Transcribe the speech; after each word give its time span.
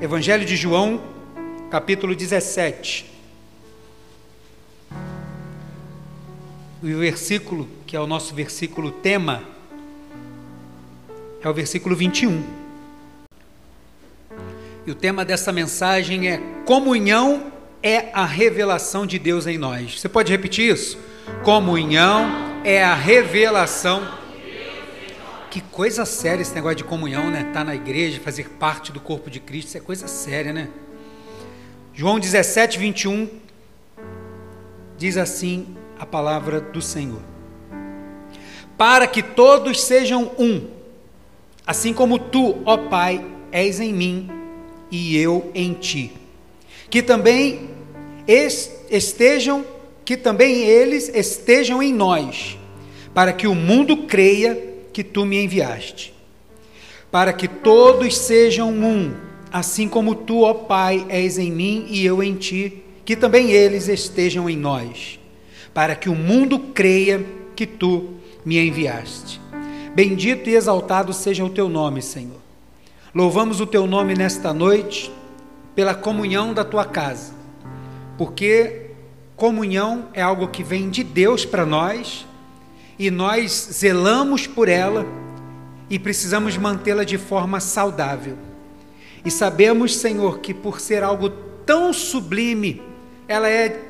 Evangelho 0.00 0.44
de 0.44 0.56
João, 0.56 1.00
capítulo 1.70 2.16
17. 2.16 3.10
E 6.82 6.92
o 6.92 6.98
versículo, 6.98 7.68
que 7.86 7.96
é 7.96 8.00
o 8.00 8.06
nosso 8.06 8.34
versículo 8.34 8.90
tema, 8.90 9.42
é 11.40 11.48
o 11.48 11.54
versículo 11.54 11.94
21. 11.94 12.42
E 14.84 14.90
o 14.90 14.94
tema 14.94 15.24
dessa 15.24 15.52
mensagem 15.52 16.28
é 16.28 16.38
Comunhão 16.66 17.52
é 17.82 18.10
a 18.12 18.26
revelação 18.26 19.06
de 19.06 19.18
Deus 19.18 19.46
em 19.46 19.56
nós. 19.56 20.00
Você 20.00 20.08
pode 20.08 20.32
repetir 20.32 20.72
isso? 20.72 20.98
Comunhão 21.44 22.26
é 22.64 22.82
a 22.82 22.94
revelação. 22.94 24.23
Que 25.54 25.60
coisa 25.60 26.04
séria 26.04 26.42
esse 26.42 26.52
negócio 26.52 26.78
de 26.78 26.82
comunhão, 26.82 27.30
né? 27.30 27.42
Estar 27.42 27.52
tá 27.52 27.64
na 27.64 27.76
igreja, 27.76 28.20
fazer 28.20 28.48
parte 28.58 28.90
do 28.90 28.98
corpo 28.98 29.30
de 29.30 29.38
Cristo, 29.38 29.68
isso 29.68 29.76
é 29.76 29.80
coisa 29.80 30.08
séria, 30.08 30.52
né? 30.52 30.68
João 31.92 32.18
17, 32.18 32.76
21 32.76 33.28
diz 34.98 35.16
assim: 35.16 35.76
a 35.96 36.04
palavra 36.04 36.60
do 36.60 36.82
Senhor. 36.82 37.22
Para 38.76 39.06
que 39.06 39.22
todos 39.22 39.80
sejam 39.80 40.32
um, 40.36 40.70
assim 41.64 41.92
como 41.92 42.18
tu, 42.18 42.60
ó 42.64 42.76
Pai, 42.76 43.24
és 43.52 43.78
em 43.78 43.94
mim 43.94 44.28
e 44.90 45.16
eu 45.16 45.52
em 45.54 45.72
ti. 45.72 46.14
Que 46.90 47.00
também 47.00 47.70
estejam, 48.90 49.64
que 50.04 50.16
também 50.16 50.64
eles 50.64 51.08
estejam 51.14 51.80
em 51.80 51.94
nós, 51.94 52.58
para 53.14 53.32
que 53.32 53.46
o 53.46 53.54
mundo 53.54 53.98
creia 53.98 54.73
que 54.94 55.04
tu 55.04 55.26
me 55.26 55.44
enviaste. 55.44 56.14
Para 57.10 57.34
que 57.34 57.46
todos 57.46 58.16
sejam 58.16 58.70
um, 58.70 59.14
assim 59.52 59.86
como 59.86 60.14
tu, 60.14 60.40
ó 60.40 60.54
Pai, 60.54 61.04
és 61.10 61.36
em 61.36 61.52
mim 61.52 61.84
e 61.90 62.06
eu 62.06 62.22
em 62.22 62.34
ti, 62.34 62.82
que 63.04 63.14
também 63.14 63.50
eles 63.50 63.88
estejam 63.88 64.48
em 64.48 64.56
nós 64.56 65.18
para 65.74 65.96
que 65.96 66.08
o 66.08 66.14
mundo 66.14 66.58
creia 66.72 67.26
que 67.56 67.66
tu 67.66 68.14
me 68.44 68.64
enviaste. 68.64 69.40
Bendito 69.92 70.48
e 70.48 70.54
exaltado 70.54 71.12
seja 71.12 71.44
o 71.44 71.50
teu 71.50 71.68
nome, 71.68 72.00
Senhor. 72.00 72.40
Louvamos 73.12 73.60
o 73.60 73.66
teu 73.66 73.86
nome 73.86 74.14
nesta 74.14 74.54
noite 74.54 75.12
pela 75.74 75.94
comunhão 75.94 76.54
da 76.54 76.64
tua 76.64 76.84
casa, 76.84 77.34
porque 78.16 78.90
comunhão 79.36 80.08
é 80.14 80.22
algo 80.22 80.48
que 80.48 80.62
vem 80.62 80.88
de 80.88 81.02
Deus 81.02 81.44
para 81.44 81.66
nós 81.66 82.24
e 82.98 83.10
nós 83.10 83.68
zelamos 83.72 84.46
por 84.46 84.68
ela 84.68 85.06
e 85.90 85.98
precisamos 85.98 86.56
mantê-la 86.56 87.04
de 87.04 87.18
forma 87.18 87.60
saudável. 87.60 88.36
E 89.24 89.30
sabemos, 89.30 89.96
Senhor, 89.96 90.38
que 90.38 90.52
por 90.52 90.80
ser 90.80 91.02
algo 91.02 91.30
tão 91.64 91.92
sublime, 91.92 92.82
ela 93.26 93.48
é 93.48 93.82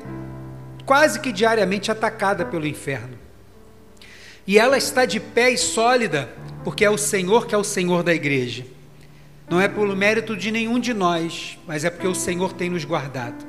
quase 0.85 1.19
que 1.19 1.31
diariamente 1.31 1.91
atacada 1.91 2.45
pelo 2.45 2.65
inferno. 2.65 3.17
E 4.47 4.57
ela 4.57 4.77
está 4.77 5.05
de 5.05 5.19
pé 5.19 5.51
e 5.51 5.57
sólida, 5.57 6.29
porque 6.63 6.85
é 6.85 6.89
o 6.89 6.97
Senhor 6.97 7.47
que 7.47 7.55
é 7.55 7.57
o 7.57 7.63
Senhor 7.63 8.03
da 8.03 8.13
igreja. 8.13 8.65
Não 9.49 9.59
é 9.59 9.67
pelo 9.67 9.95
mérito 9.95 10.35
de 10.35 10.51
nenhum 10.51 10.79
de 10.79 10.93
nós, 10.93 11.57
mas 11.67 11.83
é 11.83 11.89
porque 11.89 12.07
o 12.07 12.15
Senhor 12.15 12.53
tem 12.53 12.69
nos 12.69 12.83
guardado. 12.83 13.45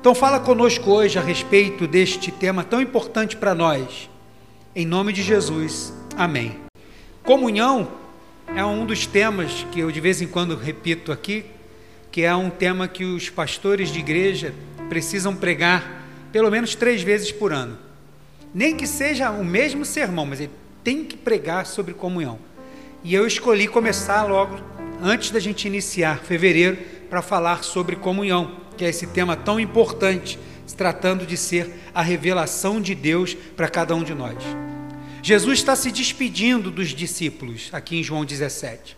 Então 0.00 0.14
fala 0.14 0.38
conosco 0.38 0.90
hoje 0.90 1.18
a 1.18 1.22
respeito 1.22 1.86
deste 1.86 2.30
tema 2.30 2.62
tão 2.62 2.80
importante 2.80 3.36
para 3.36 3.54
nós. 3.54 4.08
Em 4.76 4.84
nome 4.84 5.14
de 5.14 5.22
Jesus. 5.22 5.94
Amém. 6.14 6.54
Comunhão 7.22 7.88
é 8.54 8.62
um 8.62 8.84
dos 8.84 9.06
temas 9.06 9.66
que 9.72 9.80
eu 9.80 9.90
de 9.90 9.98
vez 9.98 10.20
em 10.20 10.26
quando 10.26 10.54
repito 10.56 11.10
aqui, 11.10 11.46
que 12.12 12.22
é 12.22 12.34
um 12.34 12.50
tema 12.50 12.86
que 12.86 13.02
os 13.02 13.30
pastores 13.30 13.90
de 13.90 13.98
igreja 13.98 14.54
precisam 14.90 15.34
pregar 15.34 16.04
pelo 16.30 16.50
menos 16.50 16.74
três 16.74 17.02
vezes 17.02 17.32
por 17.32 17.50
ano. 17.50 17.78
Nem 18.54 18.76
que 18.76 18.86
seja 18.86 19.30
o 19.30 19.42
mesmo 19.42 19.86
sermão, 19.86 20.26
mas 20.26 20.40
ele 20.40 20.52
tem 20.84 21.02
que 21.02 21.16
pregar 21.16 21.64
sobre 21.64 21.94
comunhão. 21.94 22.38
E 23.02 23.14
eu 23.14 23.26
escolhi 23.26 23.66
começar 23.66 24.24
logo 24.24 24.60
antes 25.02 25.30
da 25.30 25.40
gente 25.40 25.66
iniciar 25.66 26.18
fevereiro 26.18 26.76
para 27.08 27.22
falar 27.22 27.64
sobre 27.64 27.96
comunhão, 27.96 28.56
que 28.76 28.84
é 28.84 28.90
esse 28.90 29.06
tema 29.06 29.34
tão 29.34 29.58
importante, 29.58 30.38
tratando 30.78 31.26
de 31.26 31.36
ser 31.36 31.70
a 31.92 32.00
revelação 32.00 32.80
de 32.80 32.94
Deus 32.94 33.34
para 33.34 33.68
cada 33.68 33.94
um 33.94 34.02
de 34.02 34.14
nós. 34.14 34.38
Jesus 35.22 35.58
está 35.58 35.76
se 35.76 35.90
despedindo 35.90 36.70
dos 36.70 36.90
discípulos 36.90 37.68
aqui 37.72 37.98
em 37.98 38.02
João 38.02 38.24
17. 38.24 38.97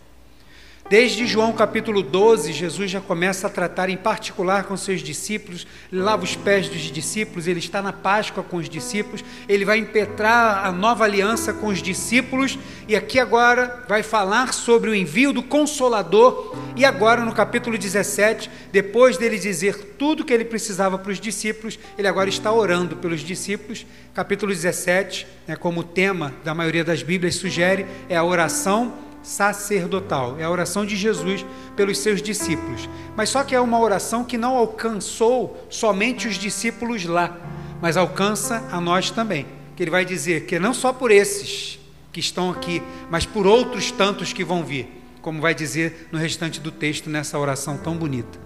Desde 0.90 1.24
João 1.24 1.52
capítulo 1.52 2.02
12, 2.02 2.52
Jesus 2.52 2.90
já 2.90 3.00
começa 3.00 3.46
a 3.46 3.50
tratar 3.50 3.88
em 3.88 3.96
particular 3.96 4.64
com 4.64 4.76
seus 4.76 5.00
discípulos, 5.00 5.64
ele 5.92 6.02
lava 6.02 6.24
os 6.24 6.34
pés 6.34 6.68
dos 6.68 6.80
discípulos, 6.80 7.46
ele 7.46 7.60
está 7.60 7.80
na 7.80 7.92
Páscoa 7.92 8.42
com 8.42 8.56
os 8.56 8.68
discípulos, 8.68 9.24
ele 9.48 9.64
vai 9.64 9.78
impetrar 9.78 10.66
a 10.66 10.72
nova 10.72 11.04
aliança 11.04 11.52
com 11.52 11.68
os 11.68 11.80
discípulos, 11.80 12.58
e 12.88 12.96
aqui 12.96 13.20
agora 13.20 13.84
vai 13.88 14.02
falar 14.02 14.52
sobre 14.52 14.90
o 14.90 14.94
envio 14.94 15.32
do 15.32 15.44
Consolador, 15.44 16.56
e 16.74 16.84
agora 16.84 17.24
no 17.24 17.32
capítulo 17.32 17.78
17, 17.78 18.50
depois 18.72 19.16
dele 19.16 19.38
dizer 19.38 19.94
tudo 19.96 20.24
que 20.24 20.32
ele 20.32 20.44
precisava 20.44 20.98
para 20.98 21.12
os 21.12 21.20
discípulos, 21.20 21.78
ele 21.96 22.08
agora 22.08 22.28
está 22.28 22.52
orando 22.52 22.96
pelos 22.96 23.20
discípulos. 23.20 23.86
Capítulo 24.12 24.52
17, 24.52 25.24
né, 25.46 25.54
como 25.54 25.82
o 25.82 25.84
tema 25.84 26.34
da 26.42 26.52
maioria 26.52 26.82
das 26.82 27.00
Bíblias 27.00 27.36
sugere, 27.36 27.86
é 28.08 28.16
a 28.16 28.24
oração 28.24 29.08
sacerdotal, 29.22 30.36
é 30.38 30.44
a 30.44 30.50
oração 30.50 30.84
de 30.84 30.96
Jesus 30.96 31.44
pelos 31.76 31.98
seus 31.98 32.22
discípulos. 32.22 32.88
Mas 33.16 33.28
só 33.28 33.44
que 33.44 33.54
é 33.54 33.60
uma 33.60 33.78
oração 33.78 34.24
que 34.24 34.38
não 34.38 34.56
alcançou 34.56 35.66
somente 35.68 36.26
os 36.26 36.36
discípulos 36.36 37.04
lá, 37.04 37.36
mas 37.80 37.96
alcança 37.96 38.66
a 38.70 38.80
nós 38.80 39.10
também. 39.10 39.46
Que 39.76 39.82
ele 39.82 39.90
vai 39.90 40.04
dizer 40.04 40.46
que 40.46 40.58
não 40.58 40.74
só 40.74 40.92
por 40.92 41.10
esses 41.10 41.78
que 42.12 42.20
estão 42.20 42.50
aqui, 42.50 42.82
mas 43.10 43.24
por 43.24 43.46
outros 43.46 43.90
tantos 43.90 44.32
que 44.32 44.44
vão 44.44 44.64
vir, 44.64 44.88
como 45.22 45.40
vai 45.40 45.54
dizer 45.54 46.08
no 46.10 46.18
restante 46.18 46.60
do 46.60 46.70
texto 46.70 47.08
nessa 47.08 47.38
oração 47.38 47.76
tão 47.76 47.96
bonita. 47.96 48.38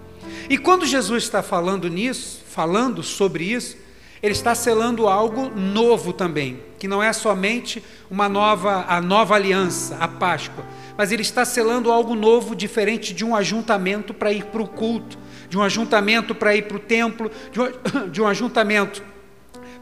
E 0.49 0.57
quando 0.57 0.85
Jesus 0.85 1.23
está 1.23 1.41
falando 1.41 1.89
nisso, 1.89 2.43
falando 2.47 3.01
sobre 3.01 3.45
isso, 3.45 3.77
ele 4.25 4.33
está 4.33 4.55
selando 4.55 5.07
algo 5.07 5.51
novo 5.51 6.11
também, 6.11 6.59
que 6.79 6.87
não 6.87 7.01
é 7.01 7.13
somente 7.13 7.83
uma 8.09 8.27
nova 8.27 8.83
a 8.87 8.99
nova 8.99 9.35
aliança, 9.35 9.95
a 9.97 10.07
Páscoa, 10.07 10.65
mas 10.97 11.11
ele 11.11 11.21
está 11.21 11.45
selando 11.45 11.91
algo 11.91 12.15
novo, 12.15 12.55
diferente 12.55 13.13
de 13.13 13.23
um 13.23 13.35
ajuntamento 13.35 14.15
para 14.15 14.33
ir 14.33 14.45
para 14.45 14.63
o 14.63 14.67
culto, 14.67 15.15
de 15.47 15.55
um 15.55 15.61
ajuntamento 15.61 16.33
para 16.33 16.55
ir 16.55 16.63
para 16.63 16.77
o 16.77 16.79
templo, 16.79 17.29
de 17.51 17.61
um, 17.61 17.69
de 18.09 18.19
um 18.19 18.27
ajuntamento 18.27 19.03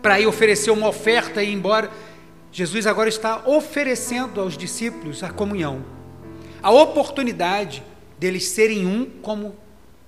para 0.01 0.19
ir 0.19 0.27
oferecer 0.27 0.71
uma 0.71 0.89
oferta 0.89 1.41
e 1.41 1.49
ir 1.49 1.53
embora. 1.53 1.89
Jesus 2.51 2.85
agora 2.85 3.07
está 3.07 3.43
oferecendo 3.45 4.41
aos 4.41 4.57
discípulos 4.57 5.23
a 5.23 5.29
comunhão, 5.29 5.85
a 6.61 6.69
oportunidade 6.69 7.81
deles 8.19 8.45
serem 8.49 8.85
um 8.85 9.05
como 9.21 9.55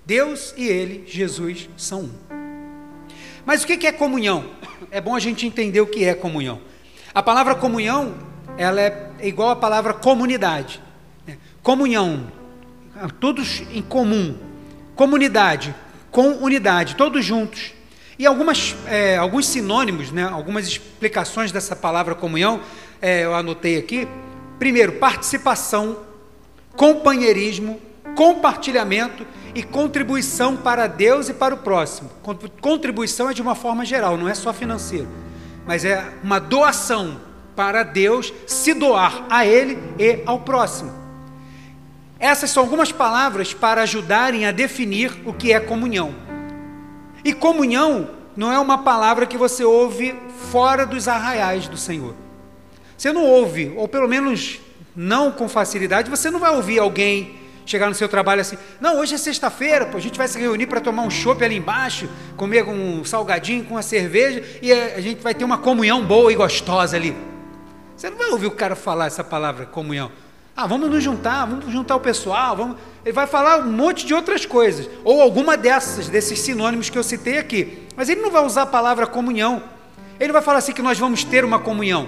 Deus 0.06 0.54
e 0.58 0.68
Ele, 0.68 1.06
Jesus, 1.08 1.70
são 1.78 2.02
um. 2.02 2.35
Mas 3.46 3.64
o 3.64 3.68
que 3.68 3.86
é 3.86 3.92
comunhão? 3.92 4.46
É 4.90 5.00
bom 5.00 5.16
a 5.16 5.20
gente 5.20 5.46
entender 5.46 5.80
o 5.80 5.88
que 5.88 6.04
é 6.04 6.16
comunhão. 6.16 6.60
A 7.14 7.22
palavra 7.22 7.54
comunhão, 7.56 8.16
ela 8.58 8.82
é 8.82 9.12
igual 9.22 9.52
à 9.52 9.56
palavra 9.56 9.94
comunidade. 9.94 10.82
Né? 11.28 11.38
Comunhão, 11.62 12.32
todos 13.20 13.62
em 13.72 13.82
comum. 13.82 14.36
Comunidade, 14.96 15.76
com 16.10 16.32
unidade, 16.38 16.96
todos 16.96 17.24
juntos. 17.24 17.74
E 18.18 18.26
algumas, 18.26 18.76
é, 18.88 19.18
alguns 19.18 19.46
sinônimos, 19.48 20.12
né, 20.12 20.24
algumas 20.24 20.68
explicações 20.68 21.52
dessa 21.52 21.76
palavra 21.76 22.16
comunhão, 22.16 22.62
é, 23.02 23.26
eu 23.26 23.36
anotei 23.36 23.78
aqui. 23.78 24.08
Primeiro, 24.58 24.94
participação, 24.94 26.00
companheirismo, 26.76 27.80
compartilhamento 28.16 29.26
e 29.54 29.62
contribuição 29.62 30.56
para 30.56 30.88
Deus 30.88 31.30
e 31.30 31.34
para 31.34 31.54
o 31.54 31.58
próximo. 31.58 32.10
Contribuição 32.62 33.30
é 33.30 33.34
de 33.34 33.42
uma 33.42 33.56
forma 33.56 33.86
geral, 33.86 34.18
não 34.18 34.28
é 34.28 34.34
só 34.34 34.52
financeiro, 34.52 35.08
mas 35.66 35.86
é 35.86 36.04
uma 36.24 36.40
doação 36.40 37.20
para 37.56 37.84
Deus 37.84 38.34
se 38.48 38.74
doar 38.74 39.26
a 39.30 39.46
Ele 39.46 39.78
e 40.00 40.22
ao 40.26 40.40
próximo. 40.40 40.92
Essas 42.20 42.50
são 42.50 42.64
algumas 42.64 42.92
palavras 42.92 43.54
para 43.54 43.82
ajudarem 43.82 44.46
a 44.46 44.52
definir 44.52 45.12
o 45.26 45.34
que 45.34 45.52
é 45.52 45.60
comunhão. 45.60 46.16
E 47.24 47.34
comunhão 47.34 48.10
não 48.36 48.52
é 48.52 48.60
uma 48.60 48.80
palavra 48.80 49.26
que 49.26 49.38
você 49.38 49.64
ouve 49.64 50.16
fora 50.52 50.86
dos 50.86 51.08
arraiais 51.08 51.68
do 51.68 51.78
Senhor. 51.78 52.16
Você 52.98 53.12
não 53.12 53.24
ouve, 53.24 53.74
ou 53.76 53.88
pelo 53.88 54.08
menos 54.08 54.60
não 54.96 55.32
com 55.32 55.50
facilidade, 55.50 56.10
você 56.10 56.32
não 56.32 56.40
vai 56.40 56.56
ouvir 56.56 56.80
alguém 56.80 57.45
chegar 57.66 57.90
no 57.90 57.96
seu 57.96 58.08
trabalho 58.08 58.42
assim, 58.42 58.58
não, 58.80 59.00
hoje 59.00 59.16
é 59.16 59.18
sexta-feira, 59.18 59.90
a 59.94 60.00
gente 60.00 60.18
vai 60.18 60.28
se 60.28 60.40
reunir 60.40 60.68
para 60.68 60.80
tomar 60.80 61.02
um 61.02 61.10
chopp 61.10 61.44
ali 61.44 61.56
embaixo, 61.56 62.08
comer 62.38 62.64
um 62.64 63.04
salgadinho 63.04 63.64
com 63.66 63.74
uma 63.76 63.82
cerveja 63.82 64.44
e 64.62 64.72
a 64.72 65.02
gente 65.02 65.22
vai 65.22 65.34
ter 65.34 65.44
uma 65.44 65.58
comunhão 65.58 66.06
boa 66.06 66.32
e 66.32 66.36
gostosa 66.36 66.96
ali. 66.96 67.16
Você 67.96 68.10
não 68.10 68.18
vai 68.18 68.30
ouvir 68.30 68.48
o 68.48 68.52
cara 68.52 68.76
falar 68.76 69.08
essa 69.08 69.24
palavra 69.24 69.66
comunhão. 69.66 70.12
Ah, 70.56 70.68
vamos 70.68 70.90
nos 70.90 71.04
juntar, 71.04 71.46
vamos 71.46 71.72
juntar 71.72 71.96
o 71.98 72.00
pessoal, 72.00 72.56
vamos. 72.56 72.78
Ele 73.04 73.12
vai 73.12 73.28
falar 73.28 73.60
um 73.60 73.72
monte 73.72 74.06
de 74.06 74.14
outras 74.14 74.46
coisas, 74.46 74.90
ou 75.04 75.22
alguma 75.22 75.58
dessas, 75.58 76.08
desses 76.08 76.40
sinônimos 76.40 76.90
que 76.90 76.98
eu 76.98 77.04
citei 77.04 77.38
aqui. 77.38 77.86
Mas 77.96 78.08
ele 78.08 78.22
não 78.22 78.32
vai 78.32 78.44
usar 78.46 78.62
a 78.62 78.66
palavra 78.66 79.06
comunhão. 79.06 79.64
Ele 80.18 80.32
vai 80.32 80.42
falar 80.42 80.60
assim 80.60 80.72
que 80.72 80.82
nós 80.82 80.98
vamos 80.98 81.24
ter 81.26 81.44
uma 81.44 81.60
comunhão. 81.60 82.08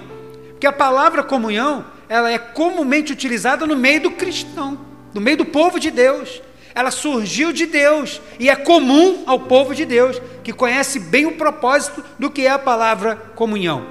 Porque 0.52 0.66
a 0.66 0.72
palavra 0.72 1.24
comunhão, 1.24 1.86
ela 2.08 2.32
é 2.32 2.38
comumente 2.38 3.12
utilizada 3.12 3.68
no 3.68 3.76
meio 3.76 4.02
do 4.02 4.12
cristão, 4.12 4.80
no 5.18 5.22
meio 5.22 5.38
do 5.38 5.46
povo 5.46 5.80
de 5.80 5.90
Deus. 5.90 6.44
Ela 6.76 6.92
surgiu 6.92 7.52
de 7.52 7.66
Deus 7.66 8.22
e 8.40 8.52
é 8.52 8.56
comum 8.56 9.24
ao 9.26 9.40
povo 9.40 9.74
de 9.74 9.84
Deus, 9.84 10.22
que 10.44 10.54
conhece 10.54 11.00
bem 11.00 11.26
o 11.26 11.32
propósito 11.32 12.06
do 12.20 12.30
que 12.30 12.46
é 12.46 12.52
a 12.52 12.60
palavra 12.60 13.16
comunhão. 13.36 13.84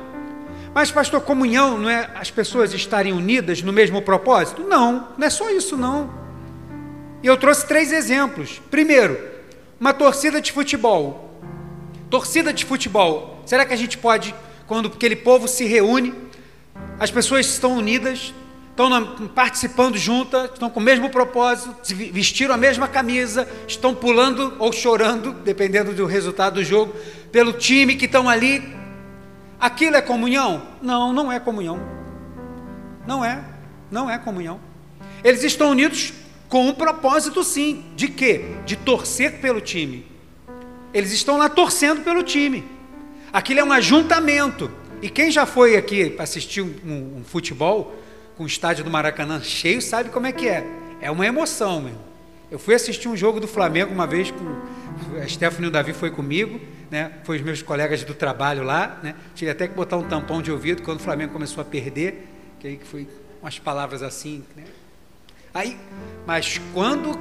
Mas, 0.72 0.92
pastor, 0.92 1.20
comunhão 1.22 1.78
não 1.78 1.90
é 1.90 2.08
as 2.14 2.30
pessoas 2.30 2.72
estarem 2.72 3.12
unidas 3.12 3.60
no 3.60 3.72
mesmo 3.72 4.00
propósito? 4.02 4.62
Não, 4.62 5.08
não 5.18 5.26
é 5.26 5.30
só 5.30 5.50
isso, 5.50 5.76
não. 5.76 6.14
E 7.24 7.26
eu 7.26 7.36
trouxe 7.36 7.66
três 7.66 7.90
exemplos. 7.90 8.62
Primeiro, 8.70 9.18
uma 9.80 9.92
torcida 9.92 10.40
de 10.40 10.52
futebol. 10.52 11.40
Torcida 12.08 12.52
de 12.52 12.64
futebol. 12.64 13.42
Será 13.46 13.64
que 13.64 13.74
a 13.74 13.76
gente 13.76 13.98
pode, 13.98 14.32
quando 14.68 14.86
aquele 14.86 15.16
povo 15.16 15.48
se 15.48 15.64
reúne, 15.64 16.14
as 17.00 17.10
pessoas 17.10 17.46
estão 17.46 17.76
unidas, 17.76 18.32
estão 18.76 19.26
participando 19.28 19.96
juntas, 19.96 20.50
estão 20.52 20.68
com 20.68 20.78
o 20.78 20.82
mesmo 20.82 21.08
propósito, 21.08 21.74
vestiram 22.12 22.54
a 22.54 22.58
mesma 22.58 22.86
camisa, 22.86 23.48
estão 23.66 23.94
pulando 23.94 24.54
ou 24.58 24.70
chorando, 24.70 25.32
dependendo 25.32 25.94
do 25.94 26.04
resultado 26.04 26.56
do 26.56 26.64
jogo, 26.64 26.94
pelo 27.32 27.54
time 27.54 27.96
que 27.96 28.04
estão 28.04 28.28
ali. 28.28 28.62
Aquilo 29.58 29.96
é 29.96 30.02
comunhão? 30.02 30.62
Não, 30.82 31.10
não 31.10 31.32
é 31.32 31.40
comunhão. 31.40 31.80
Não 33.06 33.24
é, 33.24 33.42
não 33.90 34.10
é 34.10 34.18
comunhão. 34.18 34.60
Eles 35.24 35.42
estão 35.42 35.70
unidos 35.70 36.12
com 36.46 36.68
um 36.68 36.74
propósito, 36.74 37.42
sim, 37.42 37.86
de 37.96 38.08
quê? 38.08 38.44
De 38.66 38.76
torcer 38.76 39.40
pelo 39.40 39.60
time. 39.60 40.06
Eles 40.92 41.12
estão 41.12 41.38
lá 41.38 41.48
torcendo 41.48 42.02
pelo 42.02 42.22
time. 42.22 42.62
Aquilo 43.32 43.60
é 43.60 43.64
um 43.64 43.72
ajuntamento. 43.72 44.70
E 45.00 45.08
quem 45.08 45.30
já 45.30 45.46
foi 45.46 45.76
aqui 45.76 46.10
para 46.10 46.24
assistir 46.24 46.60
um, 46.60 47.18
um, 47.18 47.24
futebol 47.24 47.94
com 48.36 48.44
o 48.44 48.46
estádio 48.46 48.84
do 48.84 48.90
Maracanã 48.90 49.40
cheio 49.42 49.80
sabe 49.80 50.10
como 50.10 50.26
é 50.26 50.32
que 50.32 50.48
é. 50.48 50.66
É 51.00 51.10
uma 51.10 51.26
emoção, 51.26 51.80
meu. 51.80 51.94
Eu 52.50 52.58
fui 52.58 52.74
assistir 52.74 53.08
um 53.08 53.16
jogo 53.16 53.40
do 53.40 53.48
Flamengo 53.48 53.92
uma 53.92 54.06
vez 54.06 54.30
com 54.30 55.18
a 55.20 55.26
Stephanie 55.26 55.66
e 55.66 55.68
o 55.68 55.70
Davi 55.70 55.92
foi 55.92 56.10
comigo, 56.10 56.60
né? 56.90 57.12
Foi 57.24 57.36
os 57.38 57.42
meus 57.42 57.60
colegas 57.60 58.04
do 58.04 58.14
trabalho 58.14 58.62
lá, 58.62 59.00
né? 59.02 59.14
Tive 59.34 59.50
até 59.50 59.66
que 59.66 59.74
botar 59.74 59.96
um 59.96 60.04
tampão 60.04 60.40
de 60.40 60.52
ouvido 60.52 60.82
quando 60.82 61.00
o 61.00 61.02
Flamengo 61.02 61.32
começou 61.32 61.60
a 61.60 61.64
perder, 61.64 62.28
que 62.60 62.68
aí 62.68 62.80
foi 62.84 63.08
umas 63.42 63.58
palavras 63.58 64.02
assim, 64.02 64.44
né? 64.56 64.64
Aí, 65.52 65.76
mas 66.26 66.60
quando 66.72 67.18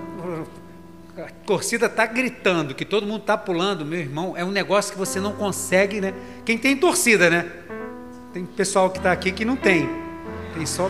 a 1.17 1.29
torcida 1.45 1.87
está 1.87 2.05
gritando, 2.05 2.75
que 2.75 2.85
todo 2.85 3.07
mundo 3.07 3.21
está 3.21 3.37
pulando, 3.37 3.85
meu 3.85 3.99
irmão, 3.99 4.35
é 4.37 4.43
um 4.43 4.51
negócio 4.51 4.91
que 4.91 4.97
você 4.97 5.19
não 5.19 5.33
consegue, 5.33 6.01
né? 6.01 6.13
Quem 6.45 6.57
tem 6.57 6.77
torcida, 6.77 7.29
né? 7.29 7.49
Tem 8.33 8.45
pessoal 8.45 8.89
que 8.89 8.97
está 8.97 9.11
aqui 9.11 9.31
que 9.31 9.45
não 9.45 9.55
tem. 9.55 10.04
Tem 10.55 10.65
só. 10.65 10.89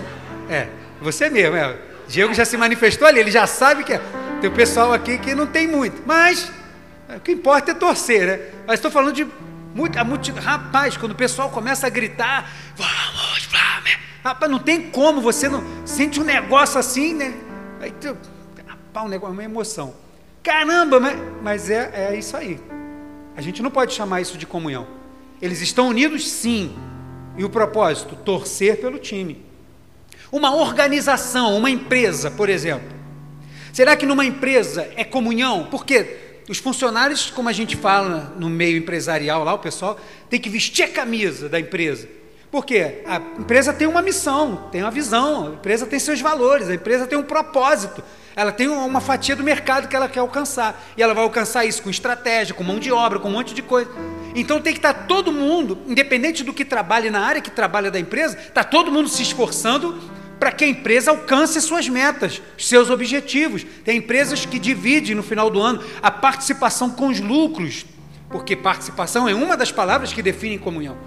É, 0.50 0.70
você 1.02 1.30
mesmo, 1.30 1.58
é. 1.58 1.76
Diego 2.08 2.34
já 2.34 2.46
se 2.46 2.56
manifestou 2.56 3.08
ali, 3.08 3.20
ele 3.20 3.32
já 3.32 3.48
sabe 3.48 3.84
que 3.84 3.94
é. 3.94 4.02
Tem 4.40 4.50
o 4.50 4.54
pessoal 4.54 4.94
aqui 4.94 5.18
que 5.18 5.34
não 5.34 5.48
tem 5.48 5.68
muito. 5.68 6.04
Mas 6.06 6.52
o 7.10 7.20
que 7.20 7.32
importa 7.32 7.72
é 7.72 7.74
torcer, 7.74 8.28
né? 8.28 8.40
Mas 8.68 8.76
estou 8.76 8.92
falando 8.92 9.14
de 9.14 9.28
muito, 9.74 10.04
multidão. 10.06 10.42
Rapaz, 10.42 10.96
quando 10.96 11.12
o 11.12 11.16
pessoal 11.16 11.50
começa 11.50 11.88
a 11.88 11.90
gritar, 11.90 12.50
vamos, 12.76 13.44
Flamengo. 13.44 14.00
Rapaz, 14.24 14.52
não 14.52 14.60
tem 14.60 14.90
como, 14.90 15.20
você 15.20 15.50
não 15.50 15.64
sente 15.86 16.20
um 16.20 16.24
negócio 16.24 16.80
assim, 16.80 17.14
né? 17.14 17.34
Aí, 17.82 17.94
rapaz, 18.66 19.06
um 19.06 19.10
negócio, 19.10 19.34
uma 19.34 19.44
emoção. 19.44 19.94
Caramba, 20.42 21.00
mas, 21.00 21.18
mas 21.42 21.70
é, 21.70 22.12
é 22.12 22.16
isso 22.16 22.38
aí. 22.38 22.60
A 23.36 23.42
gente 23.42 23.62
não 23.62 23.70
pode 23.70 23.94
chamar 23.94 24.22
isso 24.22 24.38
de 24.38 24.46
comunhão. 24.46 24.88
Eles 25.42 25.60
estão 25.62 25.90
unidos, 25.90 26.30
sim. 26.30 26.76
E 27.38 27.44
o 27.44 27.50
propósito? 27.50 28.16
Torcer 28.16 28.80
pelo 28.80 28.98
time. 28.98 29.45
Uma 30.32 30.56
organização, 30.56 31.56
uma 31.56 31.70
empresa, 31.70 32.32
por 32.32 32.50
exemplo. 32.50 32.96
Será 33.72 33.96
que 33.96 34.06
numa 34.06 34.26
empresa 34.26 34.90
é 34.96 35.04
comunhão? 35.04 35.68
Porque 35.70 36.42
os 36.48 36.60
funcionários, 36.60 37.30
como 37.30 37.50
a 37.50 37.54
gente 37.54 37.76
fala 37.76 38.34
no 38.38 38.50
meio 38.50 38.78
empresarial 38.78 39.44
lá, 39.44 39.54
o 39.54 39.60
pessoal 39.60 40.00
tem 40.30 40.40
que 40.40 40.50
vestir 40.50 40.84
a 40.84 40.88
camisa 40.88 41.50
da 41.50 41.60
empresa. 41.60 42.08
Porque 42.52 43.02
a 43.06 43.18
empresa 43.38 43.74
tem 43.74 43.88
uma 43.88 44.02
missão, 44.02 44.70
tem 44.72 44.82
uma 44.82 44.92
visão, 44.92 45.48
a 45.48 45.50
empresa 45.56 45.86
tem 45.86 46.00
seus 46.00 46.22
valores, 46.22 46.70
a 46.70 46.76
empresa 46.76 47.06
tem 47.06 47.18
um 47.18 47.24
propósito. 47.24 48.04
Ela 48.36 48.52
tem 48.52 48.68
uma 48.68 49.02
fatia 49.02 49.36
do 49.36 49.44
mercado 49.44 49.88
que 49.88 49.96
ela 49.96 50.08
quer 50.08 50.20
alcançar. 50.20 50.82
E 50.96 51.04
ela 51.04 51.14
vai 51.14 51.24
alcançar 51.24 51.66
isso 51.66 51.82
com 51.82 51.90
estratégia, 51.90 52.54
com 52.54 52.64
mão 52.64 52.80
de 52.80 52.92
obra, 52.92 53.20
com 53.20 53.28
um 53.28 53.32
monte 53.32 53.54
de 53.54 53.62
coisa. 53.62 53.90
Então 54.36 54.60
tem 54.60 54.74
que 54.74 54.80
estar 54.80 54.94
todo 55.08 55.32
mundo, 55.32 55.80
independente 55.88 56.44
do 56.44 56.54
que 56.54 56.66
trabalhe 56.66 57.10
na 57.10 57.22
área 57.22 57.42
que 57.42 57.50
trabalha 57.50 57.90
da 57.90 57.98
empresa, 57.98 58.38
está 58.38 58.66
todo 58.66 58.92
mundo 58.92 59.08
se 59.08 59.22
esforçando 59.22 59.98
para 60.38 60.52
que 60.52 60.66
a 60.66 60.68
empresa 60.68 61.12
alcance 61.12 61.62
suas 61.62 61.88
metas, 61.88 62.42
seus 62.58 62.90
objetivos. 62.90 63.66
Tem 63.86 63.98
empresas 63.98 64.46
que 64.46 64.60
dividem 64.60 65.16
no 65.16 65.24
final 65.24 65.50
do 65.50 65.62
ano 65.62 65.82
a 66.02 66.12
participação 66.12 66.90
com 66.90 67.08
os 67.08 67.22
lucros, 67.22 67.86
porque 68.30 68.58
participação 68.58 69.28
é 69.30 69.34
uma 69.34 69.56
das 69.56 69.72
palavras 69.72 70.12
que 70.12 70.22
definem 70.22 70.58
comunhão. 70.58 70.98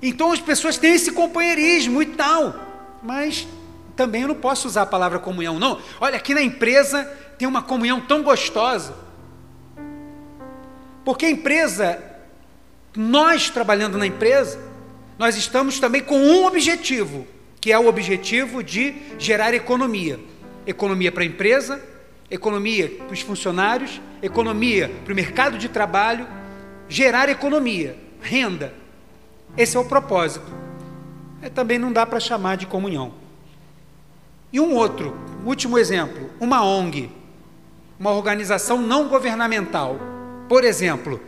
Então 0.00 0.32
as 0.32 0.40
pessoas 0.40 0.78
têm 0.78 0.94
esse 0.94 1.12
companheirismo 1.12 2.00
e 2.00 2.06
tal, 2.06 2.54
mas 3.02 3.46
também 3.94 4.22
eu 4.22 4.28
não 4.28 4.34
posso 4.34 4.66
usar 4.66 4.82
a 4.82 4.86
palavra 4.86 5.18
comunhão, 5.18 5.58
não. 5.58 5.78
Olha, 6.00 6.16
aqui 6.16 6.34
na 6.34 6.42
empresa 6.42 7.04
tem 7.38 7.46
uma 7.46 7.62
comunhão 7.62 8.00
tão 8.00 8.22
gostosa. 8.22 8.94
Porque 11.04 11.26
a 11.26 11.30
empresa, 11.30 12.02
nós 12.96 13.50
trabalhando 13.50 13.98
na 13.98 14.06
empresa, 14.06 14.58
nós 15.18 15.36
estamos 15.36 15.78
também 15.78 16.02
com 16.02 16.18
um 16.18 16.46
objetivo, 16.46 17.26
que 17.60 17.72
é 17.72 17.78
o 17.78 17.86
objetivo 17.86 18.62
de 18.62 18.94
gerar 19.18 19.54
economia. 19.54 20.18
Economia 20.66 21.12
para 21.12 21.22
a 21.22 21.26
empresa, 21.26 21.82
economia 22.30 22.88
para 22.88 23.12
os 23.12 23.20
funcionários, 23.20 24.00
economia 24.22 24.90
para 25.04 25.12
o 25.12 25.16
mercado 25.16 25.58
de 25.58 25.68
trabalho, 25.68 26.26
gerar 26.88 27.28
economia, 27.28 27.96
renda. 28.20 28.74
Esse 29.56 29.76
é 29.76 29.80
o 29.80 29.84
propósito. 29.84 30.52
É, 31.40 31.48
também 31.48 31.78
não 31.78 31.92
dá 31.92 32.04
para 32.04 32.20
chamar 32.20 32.56
de 32.56 32.66
comunhão. 32.66 33.12
E 34.52 34.60
um 34.60 34.74
outro, 34.74 35.16
último 35.44 35.78
exemplo, 35.78 36.30
uma 36.40 36.64
ONG, 36.64 37.10
uma 37.98 38.10
organização 38.10 38.80
não 38.80 39.08
governamental. 39.08 39.98
Por 40.48 40.64
exemplo, 40.64 41.20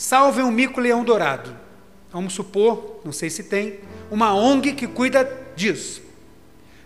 Salve 0.00 0.40
um 0.40 0.50
Mico 0.50 0.80
Leão 0.80 1.04
Dourado. 1.04 1.54
Vamos 2.10 2.32
supor, 2.32 3.02
não 3.04 3.12
sei 3.12 3.28
se 3.28 3.42
tem, 3.42 3.80
uma 4.10 4.34
ONG 4.34 4.72
que 4.72 4.86
cuida 4.86 5.30
disso. 5.54 6.00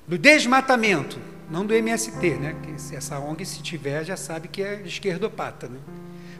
Do 0.04 0.18
desmatamento, 0.18 1.21
não 1.49 1.64
do 1.64 1.73
MST, 1.73 2.30
né? 2.30 2.56
Que 2.61 2.97
essa 2.97 3.21
ONG, 3.21 3.47
se 3.47 3.62
tiver, 3.62 4.02
já 4.02 4.16
sabe 4.16 4.49
que 4.49 4.61
é 4.61 4.83
esquerdopata, 4.85 5.68
né? 5.68 5.78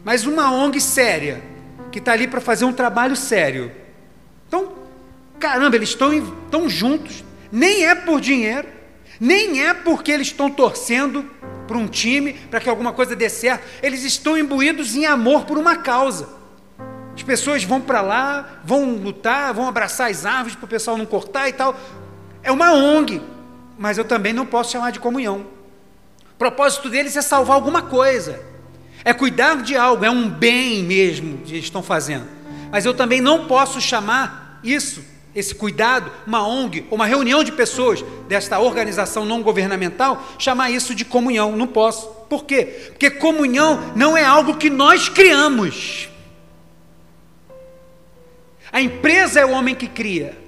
Mas 0.03 0.25
uma 0.25 0.51
ONG 0.51 0.81
séria, 0.81 1.41
que 1.93 1.99
está 1.99 2.11
ali 2.11 2.27
para 2.27 2.41
fazer 2.41 2.65
um 2.65 2.73
trabalho 2.73 3.15
sério. 3.15 3.71
Então, 4.45 4.73
caramba, 5.39 5.77
eles 5.77 5.87
estão, 5.87 6.13
estão 6.13 6.67
juntos, 6.67 7.23
nem 7.53 7.85
é 7.85 7.95
por 7.95 8.19
dinheiro, 8.19 8.67
nem 9.17 9.63
é 9.65 9.73
porque 9.73 10.11
eles 10.11 10.27
estão 10.27 10.51
torcendo 10.51 11.23
para 11.69 11.77
um 11.77 11.87
time, 11.87 12.33
para 12.33 12.59
que 12.59 12.67
alguma 12.67 12.91
coisa 12.91 13.15
dê 13.15 13.29
certo. 13.29 13.63
Eles 13.81 14.03
estão 14.03 14.37
imbuídos 14.37 14.93
em 14.93 15.05
amor 15.05 15.45
por 15.45 15.57
uma 15.57 15.77
causa. 15.77 16.43
As 17.15 17.23
pessoas 17.23 17.63
vão 17.63 17.79
para 17.79 18.01
lá, 18.01 18.59
vão 18.63 18.95
lutar, 18.95 19.53
vão 19.53 19.67
abraçar 19.67 20.11
as 20.11 20.25
árvores 20.25 20.55
para 20.55 20.65
o 20.65 20.67
pessoal 20.67 20.97
não 20.97 21.05
cortar 21.05 21.47
e 21.47 21.53
tal. 21.53 21.75
É 22.43 22.51
uma 22.51 22.73
ONG, 22.73 23.21
mas 23.77 23.97
eu 23.97 24.05
também 24.05 24.33
não 24.33 24.45
posso 24.45 24.71
chamar 24.71 24.91
de 24.91 24.99
comunhão. 24.99 25.45
O 26.33 26.37
propósito 26.37 26.89
deles 26.89 27.15
é 27.15 27.21
salvar 27.21 27.55
alguma 27.55 27.81
coisa, 27.81 28.41
é 29.03 29.13
cuidar 29.13 29.61
de 29.61 29.75
algo, 29.77 30.03
é 30.03 30.11
um 30.11 30.29
bem 30.29 30.83
mesmo 30.83 31.37
que 31.39 31.53
eles 31.53 31.63
estão 31.63 31.81
fazendo. 31.81 32.25
Mas 32.69 32.85
eu 32.85 32.93
também 32.93 33.21
não 33.21 33.47
posso 33.47 33.79
chamar 33.79 34.59
isso 34.61 35.01
esse 35.35 35.53
cuidado, 35.53 36.09
uma 36.25 36.47
ONG, 36.47 36.85
uma 36.89 37.05
reunião 37.05 37.43
de 37.43 37.51
pessoas 37.51 38.03
desta 38.27 38.57
organização 38.57 39.25
não 39.25 39.43
governamental, 39.43 40.25
chamar 40.39 40.71
isso 40.71 40.95
de 40.95 41.03
comunhão. 41.03 41.57
Não 41.57 41.67
posso. 41.67 42.07
Por 42.29 42.45
quê? 42.45 42.89
Porque 42.91 43.11
comunhão 43.11 43.91
não 43.95 44.15
é 44.15 44.23
algo 44.23 44.55
que 44.55 44.69
nós 44.69 45.09
criamos. 45.09 46.09
A 48.71 48.81
empresa 48.81 49.39
é 49.39 49.45
o 49.45 49.51
homem 49.51 49.75
que 49.75 49.87
cria. 49.87 50.45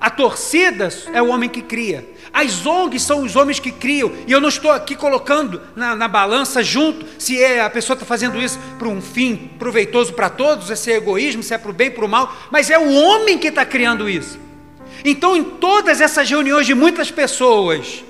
A 0.00 0.10
torcida 0.10 0.88
é 1.12 1.20
o 1.20 1.28
homem 1.28 1.48
que 1.48 1.60
cria. 1.60 2.08
As 2.32 2.64
ONGs 2.64 3.02
são 3.02 3.22
os 3.22 3.34
homens 3.34 3.58
que 3.58 3.72
criam. 3.72 4.12
E 4.26 4.32
eu 4.32 4.40
não 4.40 4.48
estou 4.48 4.70
aqui 4.70 4.94
colocando 4.94 5.60
na, 5.74 5.96
na 5.96 6.06
balança 6.06 6.62
junto 6.62 7.04
se 7.18 7.42
é, 7.42 7.60
a 7.60 7.70
pessoa 7.70 7.94
está 7.94 8.06
fazendo 8.06 8.40
isso 8.40 8.58
para 8.78 8.86
um 8.86 9.00
fim 9.00 9.50
proveitoso 9.58 10.12
para 10.12 10.30
todos, 10.30 10.78
se 10.78 10.92
é 10.92 10.96
egoísmo, 10.96 11.42
se 11.42 11.52
é 11.52 11.58
para 11.58 11.70
o 11.70 11.74
bem, 11.74 11.90
para 11.90 12.04
o 12.04 12.08
mal. 12.08 12.32
Mas 12.50 12.70
é 12.70 12.78
o 12.78 12.92
homem 12.92 13.38
que 13.38 13.48
está 13.48 13.64
criando 13.64 14.08
isso. 14.08 14.38
Então, 15.04 15.36
em 15.36 15.42
todas 15.42 16.00
essas 16.00 16.28
reuniões 16.30 16.66
de 16.66 16.74
muitas 16.74 17.10
pessoas 17.10 18.04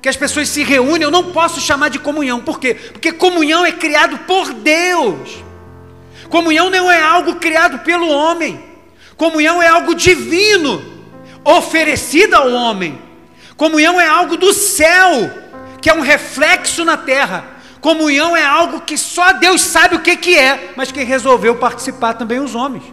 que 0.00 0.08
as 0.08 0.16
pessoas 0.16 0.48
se 0.48 0.62
reúnem, 0.62 1.02
eu 1.02 1.10
não 1.10 1.32
posso 1.32 1.60
chamar 1.60 1.90
de 1.90 1.98
comunhão. 1.98 2.40
Por 2.40 2.60
quê? 2.60 2.74
Porque 2.74 3.12
comunhão 3.12 3.66
é 3.66 3.72
criado 3.72 4.18
por 4.18 4.52
Deus. 4.54 5.42
Comunhão 6.28 6.70
não 6.70 6.90
é 6.90 7.02
algo 7.02 7.36
criado 7.36 7.80
pelo 7.80 8.08
homem. 8.08 8.67
Comunhão 9.18 9.60
é 9.60 9.66
algo 9.66 9.96
divino, 9.96 10.80
oferecido 11.44 12.34
ao 12.34 12.52
homem. 12.52 12.98
Comunhão 13.56 14.00
é 14.00 14.06
algo 14.06 14.36
do 14.36 14.52
céu, 14.52 15.28
que 15.82 15.90
é 15.90 15.94
um 15.94 16.00
reflexo 16.00 16.84
na 16.84 16.96
terra. 16.96 17.44
Comunhão 17.80 18.36
é 18.36 18.44
algo 18.44 18.80
que 18.80 18.96
só 18.96 19.32
Deus 19.32 19.60
sabe 19.60 19.96
o 19.96 20.00
que, 20.00 20.16
que 20.16 20.38
é, 20.38 20.72
mas 20.76 20.92
que 20.92 21.02
resolveu 21.02 21.56
participar 21.56 22.14
também 22.14 22.38
os 22.38 22.54
homens. 22.54 22.84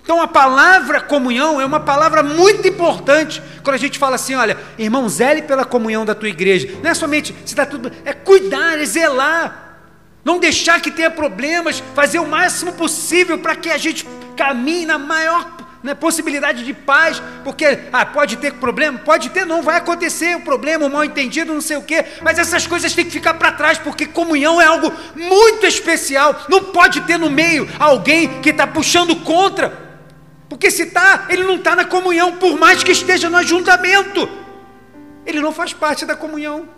Então 0.00 0.22
a 0.22 0.28
palavra 0.28 1.00
comunhão 1.02 1.60
é 1.60 1.66
uma 1.66 1.80
palavra 1.80 2.22
muito 2.22 2.66
importante 2.66 3.42
quando 3.62 3.74
a 3.74 3.78
gente 3.78 3.98
fala 3.98 4.14
assim, 4.14 4.34
olha, 4.34 4.56
irmão, 4.78 5.06
zele 5.08 5.42
pela 5.42 5.66
comunhão 5.66 6.04
da 6.04 6.14
tua 6.14 6.28
igreja. 6.28 6.78
Não 6.82 6.88
é 6.88 6.94
somente 6.94 7.34
se 7.44 7.54
dá 7.54 7.66
tudo, 7.66 7.92
é 8.04 8.12
cuidar, 8.12 8.78
é 8.80 8.86
zelar. 8.86 9.67
Não 10.28 10.38
deixar 10.38 10.78
que 10.82 10.90
tenha 10.90 11.10
problemas, 11.10 11.82
fazer 11.94 12.18
o 12.18 12.26
máximo 12.28 12.74
possível 12.74 13.38
para 13.38 13.56
que 13.56 13.70
a 13.70 13.78
gente 13.78 14.06
caminhe 14.36 14.84
na 14.84 14.98
maior 14.98 15.56
né, 15.82 15.94
possibilidade 15.94 16.66
de 16.66 16.74
paz, 16.74 17.22
porque 17.42 17.78
ah, 17.90 18.04
pode 18.04 18.36
ter 18.36 18.52
problema, 18.52 18.98
pode 18.98 19.30
ter, 19.30 19.46
não 19.46 19.62
vai 19.62 19.78
acontecer 19.78 20.36
o 20.36 20.42
problema, 20.42 20.84
o 20.84 20.90
mal 20.90 21.02
entendido, 21.02 21.54
não 21.54 21.62
sei 21.62 21.78
o 21.78 21.82
quê, 21.82 22.04
mas 22.20 22.38
essas 22.38 22.66
coisas 22.66 22.92
têm 22.92 23.06
que 23.06 23.10
ficar 23.10 23.32
para 23.34 23.52
trás, 23.52 23.78
porque 23.78 24.04
comunhão 24.04 24.60
é 24.60 24.66
algo 24.66 24.92
muito 25.16 25.64
especial. 25.64 26.44
Não 26.46 26.62
pode 26.62 27.00
ter 27.00 27.16
no 27.16 27.30
meio 27.30 27.66
alguém 27.78 28.42
que 28.42 28.50
está 28.50 28.66
puxando 28.66 29.16
contra. 29.16 29.72
Porque 30.46 30.70
se 30.70 30.82
está, 30.82 31.24
ele 31.30 31.44
não 31.44 31.54
está 31.54 31.74
na 31.74 31.86
comunhão, 31.86 32.36
por 32.36 32.58
mais 32.58 32.84
que 32.84 32.92
esteja 32.92 33.30
no 33.30 33.38
ajuntamento. 33.38 34.28
Ele 35.24 35.40
não 35.40 35.52
faz 35.52 35.72
parte 35.72 36.04
da 36.04 36.14
comunhão. 36.14 36.76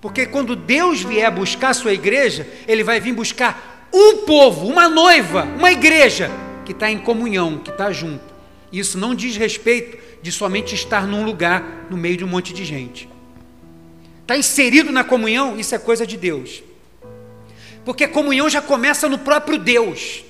Porque 0.00 0.26
quando 0.26 0.56
Deus 0.56 1.02
vier 1.02 1.30
buscar 1.30 1.70
a 1.70 1.74
sua 1.74 1.92
igreja, 1.92 2.48
Ele 2.66 2.82
vai 2.82 3.00
vir 3.00 3.12
buscar 3.12 3.88
um 3.92 4.18
povo, 4.18 4.66
uma 4.66 4.88
noiva, 4.88 5.44
uma 5.44 5.70
igreja 5.70 6.30
que 6.64 6.72
está 6.72 6.90
em 6.90 6.98
comunhão, 6.98 7.58
que 7.58 7.70
está 7.70 7.92
junto. 7.92 8.24
Isso 8.72 8.96
não 8.96 9.14
diz 9.14 9.36
respeito 9.36 9.98
de 10.22 10.30
somente 10.30 10.74
estar 10.74 11.06
num 11.06 11.24
lugar 11.24 11.86
no 11.90 11.96
meio 11.96 12.16
de 12.16 12.24
um 12.24 12.28
monte 12.28 12.52
de 12.52 12.64
gente. 12.64 13.08
Está 14.22 14.36
inserido 14.36 14.92
na 14.92 15.02
comunhão, 15.02 15.58
isso 15.58 15.74
é 15.74 15.78
coisa 15.78 16.06
de 16.06 16.16
Deus. 16.16 16.62
Porque 17.84 18.06
comunhão 18.06 18.48
já 18.48 18.62
começa 18.62 19.08
no 19.08 19.18
próprio 19.18 19.58
Deus. 19.58 20.24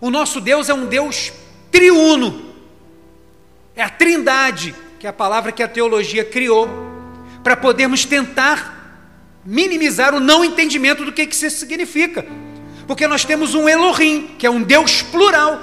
O 0.00 0.10
nosso 0.10 0.40
Deus 0.40 0.68
é 0.68 0.74
um 0.74 0.86
Deus 0.86 1.32
triuno. 1.70 2.46
É 3.76 3.82
a 3.82 3.88
trindade, 3.88 4.74
que 4.98 5.06
é 5.06 5.10
a 5.10 5.12
palavra 5.12 5.52
que 5.52 5.62
a 5.62 5.68
teologia 5.68 6.24
criou, 6.24 6.68
para 7.48 7.56
podermos 7.56 8.04
tentar 8.04 9.00
minimizar 9.42 10.14
o 10.14 10.20
não 10.20 10.44
entendimento 10.44 11.02
do 11.02 11.10
que, 11.10 11.26
que 11.26 11.34
isso 11.34 11.48
significa. 11.58 12.26
Porque 12.86 13.06
nós 13.06 13.24
temos 13.24 13.54
um 13.54 13.66
Elohim, 13.66 14.34
que 14.38 14.46
é 14.46 14.50
um 14.50 14.62
Deus 14.62 15.00
plural. 15.00 15.58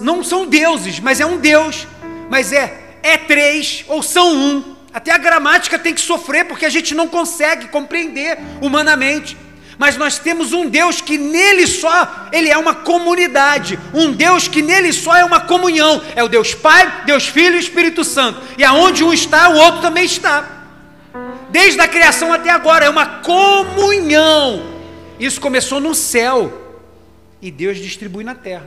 Não 0.00 0.22
são 0.22 0.44
deuses, 0.44 1.00
mas 1.00 1.20
é 1.20 1.24
um 1.24 1.38
Deus. 1.38 1.88
Mas 2.28 2.52
é, 2.52 2.98
é 3.02 3.16
três 3.16 3.82
ou 3.88 4.02
são 4.02 4.30
um. 4.36 4.76
Até 4.92 5.10
a 5.10 5.16
gramática 5.16 5.78
tem 5.78 5.94
que 5.94 6.02
sofrer, 6.02 6.44
porque 6.44 6.66
a 6.66 6.68
gente 6.68 6.94
não 6.94 7.08
consegue 7.08 7.68
compreender 7.68 8.38
humanamente. 8.60 9.34
Mas 9.78 9.96
nós 9.96 10.18
temos 10.18 10.52
um 10.52 10.68
Deus 10.68 11.00
que 11.00 11.16
nele 11.16 11.66
só 11.66 12.28
ele 12.30 12.50
é 12.50 12.58
uma 12.58 12.74
comunidade, 12.74 13.78
um 13.94 14.12
Deus 14.12 14.48
que 14.48 14.60
nele 14.60 14.92
só 14.92 15.16
é 15.16 15.24
uma 15.24 15.40
comunhão. 15.40 16.02
É 16.14 16.22
o 16.22 16.28
Deus 16.28 16.54
Pai, 16.54 17.04
Deus 17.06 17.26
Filho 17.26 17.56
e 17.56 17.60
Espírito 17.60 18.04
Santo. 18.04 18.38
E 18.58 18.62
aonde 18.62 19.02
um 19.02 19.14
está, 19.14 19.48
o 19.48 19.56
outro 19.56 19.80
também 19.80 20.04
está. 20.04 20.61
Desde 21.52 21.78
a 21.82 21.86
criação 21.86 22.32
até 22.32 22.48
agora 22.48 22.86
é 22.86 22.88
uma 22.88 23.20
comunhão. 23.20 24.62
Isso 25.20 25.38
começou 25.38 25.78
no 25.78 25.94
céu 25.94 26.50
e 27.42 27.50
Deus 27.50 27.76
distribui 27.76 28.24
na 28.24 28.34
terra. 28.34 28.66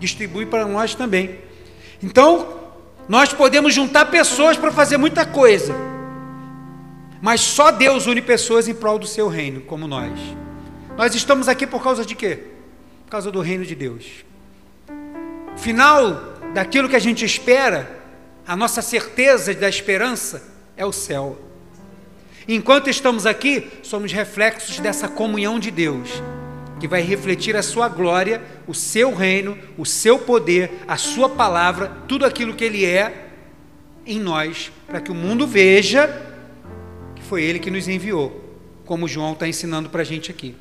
Distribui 0.00 0.44
para 0.44 0.66
nós 0.66 0.96
também. 0.96 1.38
Então, 2.02 2.58
nós 3.08 3.32
podemos 3.32 3.72
juntar 3.72 4.06
pessoas 4.06 4.56
para 4.56 4.72
fazer 4.72 4.96
muita 4.96 5.24
coisa. 5.24 5.72
Mas 7.22 7.40
só 7.40 7.70
Deus 7.70 8.06
une 8.08 8.20
pessoas 8.20 8.66
em 8.66 8.74
prol 8.74 8.98
do 8.98 9.06
seu 9.06 9.28
reino, 9.28 9.60
como 9.60 9.86
nós. 9.86 10.18
Nós 10.96 11.14
estamos 11.14 11.48
aqui 11.48 11.64
por 11.64 11.80
causa 11.80 12.04
de 12.04 12.16
quê? 12.16 12.40
Por 13.04 13.10
causa 13.12 13.30
do 13.30 13.40
reino 13.40 13.64
de 13.64 13.76
Deus. 13.76 14.24
Final 15.56 16.34
daquilo 16.52 16.88
que 16.88 16.96
a 16.96 17.00
gente 17.00 17.24
espera, 17.24 18.00
a 18.44 18.56
nossa 18.56 18.82
certeza 18.82 19.54
da 19.54 19.68
esperança 19.68 20.42
é 20.76 20.84
o 20.84 20.92
céu. 20.92 21.38
Enquanto 22.48 22.88
estamos 22.88 23.26
aqui, 23.26 23.66
somos 23.82 24.12
reflexos 24.12 24.78
dessa 24.78 25.08
comunhão 25.08 25.58
de 25.58 25.70
Deus, 25.70 26.22
que 26.78 26.86
vai 26.86 27.02
refletir 27.02 27.56
a 27.56 27.62
sua 27.62 27.88
glória, 27.88 28.40
o 28.68 28.74
seu 28.74 29.12
reino, 29.12 29.58
o 29.76 29.84
seu 29.84 30.18
poder, 30.18 30.70
a 30.86 30.96
sua 30.96 31.28
palavra, 31.28 31.88
tudo 32.06 32.24
aquilo 32.24 32.54
que 32.54 32.64
ele 32.64 32.84
é 32.84 33.30
em 34.06 34.20
nós, 34.20 34.70
para 34.86 35.00
que 35.00 35.10
o 35.10 35.14
mundo 35.14 35.44
veja 35.44 36.24
que 37.16 37.22
foi 37.22 37.42
ele 37.42 37.58
que 37.58 37.70
nos 37.70 37.88
enviou, 37.88 38.54
como 38.84 39.08
João 39.08 39.32
está 39.32 39.48
ensinando 39.48 39.90
para 39.90 40.02
a 40.02 40.04
gente 40.04 40.30
aqui. 40.30 40.54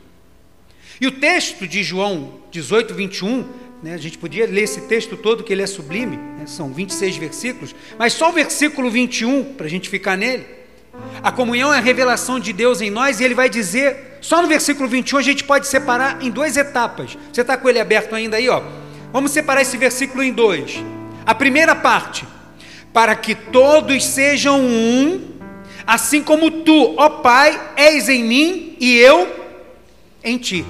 E 1.00 1.06
o 1.06 1.12
texto 1.12 1.68
de 1.68 1.84
João 1.84 2.39
18, 2.50 2.96
21, 2.96 3.48
né, 3.84 3.94
a 3.94 3.98
gente 3.98 4.18
podia 4.18 4.48
ler 4.48 4.63
esse 4.63 4.82
texto 4.88 5.15
todo, 5.15 5.44
que 5.44 5.54
ele 5.54 5.62
é 5.62 5.68
sublime, 5.68 6.18
né, 6.18 6.48
são 6.48 6.74
26 6.74 7.18
versículos, 7.18 7.75
mas 8.00 8.13
só 8.13 8.30
o 8.30 8.34
versículo 8.34 8.89
21, 8.89 9.54
para 9.54 9.68
a 9.68 9.70
gente 9.70 9.88
ficar 9.88 10.18
nele. 10.18 10.65
A 11.24 11.32
comunhão 11.32 11.74
é 11.74 11.78
a 11.78 11.82
revelação 11.82 12.40
de 12.40 12.54
Deus 12.54 12.82
em 12.82 12.90
nós, 12.90 13.20
e 13.20 13.24
ele 13.24 13.34
vai 13.34 13.50
dizer, 13.50 14.20
só 14.22 14.42
no 14.42 14.48
versículo 14.48 14.88
21 14.88 15.18
a 15.18 15.22
gente 15.22 15.44
pode 15.44 15.68
separar 15.68 16.22
em 16.22 16.30
duas 16.30 16.56
etapas. 16.58 17.18
Você 17.32 17.42
está 17.42 17.58
com 17.58 17.68
ele 17.68 17.80
aberto 17.80 18.14
ainda 18.14 18.38
aí, 18.38 18.48
ó? 18.50 18.62
Vamos 19.12 19.32
separar 19.32 19.62
esse 19.62 19.78
versículo 19.78 20.22
em 20.22 20.32
dois. 20.32 20.84
A 21.25 21.34
primeira 21.34 21.75
parte, 21.75 22.25
para 22.94 23.16
que 23.16 23.34
todos 23.34 24.06
sejam 24.06 24.60
um, 24.60 25.36
assim 25.86 26.22
como 26.22 26.50
tu, 26.52 26.96
ó 26.98 27.10
Pai, 27.10 27.60
és 27.75 28.10
em 28.10 28.24
mim 28.24 28.78
e 28.80 28.98
eu 28.98 29.28
em 30.24 30.38
ti. 30.38 30.66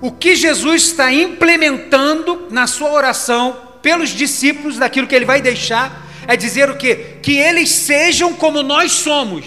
O 0.00 0.12
que 0.12 0.36
Jesus 0.36 0.82
está 0.82 1.12
implementando 1.12 2.48
na 2.50 2.66
sua 2.66 2.92
oração 2.92 3.56
pelos 3.82 4.10
discípulos, 4.10 4.78
daquilo 4.78 5.06
que 5.06 5.14
ele 5.14 5.24
vai 5.24 5.40
deixar, 5.40 6.06
é 6.26 6.36
dizer 6.36 6.68
o 6.68 6.76
que? 6.76 7.15
Que 7.26 7.36
eles 7.36 7.70
sejam 7.70 8.34
como 8.34 8.62
nós 8.62 8.92
somos, 8.92 9.44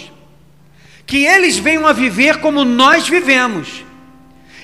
que 1.06 1.24
eles 1.24 1.56
venham 1.56 1.86
a 1.86 1.94
viver 1.94 2.36
como 2.36 2.62
nós 2.62 3.08
vivemos. 3.08 3.86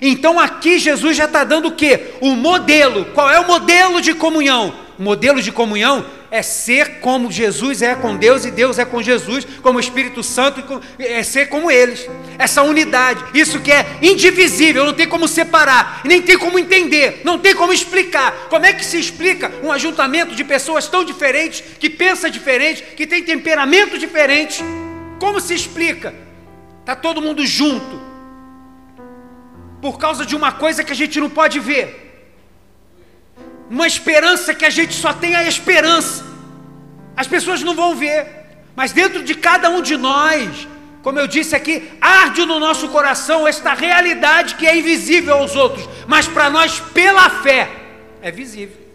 Então 0.03 0.39
aqui 0.39 0.79
Jesus 0.79 1.17
já 1.17 1.25
está 1.25 1.43
dando 1.43 1.69
o 1.69 1.73
que? 1.73 1.99
O 2.21 2.35
modelo. 2.35 3.07
Qual 3.15 3.31
é 3.31 3.41
o 3.41 3.47
modelo 3.47 4.03
de 4.03 4.13
comunhão? 4.13 4.75
Modelo 4.99 5.43
de 5.43 5.53
comunhão 5.53 6.07
é 6.31 6.41
ser 6.43 7.00
como 7.00 7.31
Jesus 7.31 7.83
é 7.83 7.95
com 7.95 8.17
Deus 8.17 8.45
e 8.45 8.50
Deus 8.50 8.79
é 8.79 8.85
com 8.85 9.03
Jesus, 9.03 9.47
como 9.62 9.79
Espírito 9.79 10.23
Santo, 10.23 10.81
é 10.99 11.23
ser 11.23 11.49
como 11.49 11.71
eles. 11.71 12.09
Essa 12.38 12.62
unidade, 12.62 13.23
isso 13.35 13.61
que 13.61 13.71
é 13.71 13.99
indivisível, 14.00 14.87
não 14.87 14.95
tem 14.95 15.07
como 15.07 15.29
separar, 15.29 16.00
nem 16.05 16.23
tem 16.23 16.38
como 16.38 16.59
entender, 16.59 17.21
não 17.25 17.38
tem 17.38 17.55
como 17.55 17.73
explicar. 17.73 18.49
Como 18.49 18.65
é 18.65 18.73
que 18.73 18.85
se 18.85 18.99
explica 18.99 19.53
um 19.62 19.71
ajuntamento 19.71 20.35
de 20.35 20.45
pessoas 20.45 20.88
tão 20.88 21.05
diferentes, 21.05 21.62
que 21.79 21.91
pensa 21.91 22.31
diferente, 22.31 22.83
que 22.97 23.07
tem 23.07 23.23
temperamento 23.23 23.99
diferente? 23.99 24.65
Como 25.19 25.41
se 25.41 25.55
explica? 25.55 26.15
Está 26.81 26.97
todo 26.97 27.21
mundo 27.21 27.45
junto, 27.45 28.00
por 29.83 29.99
causa 29.99 30.25
de 30.25 30.35
uma 30.35 30.53
coisa 30.53 30.83
que 30.83 30.93
a 30.93 30.97
gente 30.97 31.21
não 31.21 31.29
pode 31.29 31.61
ver 31.61 32.06
uma 33.69 33.87
esperança 33.87 34.55
que 34.55 34.65
a 34.65 34.71
gente 34.71 34.95
só 34.95 35.13
tem 35.13 35.35
a 35.35 35.45
esperança. 35.45 36.25
As 37.17 37.27
pessoas 37.27 37.63
não 37.63 37.75
vão 37.75 37.95
ver, 37.95 38.27
mas 38.75 38.93
dentro 38.93 39.23
de 39.23 39.35
cada 39.35 39.71
um 39.71 39.81
de 39.81 39.97
nós, 39.97 40.69
como 41.03 41.19
eu 41.19 41.27
disse 41.27 41.55
aqui, 41.57 41.91
arde 42.01 42.45
no 42.45 42.59
nosso 42.61 42.89
coração 42.89 43.47
esta 43.47 43.75
realidade 43.75 44.55
que 44.57 44.67
é 44.67 44.77
invisível 44.77 45.35
aos 45.35 45.57
outros, 45.57 45.89
mas 46.07 46.29
para 46.29 46.51
nós, 46.51 46.79
pela 46.81 47.29
fé, 47.31 47.71
é 48.21 48.31
visível. 48.31 48.87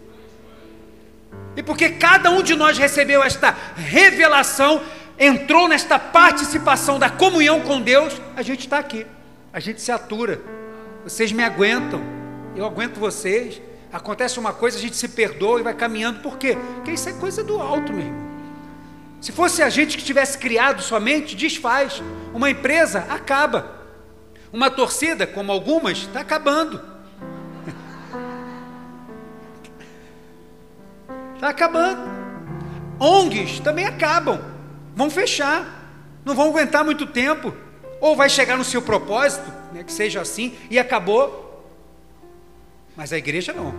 E 1.56 1.62
porque 1.62 1.90
cada 1.90 2.30
um 2.30 2.42
de 2.42 2.54
nós 2.54 2.78
recebeu 2.78 3.22
esta 3.22 3.54
revelação, 3.76 4.82
entrou 5.18 5.68
nesta 5.68 5.98
participação 5.98 6.98
da 6.98 7.10
comunhão 7.10 7.60
com 7.60 7.80
Deus, 7.80 8.14
a 8.34 8.42
gente 8.42 8.60
está 8.60 8.78
aqui, 8.78 9.06
a 9.52 9.60
gente 9.60 9.82
se 9.82 9.92
atura. 9.92 10.40
Vocês 11.04 11.32
me 11.32 11.42
aguentam, 11.42 12.02
eu 12.56 12.64
aguento 12.64 12.98
vocês 12.98 13.60
acontece 13.92 14.38
uma 14.38 14.52
coisa, 14.52 14.78
a 14.78 14.80
gente 14.80 14.96
se 14.96 15.08
perdoa 15.08 15.60
e 15.60 15.62
vai 15.62 15.74
caminhando, 15.74 16.20
por 16.20 16.38
quê? 16.38 16.56
Porque 16.76 16.92
isso 16.92 17.08
é 17.08 17.12
coisa 17.12 17.44
do 17.44 17.60
alto, 17.60 17.92
meu 17.92 18.06
irmão. 18.06 18.32
Se 19.20 19.30
fosse 19.30 19.62
a 19.62 19.68
gente 19.68 19.96
que 19.96 20.02
tivesse 20.02 20.36
criado 20.36 20.82
somente, 20.82 21.36
desfaz. 21.36 22.02
Uma 22.34 22.50
empresa 22.50 23.06
acaba. 23.08 23.80
Uma 24.52 24.68
torcida, 24.68 25.26
como 25.28 25.52
algumas, 25.52 25.98
está 25.98 26.20
acabando. 26.20 26.80
Está 31.34 31.50
acabando. 31.50 32.02
ONGs 32.98 33.60
também 33.60 33.84
acabam. 33.84 34.40
vão 34.94 35.08
fechar, 35.08 35.88
não 36.24 36.34
vão 36.34 36.48
aguentar 36.48 36.84
muito 36.84 37.06
tempo, 37.06 37.54
ou 38.00 38.16
vai 38.16 38.28
chegar 38.28 38.56
no 38.56 38.64
seu 38.64 38.82
propósito, 38.82 39.50
né, 39.72 39.84
que 39.84 39.92
seja 39.92 40.20
assim, 40.20 40.56
e 40.68 40.78
acabou. 40.78 41.51
Mas 42.96 43.12
a 43.12 43.18
igreja 43.18 43.52
não. 43.52 43.74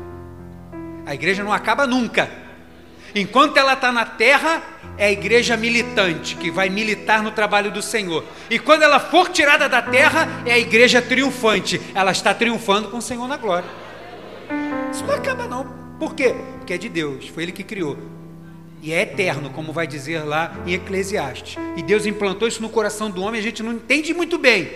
A 1.06 1.14
igreja 1.14 1.44
não 1.44 1.54
acaba 1.54 1.86
nunca. 1.86 2.30
Enquanto 3.16 3.58
ela 3.58 3.74
está 3.74 3.92
na 3.92 4.06
terra, 4.06 4.64
é 4.98 5.06
a 5.06 5.12
igreja 5.12 5.56
militante, 5.56 6.36
que 6.36 6.50
vai 6.50 6.70
militar 6.70 7.22
no 7.22 7.32
trabalho 7.32 7.72
do 7.72 7.82
Senhor. 7.82 8.24
E 8.50 8.58
quando 8.58 8.84
ela 8.84 9.00
for 9.00 9.30
tirada 9.30 9.70
da 9.70 9.82
terra, 9.82 10.28
é 10.46 10.54
a 10.54 10.60
igreja 10.60 11.02
triunfante. 11.02 11.80
Ela 11.94 12.12
está 12.12 12.34
triunfando 12.34 12.90
com 12.90 12.98
o 12.98 13.02
Senhor 13.02 13.28
na 13.28 13.38
glória. 13.38 13.70
Isso 14.92 15.06
não 15.06 15.14
acaba, 15.14 15.48
não. 15.48 15.66
Por 16.00 16.16
quê? 16.16 16.36
Porque 16.58 16.74
é 16.74 16.78
de 16.78 16.90
Deus, 16.90 17.28
foi 17.28 17.44
Ele 17.44 17.52
que 17.52 17.64
criou. 17.64 17.98
E 18.82 18.92
é 18.92 19.02
eterno, 19.02 19.50
como 19.52 19.72
vai 19.72 19.88
dizer 19.88 20.24
lá 20.24 20.54
em 20.66 20.74
Eclesiastes. 20.74 21.56
E 21.78 21.84
Deus 21.84 22.06
implantou 22.06 22.48
isso 22.48 22.62
no 22.62 22.70
coração 22.70 23.10
do 23.10 23.22
homem, 23.22 23.40
a 23.40 23.44
gente 23.44 23.64
não 23.64 23.74
entende 23.74 24.14
muito 24.14 24.38
bem. 24.38 24.70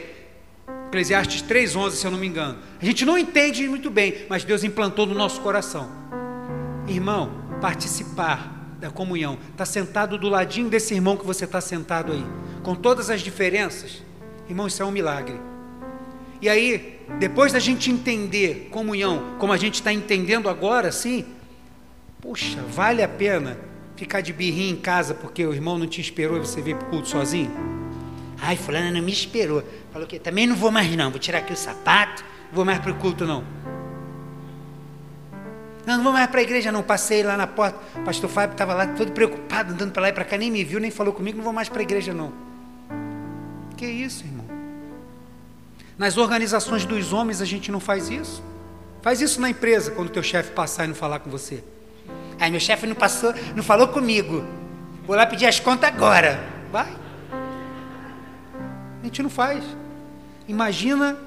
Eclesiastes 0.87 1.43
3,11, 1.43 1.91
se 1.91 2.07
eu 2.07 2.11
não 2.11 2.17
me 2.17 2.27
engano. 2.27 2.57
A 2.81 2.85
gente 2.85 3.05
não 3.05 3.17
entende 3.17 3.67
muito 3.67 3.89
bem, 3.89 4.25
mas 4.29 4.43
Deus 4.43 4.63
implantou 4.63 5.05
no 5.05 5.13
nosso 5.13 5.41
coração. 5.41 5.89
Irmão, 6.87 7.31
participar 7.59 8.75
da 8.79 8.89
comunhão, 8.89 9.37
está 9.51 9.65
sentado 9.65 10.17
do 10.17 10.29
ladinho 10.29 10.69
desse 10.69 10.93
irmão 10.93 11.17
que 11.17 11.25
você 11.25 11.45
está 11.45 11.59
sentado 11.59 12.13
aí, 12.13 12.23
com 12.63 12.75
todas 12.75 13.09
as 13.09 13.21
diferenças, 13.21 14.03
irmão, 14.47 14.67
isso 14.67 14.81
é 14.81 14.85
um 14.85 14.91
milagre. 14.91 15.35
E 16.41 16.47
aí, 16.47 16.99
depois 17.19 17.51
da 17.51 17.59
gente 17.59 17.91
entender 17.91 18.69
comunhão, 18.71 19.35
como 19.39 19.51
a 19.51 19.57
gente 19.57 19.75
está 19.75 19.91
entendendo 19.91 20.47
agora, 20.47 20.91
sim, 20.91 21.25
puxa, 22.21 22.61
vale 22.69 23.01
a 23.01 23.07
pena 23.07 23.57
ficar 23.95 24.21
de 24.21 24.31
birrinha 24.31 24.71
em 24.71 24.75
casa 24.75 25.15
porque 25.15 25.43
o 25.43 25.53
irmão 25.53 25.79
não 25.79 25.87
te 25.87 25.99
esperou 25.99 26.37
e 26.37 26.41
você 26.41 26.61
veio 26.61 26.77
para 26.77 26.87
o 26.87 26.91
culto 26.91 27.09
sozinho? 27.09 27.51
Ai, 28.41 28.55
fulano 28.55 28.91
não 28.91 29.01
me 29.01 29.11
esperou. 29.11 29.63
Falou 29.91 30.07
que 30.07 30.19
também 30.19 30.47
não 30.47 30.55
vou 30.55 30.71
mais 30.71 30.93
não, 30.95 31.09
vou 31.09 31.19
tirar 31.19 31.39
aqui 31.39 31.53
o 31.53 31.57
sapato, 31.57 32.23
não 32.49 32.55
vou 32.55 32.65
mais 32.65 32.79
para 32.79 32.91
o 32.91 32.95
culto 32.95 33.25
não. 33.25 33.43
Não, 35.87 35.95
não 35.95 36.03
vou 36.03 36.11
mais 36.11 36.29
para 36.29 36.41
a 36.41 36.43
igreja, 36.43 36.69
não. 36.69 36.83
Passei 36.83 37.23
lá 37.23 37.37
na 37.37 37.47
porta. 37.47 37.79
O 37.95 38.03
pastor 38.03 38.29
Fábio 38.29 38.51
estava 38.51 38.73
lá 38.73 38.87
todo 38.87 39.13
preocupado, 39.13 39.73
andando 39.73 39.93
para 39.93 40.01
lá 40.01 40.09
e 40.09 40.11
para 40.11 40.25
cá, 40.25 40.37
nem 40.37 40.51
me 40.51 40.61
viu, 40.61 40.81
nem 40.81 40.91
falou 40.91 41.13
comigo, 41.13 41.37
não 41.37 41.45
vou 41.45 41.53
mais 41.53 41.69
para 41.69 41.79
a 41.79 41.83
igreja, 41.83 42.13
não. 42.13 42.33
Que 43.77 43.85
isso, 43.85 44.25
irmão? 44.25 44.45
Nas 45.97 46.17
organizações 46.17 46.83
dos 46.83 47.13
homens 47.13 47.41
a 47.41 47.45
gente 47.45 47.71
não 47.71 47.79
faz 47.79 48.09
isso. 48.09 48.43
Faz 49.01 49.21
isso 49.21 49.39
na 49.39 49.49
empresa, 49.49 49.91
quando 49.91 50.09
teu 50.09 50.21
chefe 50.21 50.51
passar 50.51 50.83
e 50.83 50.87
não 50.89 50.95
falar 50.95 51.19
com 51.19 51.29
você. 51.29 51.63
Aí 52.37 52.51
meu 52.51 52.59
chefe 52.59 52.85
não 52.85 52.95
passou, 52.95 53.33
não 53.55 53.63
falou 53.63 53.87
comigo. 53.87 54.43
Vou 55.05 55.15
lá 55.15 55.25
pedir 55.25 55.45
as 55.45 55.57
contas 55.57 55.87
agora. 55.87 56.43
Vai. 56.69 57.06
A 59.07 59.09
gente 59.09 59.23
não 59.23 59.29
faz. 59.29 59.63
Imagina 60.49 61.17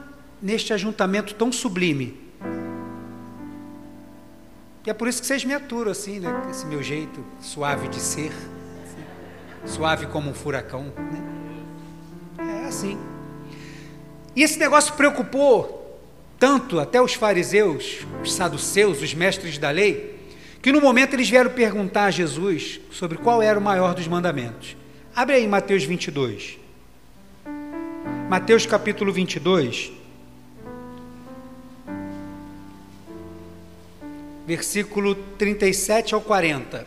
neste 0.43 0.73
ajuntamento 0.75 1.35
tão 1.35 1.51
sublime 1.51 2.21
e 4.87 4.91
é 4.91 4.95
por 4.95 5.09
isso 5.09 5.21
que 5.21 5.27
vocês 5.27 5.45
me 5.45 5.55
aturam 5.55 5.91
assim, 5.91 6.19
né? 6.19 6.31
Esse 6.51 6.67
meu 6.67 6.83
jeito 6.83 7.25
suave 7.41 7.89
de 7.89 8.01
ser, 8.01 8.33
suave 9.65 10.07
como 10.07 10.31
um 10.31 10.35
furacão, 10.35 10.93
né? 12.39 12.63
É 12.63 12.67
assim. 12.67 12.99
E 14.37 14.43
esse 14.43 14.59
negócio 14.59 14.95
preocupou 14.95 15.99
tanto 16.39 16.79
até 16.79 17.01
os 17.01 17.15
fariseus, 17.15 18.07
os 18.23 18.33
saduceus, 18.35 19.01
os 19.01 19.15
mestres 19.15 19.57
da 19.57 19.71
lei, 19.71 20.19
que 20.61 20.71
no 20.71 20.83
momento 20.83 21.15
eles 21.15 21.31
vieram 21.31 21.51
perguntar 21.51 22.05
a 22.05 22.11
Jesus 22.11 22.81
sobre 22.91 23.17
qual 23.17 23.41
era 23.41 23.59
o 23.59 23.63
maior 23.63 23.95
dos 23.95 24.07
mandamentos. 24.07 24.77
Abre 25.15 25.37
aí 25.37 25.49
Mateus 25.49 25.85
22. 25.85 26.60
Mateus 28.31 28.65
capítulo 28.65 29.13
22. 29.13 29.91
versículo 34.47 35.17
37 35.37 36.15
ao 36.15 36.21
40. 36.21 36.87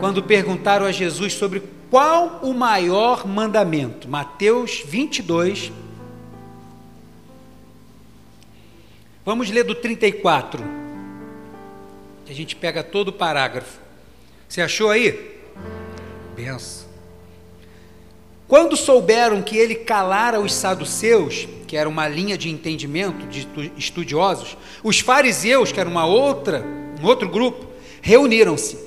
Quando 0.00 0.22
perguntaram 0.22 0.86
a 0.86 0.92
Jesus 0.92 1.34
sobre 1.34 1.62
qual 1.90 2.40
o 2.42 2.54
maior 2.54 3.26
mandamento, 3.26 4.08
Mateus 4.08 4.82
22. 4.82 5.70
Vamos 9.26 9.50
ler 9.50 9.64
do 9.64 9.74
34. 9.74 10.64
A 12.26 12.32
gente 12.32 12.56
pega 12.56 12.82
todo 12.82 13.08
o 13.08 13.12
parágrafo. 13.12 13.78
Você 14.48 14.62
achou 14.62 14.88
aí? 14.88 15.38
Benção. 16.34 16.85
Quando 18.48 18.76
souberam 18.76 19.42
que 19.42 19.56
ele 19.56 19.74
calara 19.74 20.40
os 20.40 20.54
saduceus, 20.54 21.48
que 21.66 21.76
era 21.76 21.88
uma 21.88 22.06
linha 22.06 22.38
de 22.38 22.48
entendimento 22.48 23.26
de 23.26 23.48
estudiosos, 23.76 24.56
os 24.84 25.00
fariseus, 25.00 25.72
que 25.72 25.80
era 25.80 25.88
uma 25.88 26.06
outra, 26.06 26.64
um 27.02 27.06
outro 27.06 27.28
grupo, 27.28 27.66
reuniram-se. 28.00 28.78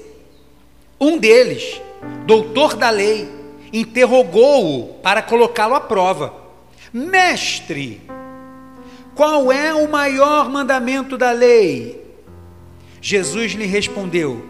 Um 1.00 1.18
deles, 1.18 1.82
doutor 2.26 2.76
da 2.76 2.90
lei, 2.90 3.30
interrogou-o 3.74 4.94
para 5.02 5.22
colocá-lo 5.22 5.76
à 5.76 5.82
prova. 5.82 6.34
Mestre, 6.94 8.02
qual 9.14 9.52
é 9.52 9.74
o 9.74 9.90
maior 9.90 10.50
mandamento 10.50 11.18
da 11.18 11.32
lei? 11.32 12.02
Jesus 13.02 13.52
lhe 13.52 13.66
respondeu: 13.66 14.46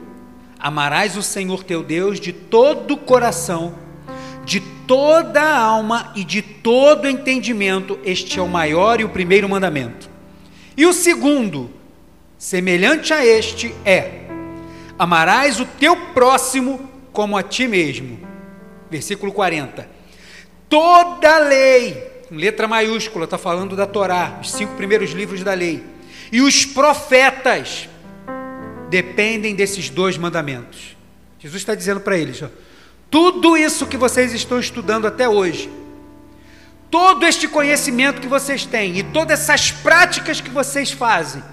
Amarás 0.60 1.17
o 1.17 1.24
Senhor 1.24 1.63
teu 1.63 1.82
Deus 1.82 2.19
de 2.19 2.32
todo 2.32 2.93
o 2.93 2.98
coração, 2.98 3.74
de 4.50 4.60
toda 4.88 5.40
a 5.40 5.60
alma 5.60 6.12
e 6.16 6.24
de 6.24 6.42
todo 6.42 7.08
entendimento, 7.08 8.00
este 8.04 8.40
é 8.40 8.42
o 8.42 8.48
maior 8.48 9.00
e 9.00 9.04
o 9.04 9.10
primeiro 9.10 9.48
mandamento. 9.48 10.10
E 10.76 10.88
o 10.88 10.92
segundo, 10.92 11.70
semelhante 12.36 13.14
a 13.14 13.24
este, 13.24 13.76
é: 13.86 14.24
amarás 14.98 15.60
o 15.60 15.66
teu 15.66 15.96
próximo 16.16 16.90
como 17.14 17.38
a 17.38 17.44
ti 17.44 17.68
mesmo. 17.68 18.20
Versículo 18.90 19.32
40. 19.32 19.88
Toda 20.68 21.36
a 21.36 21.40
lei, 21.40 22.24
em 22.32 22.38
letra 22.38 22.68
maiúscula, 22.68 23.26
está 23.26 23.38
falando 23.38 23.76
da 23.76 23.86
Torá, 23.86 24.40
os 24.42 24.52
cinco 24.52 24.74
primeiros 24.74 25.12
livros 25.12 25.44
da 25.44 25.54
lei, 25.54 25.84
e 26.32 26.42
os 26.42 26.66
profetas 26.66 27.88
dependem 28.90 29.54
desses 29.54 29.92
dois 29.92 30.18
mandamentos. 30.18 30.98
Jesus 31.38 31.62
está 31.62 31.76
dizendo 31.76 32.00
para 32.00 32.18
eles: 32.18 32.42
ó, 32.42 32.48
tudo 33.10 33.58
isso 33.58 33.88
que 33.88 33.98
vocês 33.98 34.34
estão 34.34 34.60
estudando 34.60 35.08
até 35.08 35.28
hoje, 35.28 35.69
todo 36.91 37.26
este 37.26 37.48
conhecimento 37.48 38.22
que 38.22 38.28
vocês 38.28 38.65
têm 38.65 38.98
e 38.98 39.04
todas 39.04 39.39
essas 39.39 39.72
práticas 39.72 40.39
que 40.39 40.50
vocês 40.50 40.91
fazem, 40.91 41.43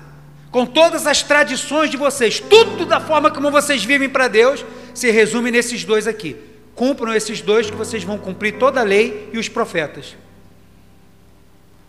com 0.50 0.66
todas 0.66 1.06
as 1.06 1.22
tradições 1.22 1.90
de 1.90 1.96
vocês, 1.96 2.40
tudo 2.40 2.84
da 2.84 3.00
forma 3.00 3.30
como 3.30 3.50
vocês 3.50 3.84
vivem 3.84 4.08
para 4.08 4.28
Deus, 4.28 4.64
se 4.94 5.10
resume 5.10 5.50
nesses 5.50 5.84
dois 5.84 6.06
aqui. 6.06 6.36
Cumpram 6.74 7.14
esses 7.14 7.40
dois 7.40 7.70
que 7.70 7.76
vocês 7.76 8.04
vão 8.04 8.18
cumprir 8.18 8.58
toda 8.58 8.80
a 8.80 8.84
lei 8.84 9.30
e 9.32 9.38
os 9.38 9.48
profetas. 9.48 10.14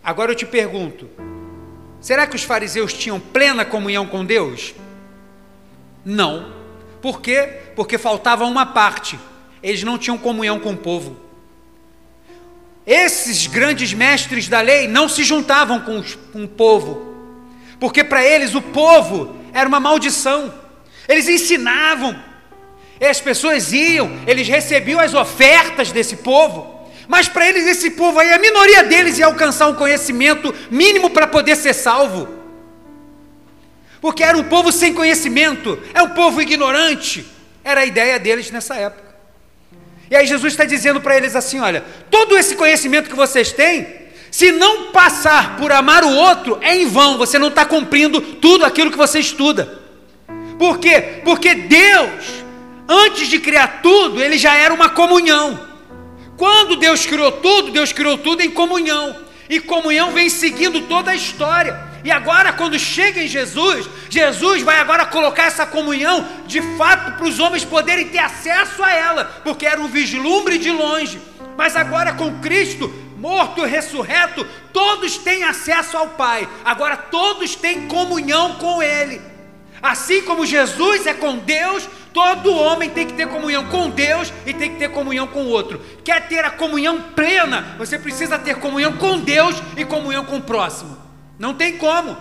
Agora 0.02 0.32
eu 0.32 0.34
te 0.34 0.46
pergunto: 0.46 1.08
será 2.00 2.26
que 2.26 2.36
os 2.36 2.42
fariseus 2.42 2.94
tinham 2.94 3.20
plena 3.20 3.66
comunhão 3.66 4.06
com 4.06 4.24
Deus? 4.24 4.74
Não. 6.04 6.56
Por 7.02 7.20
quê? 7.20 7.60
Porque 7.76 7.98
faltava 7.98 8.44
uma 8.44 8.64
parte 8.64 9.18
eles 9.62 9.82
não 9.82 9.98
tinham 9.98 10.18
comunhão 10.18 10.58
com 10.58 10.72
o 10.72 10.76
povo. 10.76 11.16
Esses 12.86 13.46
grandes 13.46 13.92
mestres 13.92 14.48
da 14.48 14.60
lei 14.60 14.88
não 14.88 15.08
se 15.08 15.22
juntavam 15.22 15.80
com, 15.80 15.98
os, 15.98 16.14
com 16.32 16.44
o 16.44 16.48
povo, 16.48 17.14
porque 17.78 18.02
para 18.02 18.24
eles 18.24 18.54
o 18.54 18.62
povo 18.62 19.36
era 19.52 19.68
uma 19.68 19.78
maldição. 19.78 20.54
Eles 21.06 21.28
ensinavam, 21.28 22.18
as 23.00 23.20
pessoas 23.20 23.72
iam, 23.72 24.10
eles 24.26 24.48
recebiam 24.48 25.00
as 25.00 25.14
ofertas 25.14 25.92
desse 25.92 26.16
povo, 26.16 26.78
mas 27.06 27.26
para 27.28 27.48
eles 27.48 27.66
esse 27.66 27.90
povo 27.90 28.20
aí, 28.20 28.32
a 28.32 28.38
minoria 28.38 28.84
deles 28.84 29.18
ia 29.18 29.26
alcançar 29.26 29.68
um 29.68 29.74
conhecimento 29.74 30.54
mínimo 30.70 31.08
para 31.10 31.26
poder 31.26 31.56
ser 31.56 31.74
salvo. 31.74 32.28
Porque 34.00 34.22
era 34.22 34.36
um 34.36 34.44
povo 34.44 34.70
sem 34.70 34.92
conhecimento, 34.92 35.78
é 35.94 36.02
um 36.02 36.10
povo 36.10 36.40
ignorante. 36.40 37.26
Era 37.64 37.80
a 37.80 37.86
ideia 37.86 38.18
deles 38.18 38.50
nessa 38.50 38.76
época. 38.76 39.07
E 40.10 40.16
aí 40.16 40.26
Jesus 40.26 40.52
está 40.52 40.64
dizendo 40.64 41.00
para 41.00 41.16
eles 41.16 41.36
assim: 41.36 41.60
olha, 41.60 41.84
todo 42.10 42.36
esse 42.36 42.56
conhecimento 42.56 43.10
que 43.10 43.16
vocês 43.16 43.52
têm, 43.52 43.86
se 44.30 44.52
não 44.52 44.92
passar 44.92 45.56
por 45.56 45.72
amar 45.72 46.04
o 46.04 46.14
outro, 46.14 46.58
é 46.60 46.76
em 46.76 46.86
vão, 46.86 47.18
você 47.18 47.38
não 47.38 47.48
está 47.48 47.64
cumprindo 47.64 48.20
tudo 48.20 48.64
aquilo 48.64 48.90
que 48.90 48.96
você 48.96 49.20
estuda. 49.20 49.78
Por 50.58 50.78
quê? 50.78 51.20
Porque 51.24 51.54
Deus, 51.54 52.24
antes 52.88 53.28
de 53.28 53.38
criar 53.38 53.80
tudo, 53.82 54.22
ele 54.22 54.36
já 54.36 54.54
era 54.54 54.74
uma 54.74 54.88
comunhão. 54.88 55.68
Quando 56.36 56.76
Deus 56.76 57.04
criou 57.04 57.32
tudo, 57.32 57.72
Deus 57.72 57.92
criou 57.92 58.18
tudo 58.18 58.42
em 58.42 58.50
comunhão. 58.50 59.16
E 59.48 59.60
comunhão 59.60 60.12
vem 60.12 60.28
seguindo 60.28 60.82
toda 60.82 61.10
a 61.10 61.14
história. 61.14 61.87
E 62.08 62.10
agora, 62.10 62.54
quando 62.54 62.78
chega 62.78 63.22
em 63.22 63.28
Jesus, 63.28 63.86
Jesus 64.08 64.62
vai 64.62 64.78
agora 64.78 65.04
colocar 65.04 65.42
essa 65.42 65.66
comunhão 65.66 66.26
de 66.46 66.62
fato 66.78 67.18
para 67.18 67.26
os 67.26 67.38
homens 67.38 67.66
poderem 67.66 68.08
ter 68.08 68.16
acesso 68.16 68.82
a 68.82 68.90
ela, 68.90 69.24
porque 69.44 69.66
era 69.66 69.78
um 69.78 69.88
vislumbre 69.88 70.56
de 70.56 70.70
longe. 70.70 71.20
Mas 71.54 71.76
agora, 71.76 72.14
com 72.14 72.40
Cristo 72.40 72.90
morto 73.18 73.60
e 73.60 73.68
ressurreto, 73.68 74.46
todos 74.72 75.18
têm 75.18 75.44
acesso 75.44 75.98
ao 75.98 76.08
Pai, 76.08 76.48
agora 76.64 76.96
todos 76.96 77.54
têm 77.54 77.86
comunhão 77.88 78.54
com 78.54 78.82
Ele. 78.82 79.20
Assim 79.82 80.22
como 80.22 80.46
Jesus 80.46 81.04
é 81.04 81.12
com 81.12 81.36
Deus, 81.36 81.86
todo 82.14 82.56
homem 82.56 82.88
tem 82.88 83.06
que 83.06 83.12
ter 83.12 83.28
comunhão 83.28 83.66
com 83.66 83.90
Deus 83.90 84.32
e 84.46 84.54
tem 84.54 84.70
que 84.70 84.78
ter 84.78 84.88
comunhão 84.92 85.26
com 85.26 85.42
o 85.42 85.48
outro. 85.48 85.78
Quer 86.02 86.26
ter 86.26 86.42
a 86.42 86.50
comunhão 86.50 87.02
plena, 87.14 87.76
você 87.76 87.98
precisa 87.98 88.38
ter 88.38 88.54
comunhão 88.54 88.94
com 88.94 89.18
Deus 89.18 89.62
e 89.76 89.84
comunhão 89.84 90.24
com 90.24 90.38
o 90.38 90.42
próximo. 90.42 91.07
Não 91.38 91.54
tem 91.54 91.78
como. 91.78 92.16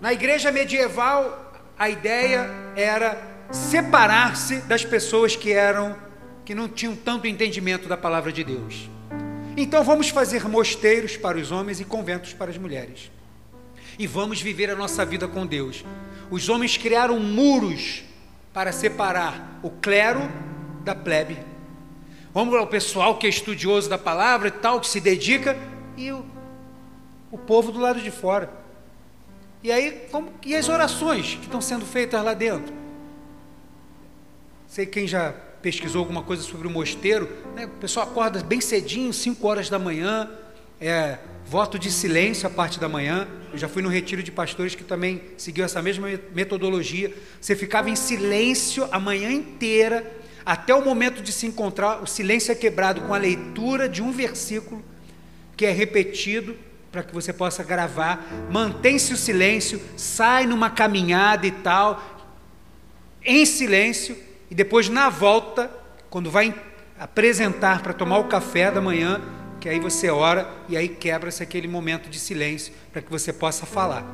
Na 0.00 0.12
igreja 0.12 0.50
medieval, 0.50 1.52
a 1.78 1.88
ideia 1.88 2.50
era 2.74 3.20
separar-se 3.50 4.56
das 4.62 4.84
pessoas 4.84 5.36
que 5.36 5.52
eram 5.52 5.96
que 6.44 6.54
não 6.54 6.68
tinham 6.68 6.96
tanto 6.96 7.26
entendimento 7.26 7.88
da 7.88 7.96
palavra 7.96 8.32
de 8.32 8.42
Deus. 8.42 8.90
Então 9.56 9.84
vamos 9.84 10.08
fazer 10.08 10.48
mosteiros 10.48 11.16
para 11.16 11.38
os 11.38 11.52
homens 11.52 11.80
e 11.80 11.84
conventos 11.84 12.32
para 12.32 12.50
as 12.50 12.58
mulheres 12.58 13.10
e 14.00 14.06
vamos 14.06 14.40
viver 14.40 14.70
a 14.70 14.74
nossa 14.74 15.04
vida 15.04 15.28
com 15.28 15.46
Deus. 15.46 15.84
Os 16.30 16.48
homens 16.48 16.74
criaram 16.78 17.20
muros 17.20 18.02
para 18.50 18.72
separar 18.72 19.60
o 19.62 19.68
clero 19.68 20.20
da 20.82 20.94
plebe. 20.94 21.36
Vamos 22.32 22.54
lá, 22.54 22.62
o 22.62 22.66
pessoal 22.66 23.18
que 23.18 23.26
é 23.26 23.30
estudioso 23.30 23.90
da 23.90 23.98
palavra 23.98 24.48
e 24.48 24.52
tal, 24.52 24.80
que 24.80 24.86
se 24.86 25.00
dedica, 25.00 25.58
e 25.96 26.12
o, 26.12 26.24
o 27.32 27.36
povo 27.36 27.72
do 27.72 27.80
lado 27.80 28.00
de 28.00 28.10
fora. 28.10 28.48
E 29.62 29.72
aí, 29.72 30.06
como, 30.12 30.32
e 30.46 30.54
as 30.54 30.68
orações 30.68 31.34
que 31.34 31.44
estão 31.44 31.60
sendo 31.60 31.84
feitas 31.84 32.24
lá 32.24 32.32
dentro? 32.32 32.72
Sei 34.68 34.86
quem 34.86 35.08
já 35.08 35.34
pesquisou 35.60 35.98
alguma 35.98 36.22
coisa 36.22 36.42
sobre 36.42 36.68
o 36.68 36.70
mosteiro, 36.70 37.28
né? 37.54 37.66
o 37.66 37.80
pessoal 37.80 38.06
acorda 38.06 38.42
bem 38.42 38.60
cedinho, 38.60 39.12
5 39.12 39.46
horas 39.46 39.68
da 39.68 39.78
manhã, 39.78 40.30
é, 40.80 41.18
voto 41.44 41.78
de 41.78 41.90
silêncio 41.90 42.46
a 42.46 42.50
parte 42.50 42.78
da 42.78 42.88
manhã. 42.88 43.26
Eu 43.52 43.58
já 43.58 43.68
fui 43.68 43.82
no 43.82 43.88
retiro 43.88 44.22
de 44.22 44.30
pastores 44.30 44.76
que 44.76 44.84
também 44.84 45.20
seguiu 45.36 45.64
essa 45.64 45.82
mesma 45.82 46.08
metodologia. 46.32 47.12
Você 47.40 47.56
ficava 47.56 47.90
em 47.90 47.96
silêncio 47.96 48.88
a 48.92 49.00
manhã 49.00 49.30
inteira, 49.32 50.19
até 50.44 50.74
o 50.74 50.84
momento 50.84 51.22
de 51.22 51.32
se 51.32 51.46
encontrar. 51.46 52.02
O 52.02 52.06
silêncio 52.06 52.52
é 52.52 52.54
quebrado 52.54 53.02
com 53.02 53.14
a 53.14 53.18
leitura 53.18 53.88
de 53.88 54.02
um 54.02 54.12
versículo 54.12 54.82
que 55.56 55.66
é 55.66 55.70
repetido 55.70 56.56
para 56.90 57.02
que 57.02 57.14
você 57.14 57.32
possa 57.32 57.62
gravar. 57.62 58.26
Mantém-se 58.50 59.12
o 59.12 59.16
silêncio, 59.16 59.80
sai 59.96 60.46
numa 60.46 60.70
caminhada 60.70 61.46
e 61.46 61.50
tal, 61.50 62.02
em 63.22 63.44
silêncio, 63.44 64.16
e 64.50 64.54
depois 64.54 64.88
na 64.88 65.08
volta, 65.08 65.70
quando 66.08 66.30
vai 66.30 66.54
apresentar 66.98 67.82
para 67.82 67.92
tomar 67.92 68.18
o 68.18 68.24
café 68.24 68.70
da 68.70 68.80
manhã, 68.80 69.20
que 69.60 69.68
aí 69.68 69.78
você 69.78 70.10
ora 70.10 70.48
e 70.68 70.76
aí 70.76 70.88
quebra-se 70.88 71.42
aquele 71.42 71.68
momento 71.68 72.08
de 72.08 72.18
silêncio 72.18 72.72
para 72.92 73.02
que 73.02 73.10
você 73.10 73.32
possa 73.32 73.66
falar. 73.66 74.04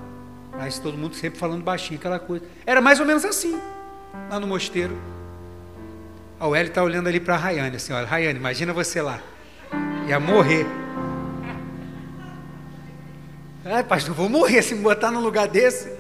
Mas 0.53 0.79
todo 0.79 0.99
mundo 0.99 1.15
sempre 1.15 1.39
falando 1.39 1.62
baixinho, 1.62 1.99
aquela 1.99 2.19
coisa. 2.19 2.45
Era 2.67 2.81
mais 2.81 2.99
ou 2.99 3.07
menos 3.07 3.25
assim, 3.25 3.61
lá 4.29 4.41
no 4.41 4.47
mosteiro. 4.47 5.15
A 6.38 6.46
Welly 6.46 6.68
está 6.68 6.83
olhando 6.83 7.09
ali 7.09 7.18
para 7.18 7.35
a 7.35 7.38
Rayane, 7.38 7.77
assim, 7.77 7.94
olha, 7.94 8.07
Rayane, 8.07 8.38
imagina 8.38 8.72
você 8.72 9.01
lá. 9.01 9.20
Ia 10.07 10.20
morrer. 10.20 10.66
Ai, 13.64 13.83
pastor, 13.83 14.14
vou 14.14 14.29
morrer 14.29 14.62
se 14.62 14.75
me 14.75 14.83
botar 14.83 15.11
num 15.11 15.20
lugar 15.20 15.49
desse. 15.49 15.90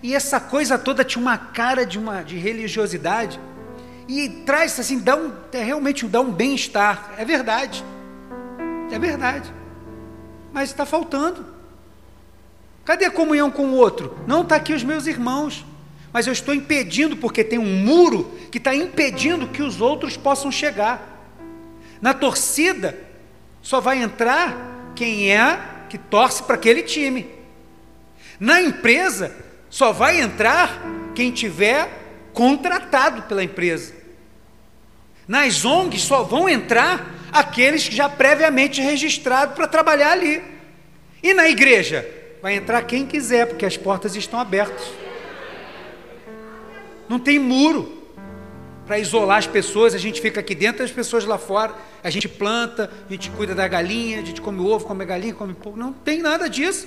E 0.00 0.14
essa 0.14 0.38
coisa 0.38 0.78
toda 0.78 1.04
tinha 1.04 1.20
uma 1.20 1.36
cara 1.36 1.84
de 1.84 1.98
uma 1.98 2.22
de 2.22 2.38
religiosidade 2.38 3.40
e 4.06 4.28
traz 4.28 4.78
assim, 4.78 5.00
dá 5.00 5.16
um, 5.16 5.32
é, 5.52 5.62
realmente 5.62 6.06
dá 6.06 6.20
um 6.20 6.30
bem-estar. 6.30 7.14
É 7.18 7.24
verdade. 7.24 7.84
É 8.92 8.98
verdade. 8.98 9.52
Mas 10.52 10.70
está 10.70 10.86
faltando. 10.86 11.44
Cadê 12.84 13.06
a 13.06 13.10
comunhão 13.10 13.50
com 13.50 13.66
o 13.66 13.74
outro? 13.74 14.16
Não 14.26 14.42
está 14.42 14.54
aqui 14.54 14.72
os 14.72 14.84
meus 14.84 15.08
irmãos. 15.08 15.66
Mas 16.16 16.26
eu 16.26 16.32
estou 16.32 16.54
impedindo, 16.54 17.14
porque 17.14 17.44
tem 17.44 17.58
um 17.58 17.76
muro 17.84 18.34
que 18.50 18.56
está 18.56 18.74
impedindo 18.74 19.48
que 19.48 19.62
os 19.62 19.82
outros 19.82 20.16
possam 20.16 20.50
chegar. 20.50 21.30
Na 22.00 22.14
torcida, 22.14 22.98
só 23.60 23.82
vai 23.82 24.02
entrar 24.02 24.92
quem 24.96 25.30
é 25.30 25.60
que 25.90 25.98
torce 25.98 26.42
para 26.42 26.54
aquele 26.54 26.82
time. 26.82 27.28
Na 28.40 28.62
empresa, 28.62 29.36
só 29.68 29.92
vai 29.92 30.18
entrar 30.18 30.80
quem 31.14 31.30
tiver 31.30 31.86
contratado 32.32 33.24
pela 33.24 33.44
empresa. 33.44 33.92
Nas 35.28 35.66
ONGs 35.66 36.00
só 36.00 36.22
vão 36.22 36.48
entrar 36.48 37.14
aqueles 37.30 37.90
que 37.90 37.94
já 37.94 38.08
previamente 38.08 38.80
registrados 38.80 39.54
para 39.54 39.66
trabalhar 39.66 40.12
ali. 40.12 40.42
E 41.22 41.34
na 41.34 41.46
igreja? 41.46 42.08
Vai 42.40 42.54
entrar 42.54 42.80
quem 42.84 43.04
quiser, 43.04 43.48
porque 43.48 43.66
as 43.66 43.76
portas 43.76 44.16
estão 44.16 44.40
abertas. 44.40 45.04
Não 47.08 47.18
tem 47.18 47.38
muro 47.38 47.96
para 48.86 48.98
isolar 48.98 49.38
as 49.38 49.46
pessoas, 49.46 49.94
a 49.94 49.98
gente 49.98 50.20
fica 50.20 50.40
aqui 50.40 50.54
dentro, 50.54 50.84
as 50.84 50.92
pessoas 50.92 51.24
lá 51.24 51.36
fora, 51.36 51.74
a 52.04 52.10
gente 52.10 52.28
planta, 52.28 52.88
a 53.08 53.12
gente 53.12 53.30
cuida 53.30 53.54
da 53.54 53.66
galinha, 53.66 54.20
a 54.20 54.24
gente 54.24 54.40
come 54.40 54.60
ovo, 54.60 54.84
come 54.86 55.04
galinha, 55.04 55.34
come 55.34 55.54
pouco, 55.54 55.76
não 55.78 55.92
tem 55.92 56.22
nada 56.22 56.48
disso. 56.48 56.86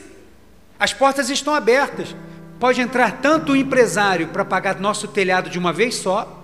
As 0.80 0.94
portas 0.94 1.30
estão 1.30 1.54
abertas. 1.54 2.16
Pode 2.58 2.80
entrar 2.80 3.22
tanto 3.22 3.52
o 3.52 3.56
empresário 3.56 4.28
para 4.30 4.46
pagar 4.46 4.80
nosso 4.80 5.08
telhado 5.10 5.50
de 5.50 5.60
uma 5.60 5.74
vez 5.74 5.96
só, 5.96 6.40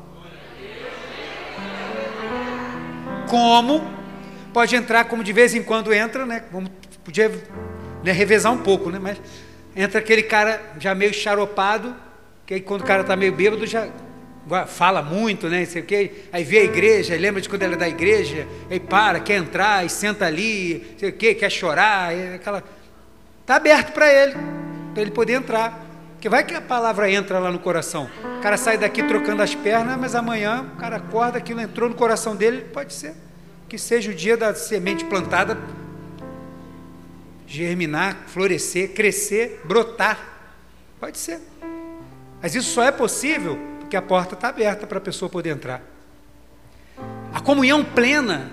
como 3.30 3.86
pode 4.54 4.76
entrar, 4.76 5.06
como 5.06 5.24
de 5.24 5.34
vez 5.34 5.54
em 5.56 5.64
quando 5.64 5.94
entra, 5.94 6.26
né? 6.26 6.44
Podia 7.04 7.30
né, 8.04 8.12
revezar 8.12 8.52
um 8.52 8.58
pouco, 8.58 8.90
né? 8.90 9.00
Mas 9.02 9.18
entra 9.76 10.00
aquele 10.00 10.24
cara 10.24 10.62
já 10.80 10.96
meio 10.96 11.14
charopado, 11.14 11.96
que 12.46 12.54
aí 12.54 12.62
quando 12.62 12.82
o 12.82 12.84
cara 12.86 13.02
está 13.02 13.16
meio 13.16 13.34
bêbado 13.34 13.66
já 13.66 13.88
fala 14.68 15.02
muito, 15.02 15.50
né? 15.50 15.66
Sei 15.66 15.82
o 15.82 15.86
quê, 15.86 16.12
aí 16.32 16.44
vê 16.44 16.60
a 16.60 16.64
igreja, 16.64 17.16
lembra 17.16 17.42
de 17.42 17.50
quando 17.50 17.64
era 17.64 17.76
da 17.76 17.90
igreja, 17.90 18.48
aí 18.70 18.80
para, 18.80 19.20
quer 19.20 19.38
entrar, 19.38 19.86
e 19.86 19.90
senta 19.90 20.26
ali, 20.26 20.96
sei 20.98 21.10
o 21.10 21.14
quê, 21.14 21.34
quer 21.34 21.50
chorar, 21.50 22.12
aquela. 22.36 22.64
Está 23.42 23.56
aberto 23.56 23.92
para 23.92 24.12
ele, 24.12 24.36
para 24.94 25.02
ele 25.02 25.12
poder 25.12 25.34
entrar. 25.34 25.84
Porque 26.14 26.30
vai 26.30 26.44
que 26.44 26.54
a 26.54 26.62
palavra 26.62 27.10
entra 27.12 27.38
lá 27.40 27.52
no 27.52 27.60
coração. 27.60 28.10
O 28.40 28.42
cara 28.42 28.58
sai 28.58 28.78
daqui 28.78 29.04
trocando 29.04 29.42
as 29.42 29.54
pernas, 29.54 29.98
mas 30.00 30.16
amanhã 30.16 30.66
o 30.76 30.80
cara 30.80 30.98
acorda, 30.98 31.38
aquilo 31.38 31.62
entrou 31.62 31.90
no 31.90 31.96
coração 31.96 32.36
dele, 32.36 32.62
pode 32.74 32.94
ser 32.94 33.14
que 33.68 33.78
seja 33.78 34.12
o 34.12 34.14
dia 34.14 34.38
da 34.38 34.54
semente 34.54 35.04
plantada 35.06 35.58
germinar, 37.48 38.24
florescer, 38.28 38.94
crescer, 38.94 39.62
brotar. 39.66 40.18
Pode 41.00 41.18
ser. 41.18 41.40
Mas 42.42 42.56
isso 42.56 42.72
só 42.72 42.84
é 42.84 42.92
possível 42.92 43.58
porque 43.80 43.96
a 43.96 44.02
porta 44.02 44.34
está 44.34 44.50
aberta 44.50 44.88
para 44.88 44.98
a 44.98 45.02
pessoa 45.02 45.30
poder 45.30 45.52
entrar. 45.52 45.82
A 47.34 47.40
comunhão 47.40 47.84
plena 47.84 48.52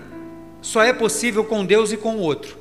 só 0.61 0.83
é 0.83 0.93
possível 0.93 1.45
com 1.45 1.65
Deus 1.65 1.93
e 1.93 1.97
com 1.97 2.17
o 2.17 2.21
outro. 2.21 2.59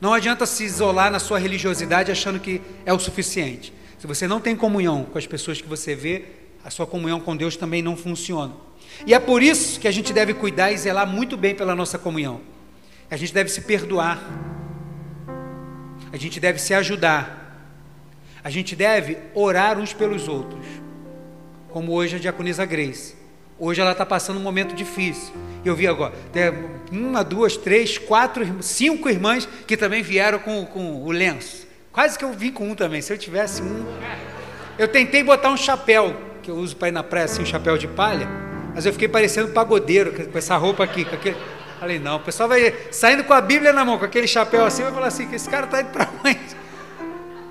Não 0.00 0.12
adianta 0.12 0.44
se 0.46 0.64
isolar 0.64 1.10
na 1.10 1.18
sua 1.18 1.38
religiosidade 1.38 2.12
achando 2.12 2.38
que 2.38 2.60
é 2.84 2.92
o 2.92 2.98
suficiente. 2.98 3.72
Se 3.98 4.06
você 4.06 4.28
não 4.28 4.40
tem 4.40 4.54
comunhão 4.54 5.04
com 5.04 5.18
as 5.18 5.26
pessoas 5.26 5.60
que 5.60 5.68
você 5.68 5.94
vê, 5.94 6.24
a 6.64 6.70
sua 6.70 6.86
comunhão 6.86 7.20
com 7.20 7.36
Deus 7.36 7.56
também 7.56 7.80
não 7.80 7.96
funciona. 7.96 8.52
E 9.06 9.14
é 9.14 9.18
por 9.18 9.42
isso 9.42 9.80
que 9.80 9.88
a 9.88 9.90
gente 9.90 10.12
deve 10.12 10.34
cuidar 10.34 10.70
e 10.72 10.78
zelar 10.78 11.06
muito 11.06 11.36
bem 11.36 11.54
pela 11.54 11.74
nossa 11.74 11.98
comunhão. 11.98 12.40
A 13.10 13.16
gente 13.16 13.32
deve 13.32 13.50
se 13.50 13.62
perdoar. 13.62 14.20
A 16.12 16.16
gente 16.16 16.38
deve 16.40 16.58
se 16.58 16.74
ajudar. 16.74 17.45
A 18.46 18.48
gente 18.48 18.76
deve 18.76 19.18
orar 19.34 19.76
uns 19.76 19.92
pelos 19.92 20.28
outros. 20.28 20.64
Como 21.68 21.92
hoje 21.92 22.14
a 22.14 22.18
diaconisa 22.20 22.64
Grace. 22.64 23.16
Hoje 23.58 23.80
ela 23.80 23.90
está 23.90 24.06
passando 24.06 24.36
um 24.36 24.40
momento 24.40 24.72
difícil. 24.72 25.34
Eu 25.64 25.74
vi 25.74 25.88
agora, 25.88 26.14
tem 26.32 26.44
uma, 26.92 27.24
duas, 27.24 27.56
três, 27.56 27.98
quatro, 27.98 28.62
cinco 28.62 29.08
irmãs 29.08 29.48
que 29.66 29.76
também 29.76 30.00
vieram 30.00 30.38
com, 30.38 30.64
com 30.64 31.02
o 31.02 31.10
lenço. 31.10 31.66
Quase 31.90 32.16
que 32.16 32.24
eu 32.24 32.32
vim 32.34 32.52
com 32.52 32.70
um 32.70 32.76
também. 32.76 33.02
Se 33.02 33.12
eu 33.12 33.18
tivesse 33.18 33.62
um. 33.62 33.84
Eu 34.78 34.86
tentei 34.86 35.24
botar 35.24 35.50
um 35.50 35.56
chapéu, 35.56 36.14
que 36.40 36.48
eu 36.48 36.54
uso 36.54 36.76
para 36.76 36.86
ir 36.86 36.92
na 36.92 37.02
praia 37.02 37.24
assim, 37.24 37.42
um 37.42 37.46
chapéu 37.46 37.76
de 37.76 37.88
palha, 37.88 38.28
mas 38.72 38.86
eu 38.86 38.92
fiquei 38.92 39.08
parecendo 39.08 39.48
um 39.48 39.52
pagodeiro 39.52 40.12
com 40.30 40.38
essa 40.38 40.56
roupa 40.56 40.84
aqui. 40.84 41.04
Com 41.04 41.16
aquele... 41.16 41.36
Falei, 41.80 41.98
não, 41.98 42.18
o 42.18 42.20
pessoal 42.20 42.48
vai 42.48 42.72
saindo 42.92 43.24
com 43.24 43.34
a 43.34 43.40
Bíblia 43.40 43.72
na 43.72 43.84
mão, 43.84 43.98
com 43.98 44.04
aquele 44.04 44.28
chapéu 44.28 44.64
assim, 44.64 44.84
vai 44.84 44.92
falar 44.92 45.08
assim: 45.08 45.26
que 45.26 45.34
esse 45.34 45.50
cara 45.50 45.64
está 45.64 45.80
indo 45.80 45.90
para 45.90 46.08
onde? 46.24 46.65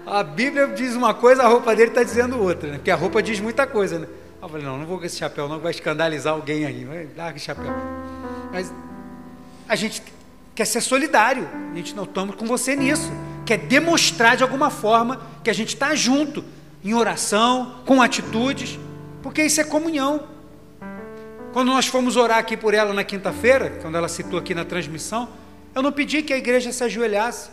A 0.05 0.23
Bíblia 0.23 0.67
diz 0.67 0.95
uma 0.95 1.13
coisa, 1.13 1.43
a 1.43 1.47
roupa 1.47 1.75
dele 1.75 1.89
está 1.89 2.03
dizendo 2.03 2.39
outra, 2.41 2.69
né? 2.69 2.77
Porque 2.77 2.91
a 2.91 2.95
roupa 2.95 3.23
diz 3.23 3.39
muita 3.39 3.65
coisa, 3.65 3.99
né? 3.99 4.07
Eu 4.41 4.47
falei, 4.47 4.65
não, 4.65 4.77
não 4.77 4.85
vou 4.85 4.99
com 4.99 5.05
esse 5.05 5.17
chapéu, 5.17 5.49
não, 5.49 5.59
vai 5.59 5.71
escandalizar 5.71 6.33
alguém 6.33 6.65
aí, 6.65 6.85
vai 6.85 7.05
dar 7.07 7.35
esse 7.35 7.45
chapéu. 7.45 7.73
Mas 8.51 8.71
a 9.67 9.75
gente 9.75 10.03
quer 10.53 10.65
ser 10.65 10.81
solidário. 10.81 11.47
A 11.71 11.75
gente 11.75 11.95
não 11.95 12.03
estamos 12.03 12.35
com 12.35 12.45
você 12.45 12.75
nisso. 12.75 13.11
Quer 13.45 13.57
demonstrar 13.57 14.37
de 14.37 14.43
alguma 14.43 14.69
forma 14.69 15.21
que 15.43 15.49
a 15.49 15.53
gente 15.53 15.69
está 15.69 15.93
junto, 15.93 16.43
em 16.83 16.93
oração, 16.93 17.81
com 17.85 18.01
atitudes, 18.01 18.79
porque 19.21 19.43
isso 19.43 19.59
é 19.59 19.63
comunhão. 19.63 20.27
Quando 21.51 21.69
nós 21.69 21.87
fomos 21.87 22.15
orar 22.15 22.37
aqui 22.37 22.55
por 22.55 22.73
ela 22.73 22.93
na 22.93 23.03
quinta-feira, 23.03 23.79
quando 23.81 23.95
ela 23.95 24.07
citou 24.07 24.39
aqui 24.39 24.53
na 24.53 24.65
transmissão, 24.65 25.27
eu 25.73 25.81
não 25.81 25.91
pedi 25.91 26.21
que 26.21 26.31
a 26.31 26.37
igreja 26.37 26.71
se 26.71 26.83
ajoelhasse, 26.83 27.49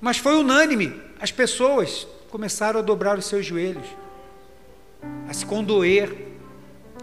mas 0.00 0.18
foi 0.18 0.36
unânime. 0.36 1.00
As 1.20 1.30
pessoas 1.30 2.06
começaram 2.30 2.80
a 2.80 2.82
dobrar 2.82 3.18
os 3.18 3.26
seus 3.26 3.44
joelhos, 3.44 3.86
a 5.28 5.32
se 5.32 5.44
condoer, 5.44 6.14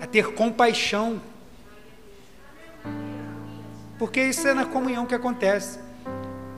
a 0.02 0.08
ter 0.08 0.34
compaixão 0.34 1.22
porque 3.98 4.22
isso 4.22 4.48
é 4.48 4.54
na 4.54 4.66
comunhão 4.66 5.06
que 5.06 5.16
acontece. 5.16 5.80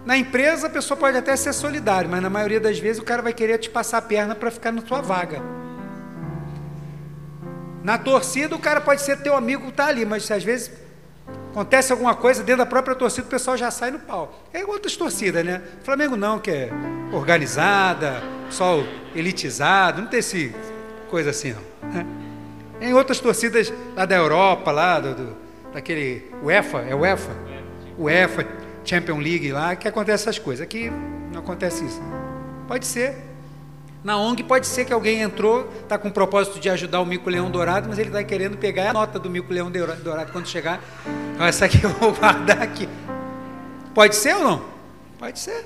Na 0.05 0.17
empresa 0.17 0.67
a 0.67 0.69
pessoa 0.69 0.97
pode 0.97 1.17
até 1.17 1.35
ser 1.35 1.53
solidária, 1.53 2.09
mas 2.09 2.21
na 2.21 2.29
maioria 2.29 2.59
das 2.59 2.79
vezes 2.79 3.01
o 3.01 3.05
cara 3.05 3.21
vai 3.21 3.33
querer 3.33 3.57
te 3.57 3.69
passar 3.69 3.99
a 3.99 4.01
perna 4.01 4.35
para 4.35 4.51
ficar 4.51 4.71
na 4.71 4.81
tua 4.81 5.01
vaga. 5.01 5.41
Na 7.83 7.97
torcida 7.97 8.55
o 8.55 8.59
cara 8.59 8.81
pode 8.81 9.01
ser 9.01 9.21
teu 9.21 9.35
amigo, 9.35 9.71
tá 9.71 9.85
ali, 9.87 10.05
mas 10.05 10.29
às 10.29 10.43
vezes 10.43 10.71
acontece 11.59 11.91
alguma 11.91 12.15
coisa 12.15 12.41
dentro 12.41 12.59
da 12.59 12.65
própria 12.65 12.95
torcida, 12.95 13.27
o 13.27 13.29
pessoal 13.29 13.57
já 13.57 13.69
sai 13.69 13.91
no 13.91 13.99
pau. 13.99 14.33
É 14.53 14.65
outras 14.65 14.95
torcidas, 14.95 15.43
né? 15.45 15.61
Flamengo 15.83 16.15
não, 16.15 16.39
que 16.39 16.49
é 16.49 16.69
organizada, 17.11 18.23
só 18.49 18.81
elitizado, 19.13 20.01
não 20.01 20.07
tem 20.07 20.19
esse 20.19 20.55
coisa 21.09 21.31
assim 21.31 21.53
não. 21.53 21.89
Né? 21.89 22.05
Em 22.79 22.93
outras 22.93 23.19
torcidas 23.19 23.73
lá 23.93 24.05
da 24.05 24.15
Europa, 24.15 24.71
lá 24.71 25.01
do, 25.01 25.13
do 25.13 25.35
daquele 25.73 26.31
UEFA, 26.41 26.79
é 26.83 26.95
UEFA? 26.95 27.31
UEFA, 27.97 28.47
Champion 28.85 29.17
League 29.17 29.51
lá, 29.51 29.75
que 29.75 29.85
acontece 29.85 30.23
essas 30.23 30.39
coisas. 30.39 30.63
Aqui 30.63 30.89
não 31.33 31.41
acontece 31.41 31.83
isso. 31.83 32.01
Pode 32.69 32.87
ser. 32.87 33.17
Na 34.01 34.17
ONG 34.17 34.43
pode 34.43 34.65
ser 34.65 34.85
que 34.85 34.93
alguém 34.93 35.21
entrou, 35.21 35.69
está 35.81 35.97
com 35.97 36.07
o 36.07 36.11
propósito 36.11 36.57
de 36.57 36.69
ajudar 36.69 37.01
o 37.01 37.05
mico-leão 37.05 37.51
dourado, 37.51 37.89
mas 37.89 37.99
ele 37.99 38.07
está 38.07 38.23
querendo 38.23 38.55
pegar 38.55 38.91
a 38.91 38.93
nota 38.93 39.19
do 39.19 39.29
mico-leão 39.29 39.69
dourado 39.69 40.31
quando 40.31 40.47
chegar. 40.47 40.79
Então, 41.39 41.47
essa 41.47 41.63
aqui 41.63 41.81
eu 41.81 41.89
vou 41.91 42.11
guardar 42.11 42.61
aqui. 42.61 42.85
Pode 43.95 44.17
ser 44.17 44.35
ou 44.35 44.43
não? 44.43 44.65
Pode 45.17 45.39
ser. 45.39 45.65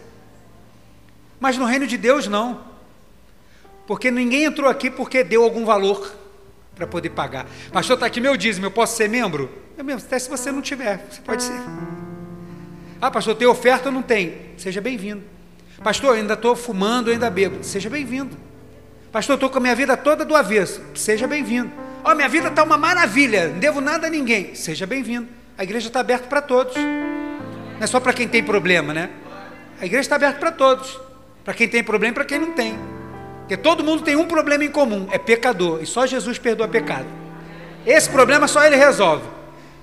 Mas 1.39 1.57
no 1.57 1.65
reino 1.65 1.87
de 1.87 1.97
Deus 1.97 2.27
não. 2.27 2.61
Porque 3.87 4.11
ninguém 4.11 4.43
entrou 4.43 4.69
aqui 4.69 4.91
porque 4.91 5.23
deu 5.23 5.43
algum 5.43 5.65
valor 5.65 6.15
para 6.75 6.85
poder 6.85 7.09
pagar. 7.09 7.47
Pastor, 7.71 7.95
está 7.95 8.05
aqui 8.05 8.21
meu 8.21 8.37
dízimo, 8.37 8.67
eu 8.67 8.69
posso 8.69 8.95
ser 8.95 9.09
membro? 9.09 9.49
É 9.75 9.81
mesmo, 9.81 10.05
até 10.05 10.19
se 10.19 10.29
você 10.29 10.51
não 10.51 10.61
tiver, 10.61 11.07
você 11.09 11.21
pode 11.21 11.41
ser. 11.41 11.59
Ah, 13.01 13.09
pastor, 13.09 13.33
tem 13.33 13.47
oferta 13.47 13.89
ou 13.89 13.91
não 13.91 14.03
tem? 14.03 14.51
Seja 14.59 14.79
bem-vindo. 14.79 15.23
Pastor, 15.83 16.15
ainda 16.15 16.35
estou 16.35 16.55
fumando, 16.55 17.09
ainda 17.09 17.31
bebo. 17.31 17.63
Seja 17.63 17.89
bem-vindo. 17.89 18.37
Pastor, 19.11 19.37
estou 19.37 19.49
com 19.49 19.57
a 19.57 19.61
minha 19.61 19.75
vida 19.75 19.97
toda 19.97 20.23
do 20.23 20.35
avesso. 20.35 20.83
Seja 20.93 21.25
bem-vindo. 21.25 21.71
Ó, 22.03 22.11
oh, 22.11 22.15
minha 22.15 22.29
vida 22.29 22.49
está 22.49 22.61
uma 22.61 22.77
maravilha, 22.77 23.47
não 23.47 23.57
devo 23.57 23.81
nada 23.81 24.05
a 24.05 24.09
ninguém. 24.11 24.53
Seja 24.53 24.85
bem-vindo. 24.85 25.41
A 25.57 25.63
igreja 25.63 25.87
está 25.87 25.99
aberta 25.99 26.27
para 26.27 26.41
todos. 26.41 26.75
Não 26.75 27.81
é 27.81 27.87
só 27.87 27.99
para 27.99 28.13
quem 28.13 28.27
tem 28.27 28.43
problema, 28.43 28.93
né? 28.93 29.09
A 29.79 29.85
igreja 29.85 30.01
está 30.01 30.15
aberta 30.15 30.39
para 30.39 30.51
todos. 30.51 30.99
Para 31.43 31.53
quem 31.53 31.67
tem 31.67 31.83
problema 31.83 32.11
e 32.11 32.15
para 32.15 32.25
quem 32.25 32.39
não 32.39 32.53
tem. 32.53 32.77
Porque 33.39 33.57
todo 33.57 33.83
mundo 33.83 34.03
tem 34.03 34.15
um 34.15 34.25
problema 34.25 34.63
em 34.63 34.71
comum, 34.71 35.07
é 35.11 35.17
pecador. 35.17 35.81
E 35.81 35.85
só 35.85 36.05
Jesus 36.05 36.39
perdoa 36.39 36.67
pecado. 36.67 37.05
Esse 37.85 38.09
problema 38.09 38.47
só 38.47 38.63
ele 38.63 38.75
resolve. 38.75 39.27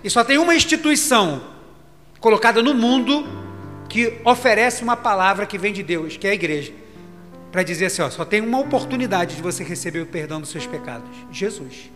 E 0.03 0.09
só 0.09 0.25
tem 0.25 0.39
uma 0.39 0.55
instituição 0.55 1.43
colocada 2.19 2.63
no 2.63 2.75
mundo 2.75 3.27
que 3.89 4.19
oferece 4.25 4.83
uma 4.83 4.97
palavra 4.97 5.45
que 5.45 5.59
vem 5.59 5.73
de 5.73 5.83
Deus, 5.83 6.17
que 6.17 6.27
é 6.27 6.31
a 6.31 6.35
igreja. 6.35 6.73
Para 7.53 7.63
dizer 7.63 7.87
assim, 7.87 8.01
ó, 8.01 8.09
só 8.09 8.25
tem 8.25 8.41
uma 8.41 8.59
oportunidade 8.59 9.37
de 9.37 9.43
você 9.43 9.63
receber 9.63 10.01
o 10.01 10.07
perdão 10.07 10.41
dos 10.41 10.51
seus 10.51 10.67
pecados. 10.67 11.11
Jesus. 11.31 11.91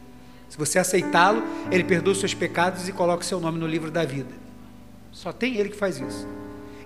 Se 0.54 0.58
você 0.58 0.78
aceitá-lo, 0.78 1.42
ele 1.68 1.82
perdoa 1.82 2.12
os 2.12 2.20
seus 2.20 2.32
pecados 2.32 2.88
e 2.88 2.92
coloca 2.92 3.24
o 3.24 3.26
seu 3.26 3.40
nome 3.40 3.58
no 3.58 3.66
livro 3.66 3.90
da 3.90 4.04
vida. 4.04 4.30
Só 5.10 5.32
tem 5.32 5.56
ele 5.56 5.70
que 5.70 5.76
faz 5.76 5.98
isso. 5.98 6.28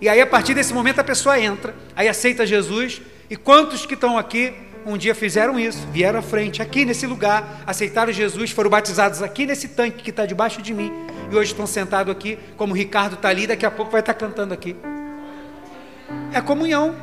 E 0.00 0.08
aí, 0.08 0.22
a 0.22 0.26
partir 0.26 0.54
desse 0.54 0.72
momento, 0.72 1.00
a 1.00 1.04
pessoa 1.04 1.38
entra, 1.38 1.74
aí 1.94 2.08
aceita 2.08 2.46
Jesus. 2.46 3.02
E 3.28 3.36
quantos 3.36 3.84
que 3.84 3.92
estão 3.92 4.16
aqui 4.16 4.54
um 4.86 4.96
dia 4.96 5.14
fizeram 5.14 5.60
isso, 5.60 5.86
vieram 5.92 6.18
à 6.18 6.22
frente, 6.22 6.62
aqui 6.62 6.86
nesse 6.86 7.06
lugar, 7.06 7.62
aceitaram 7.66 8.10
Jesus, 8.10 8.52
foram 8.52 8.70
batizados 8.70 9.20
aqui 9.20 9.44
nesse 9.44 9.68
tanque 9.68 10.02
que 10.02 10.08
está 10.08 10.24
debaixo 10.24 10.62
de 10.62 10.72
mim, 10.72 10.90
e 11.30 11.36
hoje 11.36 11.50
estão 11.50 11.66
sentados 11.66 12.10
aqui, 12.10 12.38
como 12.56 12.72
o 12.72 12.76
Ricardo 12.76 13.16
está 13.16 13.28
ali, 13.28 13.46
daqui 13.46 13.66
a 13.66 13.70
pouco 13.70 13.92
vai 13.92 14.00
estar 14.00 14.14
tá 14.14 14.18
cantando 14.18 14.54
aqui. 14.54 14.74
É 16.32 16.40
comunhão. 16.40 16.96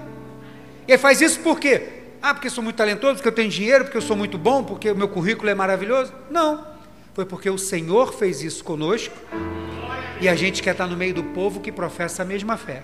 E 0.88 0.98
faz 0.98 1.22
isso 1.22 1.42
por 1.42 1.60
quê? 1.60 2.05
Ah, 2.28 2.34
porque 2.34 2.50
sou 2.50 2.64
muito 2.64 2.76
talentoso, 2.76 3.18
porque 3.18 3.28
eu 3.28 3.32
tenho 3.32 3.52
dinheiro, 3.52 3.84
porque 3.84 3.98
eu 3.98 4.02
sou 4.02 4.16
muito 4.16 4.36
bom, 4.36 4.64
porque 4.64 4.90
o 4.90 4.96
meu 4.96 5.08
currículo 5.08 5.48
é 5.48 5.54
maravilhoso? 5.54 6.12
Não. 6.32 6.66
Foi 7.14 7.24
porque 7.24 7.48
o 7.52 7.58
Senhor 7.60 8.16
fez 8.16 8.42
isso 8.42 8.64
conosco 8.64 9.14
e 10.20 10.28
a 10.28 10.36
gente 10.36 10.64
quer 10.64 10.72
estar 10.72 10.88
no 10.88 10.98
meio 10.98 11.14
do 11.14 11.24
povo 11.24 11.60
que 11.60 11.72
professa 11.72 12.24
a 12.24 12.26
mesma 12.26 12.58
fé. 12.58 12.82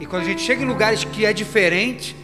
E 0.00 0.06
quando 0.06 0.22
a 0.22 0.24
gente 0.24 0.40
chega 0.40 0.62
em 0.62 0.66
lugares 0.66 1.04
que 1.04 1.26
é 1.26 1.34
diferente, 1.34 2.16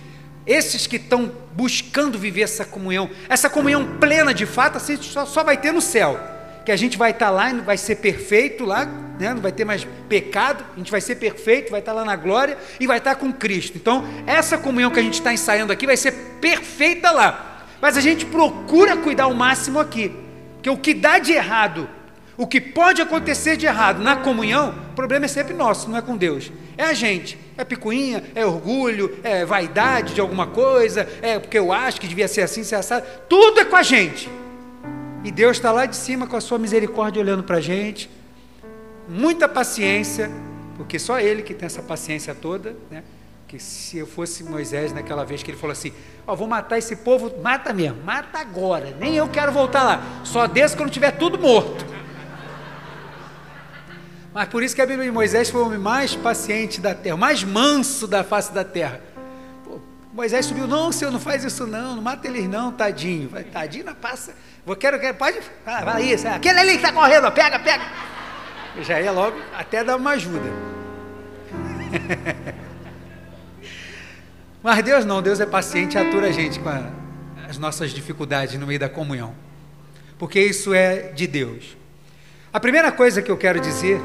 esses 0.46 0.86
que 0.86 0.96
estão 0.96 1.30
buscando 1.52 2.18
viver 2.18 2.40
essa 2.40 2.64
comunhão, 2.64 3.10
essa 3.28 3.50
comunhão 3.50 3.98
plena 4.00 4.32
de 4.32 4.46
fato, 4.46 4.78
assim, 4.78 4.96
só, 4.96 5.26
só 5.26 5.44
vai 5.44 5.58
ter 5.58 5.70
no 5.70 5.82
céu. 5.82 6.18
Que 6.66 6.72
a 6.72 6.76
gente 6.76 6.98
vai 6.98 7.12
estar 7.12 7.30
lá 7.30 7.50
e 7.50 7.60
vai 7.60 7.78
ser 7.78 7.96
perfeito 7.96 8.66
lá, 8.66 8.84
né? 8.84 9.32
não 9.32 9.40
vai 9.40 9.52
ter 9.52 9.64
mais 9.64 9.86
pecado, 10.08 10.64
a 10.74 10.78
gente 10.78 10.90
vai 10.90 11.00
ser 11.00 11.14
perfeito, 11.14 11.70
vai 11.70 11.80
estar 11.80 11.94
lá 11.94 12.04
na 12.04 12.16
glória 12.16 12.58
e 12.78 12.86
vai 12.86 12.98
estar 12.98 13.14
com 13.14 13.32
Cristo. 13.32 13.78
Então, 13.78 14.04
essa 14.26 14.58
comunhão 14.58 14.90
que 14.90 15.00
a 15.00 15.02
gente 15.02 15.14
está 15.14 15.32
ensaiando 15.32 15.72
aqui 15.72 15.86
vai 15.86 15.96
ser 15.96 16.12
perfeita 16.40 17.10
lá. 17.10 17.64
Mas 17.80 17.96
a 17.96 18.00
gente 18.02 18.26
procura 18.26 18.96
cuidar 18.98 19.28
o 19.28 19.34
máximo 19.34 19.78
aqui. 19.78 20.12
Porque 20.54 20.68
o 20.68 20.76
que 20.76 20.92
dá 20.92 21.18
de 21.18 21.32
errado 21.32 21.88
o 22.38 22.46
que 22.46 22.60
pode 22.60 23.00
acontecer 23.00 23.56
de 23.56 23.64
errado 23.64 24.02
na 24.02 24.16
comunhão, 24.16 24.74
o 24.90 24.94
problema 24.94 25.24
é 25.24 25.28
sempre 25.28 25.54
nosso, 25.54 25.88
não 25.88 25.96
é 25.96 26.02
com 26.02 26.16
Deus. 26.16 26.52
É 26.76 26.84
a 26.84 26.92
gente. 26.92 27.38
É 27.56 27.64
picuinha, 27.64 28.22
é 28.34 28.44
orgulho, 28.44 29.18
é 29.24 29.46
vaidade 29.46 30.12
de 30.12 30.20
alguma 30.20 30.46
coisa, 30.46 31.08
é 31.22 31.38
porque 31.38 31.58
eu 31.58 31.72
acho 31.72 31.98
que 31.98 32.06
devia 32.06 32.28
ser 32.28 32.42
assim, 32.42 32.62
ser 32.62 32.74
assado. 32.74 33.06
Tudo 33.26 33.60
é 33.60 33.64
com 33.64 33.76
a 33.76 33.82
gente. 33.82 34.28
E 35.24 35.30
Deus 35.30 35.56
está 35.56 35.72
lá 35.72 35.86
de 35.86 35.96
cima 35.96 36.26
com 36.26 36.36
a 36.36 36.40
sua 36.40 36.58
misericórdia 36.58 37.20
olhando 37.20 37.42
para 37.42 37.56
a 37.56 37.60
gente. 37.60 38.10
Muita 39.08 39.48
paciência, 39.48 40.30
porque 40.76 40.98
só 40.98 41.18
Ele 41.18 41.42
que 41.42 41.54
tem 41.54 41.66
essa 41.66 41.82
paciência 41.82 42.34
toda, 42.34 42.76
né? 42.90 43.02
Que 43.48 43.58
se 43.60 43.98
eu 43.98 44.06
fosse 44.06 44.42
Moisés 44.42 44.92
naquela 44.92 45.24
vez 45.24 45.42
que 45.42 45.50
ele 45.52 45.58
falou 45.58 45.72
assim: 45.72 45.92
Ó, 46.26 46.32
oh, 46.32 46.36
vou 46.36 46.48
matar 46.48 46.78
esse 46.78 46.96
povo, 46.96 47.32
mata 47.40 47.72
mesmo, 47.72 48.02
mata 48.02 48.40
agora, 48.40 48.96
nem 48.98 49.14
eu 49.14 49.28
quero 49.28 49.52
voltar 49.52 49.84
lá, 49.84 50.02
só 50.24 50.48
desço 50.48 50.76
quando 50.76 50.90
tiver 50.90 51.12
tudo 51.12 51.38
morto. 51.38 51.86
Mas 54.36 54.48
por 54.48 54.62
isso 54.62 54.74
que 54.74 54.82
a 54.82 54.86
Bíblia 54.86 55.06
de 55.06 55.12
Moisés 55.12 55.48
foi 55.48 55.62
o 55.62 55.66
homem 55.66 55.78
mais 55.78 56.14
paciente 56.14 56.78
da 56.78 56.94
terra, 56.94 57.14
o 57.14 57.18
mais 57.18 57.42
manso 57.42 58.06
da 58.06 58.22
face 58.22 58.52
da 58.52 58.64
terra. 58.64 59.00
Pô, 59.64 59.80
Moisés 60.12 60.44
subiu, 60.44 60.66
não, 60.66 60.92
Senhor, 60.92 61.10
não 61.10 61.18
faz 61.18 61.42
isso 61.42 61.66
não, 61.66 61.94
não 61.94 62.02
mata 62.02 62.28
eles 62.28 62.46
não, 62.46 62.70
tadinho. 62.70 63.30
Vai, 63.30 63.44
tadinho, 63.44 63.86
passa. 63.94 64.34
Vou, 64.66 64.74
quero, 64.74 64.98
quero, 64.98 65.16
pode, 65.16 65.38
vai 65.64 66.02
isso, 66.02 66.26
aquele 66.26 66.58
ali 66.58 66.70
que 66.72 66.76
está 66.78 66.92
correndo, 66.92 67.30
pega, 67.30 67.56
pega. 67.60 67.84
Eu 68.76 68.82
já 68.82 69.00
ia 69.00 69.12
logo 69.12 69.40
até 69.56 69.84
dar 69.84 69.94
uma 69.94 70.10
ajuda. 70.10 70.52
Mas 74.60 74.82
Deus 74.82 75.04
não, 75.04 75.22
Deus 75.22 75.38
é 75.38 75.46
paciente 75.46 75.94
e 75.94 75.98
atura 75.98 76.26
a 76.26 76.32
gente 76.32 76.58
com 76.58 76.68
a, 76.68 76.90
as 77.48 77.58
nossas 77.58 77.92
dificuldades 77.92 78.58
no 78.58 78.66
meio 78.66 78.80
da 78.80 78.88
comunhão. 78.88 79.32
Porque 80.18 80.40
isso 80.40 80.74
é 80.74 81.12
de 81.12 81.28
Deus. 81.28 81.76
A 82.52 82.58
primeira 82.58 82.90
coisa 82.90 83.22
que 83.22 83.30
eu 83.30 83.36
quero 83.36 83.60
dizer 83.60 84.00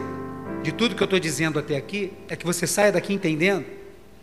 de 0.62 0.72
tudo 0.72 0.94
que 0.94 1.02
eu 1.02 1.06
estou 1.06 1.20
dizendo 1.20 1.58
até 1.58 1.76
aqui 1.76 2.14
é 2.30 2.36
que 2.36 2.46
você 2.46 2.68
saia 2.68 2.92
daqui 2.92 3.16
entendendo 3.16 3.66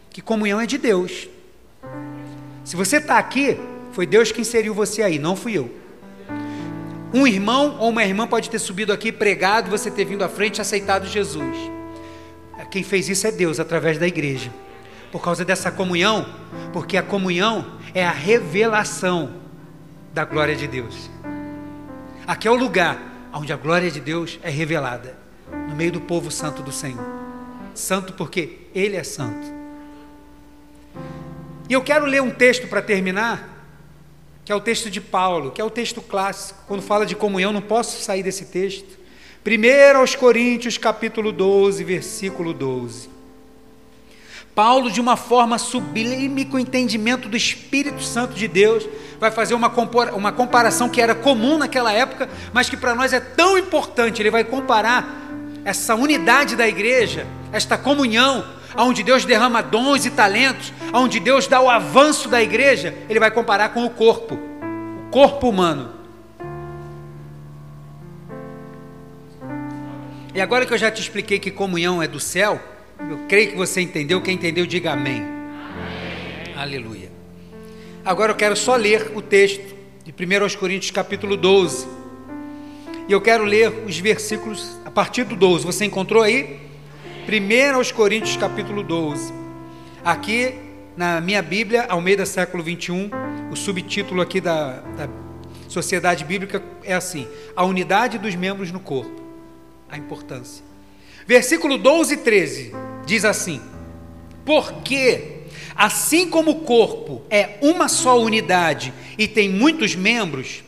que 0.08 0.22
comunhão 0.22 0.60
é 0.60 0.66
de 0.66 0.78
Deus. 0.78 1.28
Se 2.64 2.76
você 2.76 2.98
está 2.98 3.18
aqui, 3.18 3.58
foi 3.90 4.06
Deus 4.06 4.30
que 4.30 4.40
inseriu 4.40 4.72
você 4.72 5.02
aí, 5.02 5.18
não 5.18 5.34
fui 5.34 5.58
eu. 5.58 5.87
Um 7.12 7.26
irmão 7.26 7.76
ou 7.78 7.88
uma 7.88 8.04
irmã 8.04 8.26
pode 8.26 8.50
ter 8.50 8.58
subido 8.58 8.92
aqui, 8.92 9.10
pregado, 9.10 9.70
você 9.70 9.90
ter 9.90 10.04
vindo 10.04 10.22
à 10.22 10.28
frente 10.28 10.58
e 10.58 10.60
aceitado 10.60 11.06
Jesus. 11.06 11.56
Quem 12.70 12.82
fez 12.82 13.08
isso 13.08 13.26
é 13.26 13.32
Deus 13.32 13.58
através 13.58 13.98
da 13.98 14.06
igreja. 14.06 14.50
Por 15.10 15.22
causa 15.22 15.44
dessa 15.44 15.70
comunhão, 15.70 16.26
porque 16.72 16.98
a 16.98 17.02
comunhão 17.02 17.78
é 17.94 18.04
a 18.04 18.10
revelação 18.10 19.34
da 20.12 20.24
glória 20.24 20.54
de 20.54 20.66
Deus. 20.66 21.10
Aqui 22.26 22.46
é 22.46 22.50
o 22.50 22.54
lugar 22.54 23.00
onde 23.32 23.52
a 23.52 23.56
glória 23.56 23.90
de 23.90 24.00
Deus 24.00 24.38
é 24.42 24.50
revelada 24.50 25.16
no 25.68 25.74
meio 25.74 25.92
do 25.92 26.00
povo 26.00 26.30
santo 26.30 26.62
do 26.62 26.72
Senhor. 26.72 27.04
Santo 27.74 28.12
porque 28.12 28.58
Ele 28.74 28.96
é 28.96 29.02
santo. 29.02 29.46
E 31.68 31.72
eu 31.72 31.82
quero 31.82 32.04
ler 32.04 32.20
um 32.20 32.30
texto 32.30 32.66
para 32.66 32.82
terminar, 32.82 33.57
que 34.48 34.52
é 34.52 34.56
o 34.56 34.60
texto 34.62 34.88
de 34.88 34.98
Paulo, 34.98 35.50
que 35.50 35.60
é 35.60 35.64
o 35.64 35.68
texto 35.68 36.00
clássico. 36.00 36.58
Quando 36.66 36.80
fala 36.80 37.04
de 37.04 37.14
comunhão, 37.14 37.52
não 37.52 37.60
posso 37.60 38.02
sair 38.02 38.22
desse 38.22 38.46
texto. 38.46 38.98
1 39.46 39.98
aos 39.98 40.14
Coríntios, 40.14 40.78
capítulo 40.78 41.32
12, 41.32 41.84
versículo 41.84 42.54
12. 42.54 43.10
Paulo, 44.54 44.90
de 44.90 45.02
uma 45.02 45.18
forma 45.18 45.58
sublime, 45.58 46.46
com 46.46 46.58
entendimento 46.58 47.28
do 47.28 47.36
Espírito 47.36 48.02
Santo 48.02 48.32
de 48.32 48.48
Deus, 48.48 48.88
vai 49.20 49.30
fazer 49.30 49.52
uma, 49.52 49.70
uma 50.14 50.32
comparação 50.32 50.88
que 50.88 51.02
era 51.02 51.14
comum 51.14 51.58
naquela 51.58 51.92
época, 51.92 52.26
mas 52.50 52.70
que 52.70 52.76
para 52.78 52.94
nós 52.94 53.12
é 53.12 53.20
tão 53.20 53.58
importante. 53.58 54.22
Ele 54.22 54.30
vai 54.30 54.44
comparar 54.44 55.28
essa 55.62 55.94
unidade 55.94 56.56
da 56.56 56.66
igreja, 56.66 57.26
esta 57.52 57.76
comunhão, 57.76 58.46
onde 58.78 59.02
Deus 59.02 59.24
derrama 59.24 59.60
dons 59.60 60.06
e 60.06 60.10
talentos, 60.10 60.72
onde 60.92 61.18
Deus 61.18 61.46
dá 61.46 61.60
o 61.60 61.68
avanço 61.68 62.28
da 62.28 62.40
igreja, 62.40 62.94
ele 63.08 63.18
vai 63.18 63.30
comparar 63.30 63.70
com 63.70 63.84
o 63.84 63.90
corpo, 63.90 64.34
o 64.34 65.10
corpo 65.10 65.48
humano. 65.48 65.98
E 70.32 70.40
agora 70.40 70.64
que 70.64 70.72
eu 70.72 70.78
já 70.78 70.90
te 70.90 71.00
expliquei 71.00 71.40
que 71.40 71.50
comunhão 71.50 72.00
é 72.00 72.06
do 72.06 72.20
céu, 72.20 72.60
eu 73.10 73.18
creio 73.28 73.50
que 73.50 73.56
você 73.56 73.80
entendeu. 73.80 74.22
Quem 74.22 74.34
entendeu, 74.34 74.64
diga 74.64 74.92
amém. 74.92 75.22
amém. 75.22 76.54
Aleluia. 76.56 77.10
Agora 78.04 78.30
eu 78.30 78.36
quero 78.36 78.56
só 78.56 78.76
ler 78.76 79.10
o 79.14 79.20
texto 79.20 79.74
de 80.04 80.12
1 80.12 80.56
Coríntios, 80.56 80.92
capítulo 80.92 81.36
12. 81.36 81.88
E 83.08 83.12
eu 83.12 83.20
quero 83.20 83.42
ler 83.44 83.84
os 83.86 83.98
versículos 83.98 84.78
a 84.84 84.90
partir 84.90 85.24
do 85.24 85.34
12. 85.34 85.64
Você 85.64 85.84
encontrou 85.84 86.22
aí? 86.22 86.67
1 87.28 87.94
Coríntios, 87.94 88.38
capítulo 88.38 88.82
12. 88.82 89.34
Aqui 90.02 90.54
na 90.96 91.20
minha 91.20 91.42
Bíblia, 91.42 91.84
ao 91.86 92.00
meio 92.00 92.16
do 92.16 92.24
século 92.24 92.62
21, 92.62 93.10
o 93.52 93.56
subtítulo 93.56 94.22
aqui 94.22 94.40
da, 94.40 94.80
da 94.80 95.10
Sociedade 95.68 96.24
Bíblica 96.24 96.62
é 96.82 96.94
assim: 96.94 97.28
A 97.54 97.66
unidade 97.66 98.16
dos 98.16 98.34
membros 98.34 98.72
no 98.72 98.80
corpo 98.80 99.20
a 99.90 99.98
importância. 99.98 100.64
Versículo 101.26 101.76
12 101.76 102.14
e 102.14 102.16
13 102.16 102.72
diz 103.04 103.26
assim: 103.26 103.60
Porque, 104.46 105.42
assim 105.76 106.30
como 106.30 106.52
o 106.52 106.60
corpo 106.60 107.20
é 107.28 107.58
uma 107.60 107.88
só 107.88 108.18
unidade 108.18 108.90
e 109.18 109.28
tem 109.28 109.50
muitos 109.50 109.94
membros, 109.94 110.64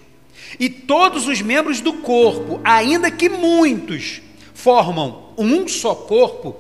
e 0.59 0.69
todos 0.69 1.27
os 1.27 1.41
membros 1.41 1.81
do 1.81 1.95
corpo, 1.95 2.61
ainda 2.63 3.11
que 3.11 3.31
muitos, 3.31 4.21
formam 4.53 5.30
um 5.45 5.67
só 5.67 5.95
corpo, 5.95 6.57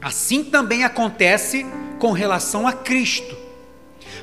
assim 0.00 0.44
também 0.44 0.84
acontece 0.84 1.66
com 1.98 2.12
relação 2.12 2.66
a 2.66 2.72
Cristo. 2.72 3.36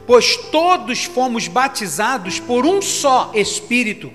Pois 0.06 0.36
todos 0.36 1.06
fomos 1.06 1.48
batizados 1.48 2.40
por 2.40 2.66
um 2.66 2.82
só 2.82 3.32
Espírito 3.34 4.12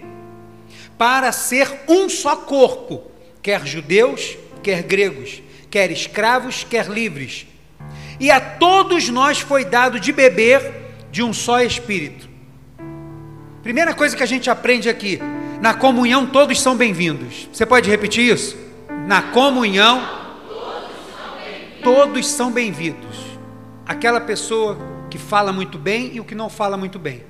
para 0.98 1.30
ser 1.32 1.82
um 1.88 2.08
só 2.08 2.36
corpo, 2.36 3.02
quer 3.42 3.66
judeus, 3.66 4.36
quer 4.62 4.82
gregos, 4.82 5.42
quer 5.70 5.90
escravos, 5.90 6.64
quer 6.64 6.86
livres. 6.86 7.46
E 8.18 8.30
a 8.30 8.40
todos 8.40 9.08
nós 9.08 9.40
foi 9.40 9.64
dado 9.64 10.00
de 10.00 10.10
beber 10.12 10.72
de 11.10 11.22
um 11.22 11.32
só 11.32 11.60
espírito. 11.60 12.28
Primeira 13.62 13.92
coisa 13.92 14.16
que 14.16 14.22
a 14.22 14.26
gente 14.26 14.48
aprende 14.48 14.88
aqui, 14.88 15.20
na 15.60 15.74
comunhão 15.74 16.26
todos 16.26 16.60
são 16.60 16.76
bem-vindos. 16.76 17.48
Você 17.52 17.66
pode 17.66 17.90
repetir 17.90 18.32
isso? 18.32 18.65
Na 19.06 19.22
comunhão 19.22 20.02
todos 21.80 22.26
são 22.26 22.50
bem-vindos. 22.50 23.38
Aquela 23.86 24.20
pessoa 24.20 24.76
que 25.08 25.16
fala 25.16 25.52
muito 25.52 25.78
bem 25.78 26.10
e 26.12 26.18
o 26.18 26.24
que 26.24 26.34
não 26.34 26.50
fala 26.50 26.76
muito 26.76 26.98
bem. 26.98 27.22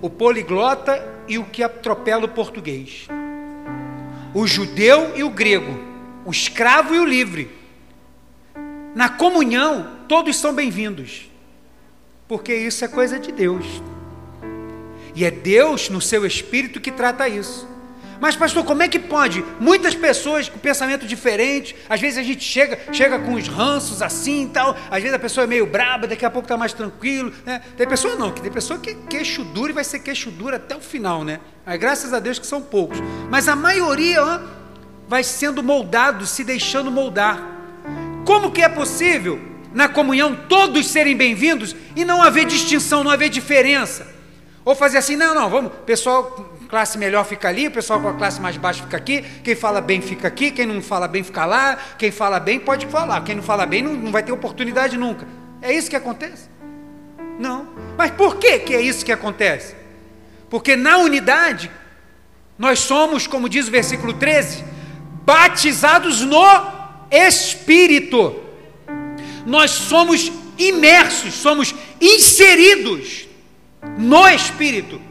O 0.00 0.08
poliglota 0.08 1.06
e 1.28 1.36
o 1.36 1.44
que 1.44 1.62
atropela 1.62 2.24
o 2.24 2.28
português, 2.28 3.06
o 4.32 4.46
judeu 4.46 5.14
e 5.14 5.22
o 5.22 5.28
grego, 5.28 5.78
o 6.24 6.30
escravo 6.30 6.94
e 6.94 7.00
o 7.00 7.04
livre. 7.04 7.50
Na 8.94 9.10
comunhão, 9.10 9.98
todos 10.08 10.38
são 10.38 10.54
bem-vindos, 10.54 11.30
porque 12.26 12.54
isso 12.54 12.82
é 12.82 12.88
coisa 12.88 13.20
de 13.20 13.30
Deus. 13.30 13.66
E 15.14 15.22
é 15.22 15.30
Deus, 15.30 15.90
no 15.90 16.00
seu 16.00 16.24
espírito, 16.24 16.80
que 16.80 16.90
trata 16.90 17.28
isso. 17.28 17.68
Mas, 18.20 18.36
pastor, 18.36 18.62
como 18.64 18.82
é 18.82 18.88
que 18.88 18.98
pode? 18.98 19.42
Muitas 19.58 19.94
pessoas 19.94 20.48
com 20.48 20.58
pensamento 20.58 21.06
diferente, 21.06 21.74
às 21.88 22.00
vezes 22.00 22.18
a 22.18 22.22
gente 22.22 22.44
chega, 22.44 22.78
chega 22.92 23.18
com 23.18 23.32
os 23.32 23.48
ranços 23.48 24.02
assim 24.02 24.44
e 24.44 24.48
tal, 24.48 24.76
às 24.90 25.00
vezes 25.00 25.14
a 25.14 25.18
pessoa 25.18 25.44
é 25.44 25.46
meio 25.46 25.66
braba, 25.66 26.06
daqui 26.06 26.24
a 26.24 26.30
pouco 26.30 26.44
está 26.44 26.56
mais 26.56 26.74
tranquilo. 26.74 27.32
Né? 27.46 27.62
Tem 27.78 27.88
pessoa 27.88 28.16
não, 28.16 28.30
que 28.30 28.42
tem 28.42 28.52
pessoa 28.52 28.78
que 28.78 28.90
é 28.90 28.96
queixo 29.08 29.42
duro 29.42 29.70
e 29.70 29.72
vai 29.72 29.84
ser 29.84 30.00
queixo 30.00 30.30
duro 30.30 30.54
até 30.54 30.76
o 30.76 30.80
final, 30.80 31.24
né? 31.24 31.40
Mas, 31.64 31.80
graças 31.80 32.12
a 32.12 32.20
Deus 32.20 32.38
que 32.38 32.46
são 32.46 32.60
poucos. 32.60 32.98
Mas 33.30 33.48
a 33.48 33.56
maioria 33.56 34.22
ó, 34.22 34.40
vai 35.08 35.24
sendo 35.24 35.62
moldado, 35.62 36.26
se 36.26 36.44
deixando 36.44 36.90
moldar. 36.90 37.42
Como 38.26 38.52
que 38.52 38.60
é 38.60 38.68
possível 38.68 39.40
na 39.72 39.88
comunhão 39.88 40.36
todos 40.46 40.88
serem 40.88 41.16
bem-vindos 41.16 41.74
e 41.96 42.04
não 42.04 42.22
haver 42.22 42.44
distinção, 42.44 43.02
não 43.02 43.10
haver 43.10 43.30
diferença? 43.30 44.06
Ou 44.62 44.74
fazer 44.74 44.98
assim, 44.98 45.16
não, 45.16 45.34
não, 45.34 45.48
vamos, 45.48 45.72
pessoal 45.86 46.49
classe 46.70 46.96
melhor 46.96 47.24
fica 47.24 47.48
ali, 47.48 47.66
o 47.66 47.70
pessoal 47.70 48.00
com 48.00 48.08
a 48.08 48.14
classe 48.14 48.40
mais 48.40 48.56
baixa 48.56 48.84
fica 48.84 48.96
aqui, 48.96 49.22
quem 49.42 49.56
fala 49.56 49.80
bem 49.80 50.00
fica 50.00 50.28
aqui, 50.28 50.52
quem 50.52 50.64
não 50.64 50.80
fala 50.80 51.08
bem 51.08 51.24
fica 51.24 51.44
lá, 51.44 51.76
quem 51.98 52.12
fala 52.12 52.38
bem 52.38 52.60
pode 52.60 52.86
falar, 52.86 53.22
quem 53.24 53.34
não 53.34 53.42
fala 53.42 53.66
bem 53.66 53.82
não, 53.82 53.92
não 53.92 54.12
vai 54.12 54.22
ter 54.22 54.30
oportunidade 54.30 54.96
nunca. 54.96 55.26
É 55.60 55.74
isso 55.74 55.90
que 55.90 55.96
acontece? 55.96 56.48
Não. 57.38 57.68
Mas 57.98 58.12
por 58.12 58.36
que, 58.36 58.60
que 58.60 58.74
é 58.74 58.80
isso 58.80 59.04
que 59.04 59.10
acontece? 59.10 59.74
Porque 60.48 60.76
na 60.76 60.98
unidade, 60.98 61.70
nós 62.56 62.78
somos, 62.78 63.26
como 63.26 63.48
diz 63.48 63.66
o 63.66 63.70
versículo 63.70 64.12
13, 64.12 64.64
batizados 65.24 66.20
no 66.22 66.44
Espírito. 67.10 68.40
Nós 69.44 69.72
somos 69.72 70.30
imersos, 70.56 71.34
somos 71.34 71.74
inseridos 72.00 73.26
no 73.98 74.28
Espírito. 74.28 75.09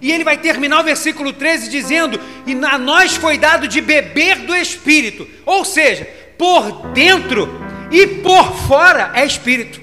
E 0.00 0.10
ele 0.10 0.24
vai 0.24 0.38
terminar 0.38 0.80
o 0.80 0.84
versículo 0.84 1.32
13 1.32 1.68
dizendo: 1.68 2.20
E 2.46 2.52
a 2.64 2.78
nós 2.78 3.16
foi 3.16 3.36
dado 3.36 3.68
de 3.68 3.80
beber 3.80 4.38
do 4.38 4.54
Espírito. 4.54 5.28
Ou 5.44 5.64
seja, 5.64 6.08
por 6.38 6.88
dentro 6.92 7.48
e 7.90 8.06
por 8.06 8.52
fora 8.66 9.12
é 9.14 9.26
Espírito. 9.26 9.80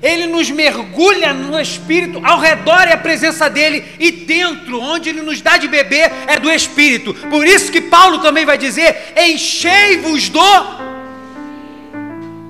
Ele 0.00 0.26
nos 0.26 0.50
mergulha 0.50 1.32
no 1.32 1.58
Espírito, 1.60 2.20
ao 2.24 2.40
redor 2.40 2.88
é 2.88 2.92
a 2.92 2.98
presença 2.98 3.48
dele, 3.48 3.84
e 4.00 4.10
dentro, 4.10 4.80
onde 4.80 5.08
ele 5.08 5.22
nos 5.22 5.40
dá 5.40 5.56
de 5.56 5.68
beber, 5.68 6.10
é 6.26 6.40
do 6.40 6.50
Espírito. 6.50 7.14
Por 7.14 7.46
isso 7.46 7.70
que 7.70 7.80
Paulo 7.80 8.18
também 8.18 8.44
vai 8.44 8.58
dizer: 8.58 9.12
enchei-vos 9.16 10.28
do. 10.28 10.92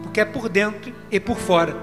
Porque 0.02 0.20
é 0.20 0.24
por 0.24 0.48
dentro 0.48 0.94
e 1.10 1.20
por 1.20 1.38
fora. 1.38 1.76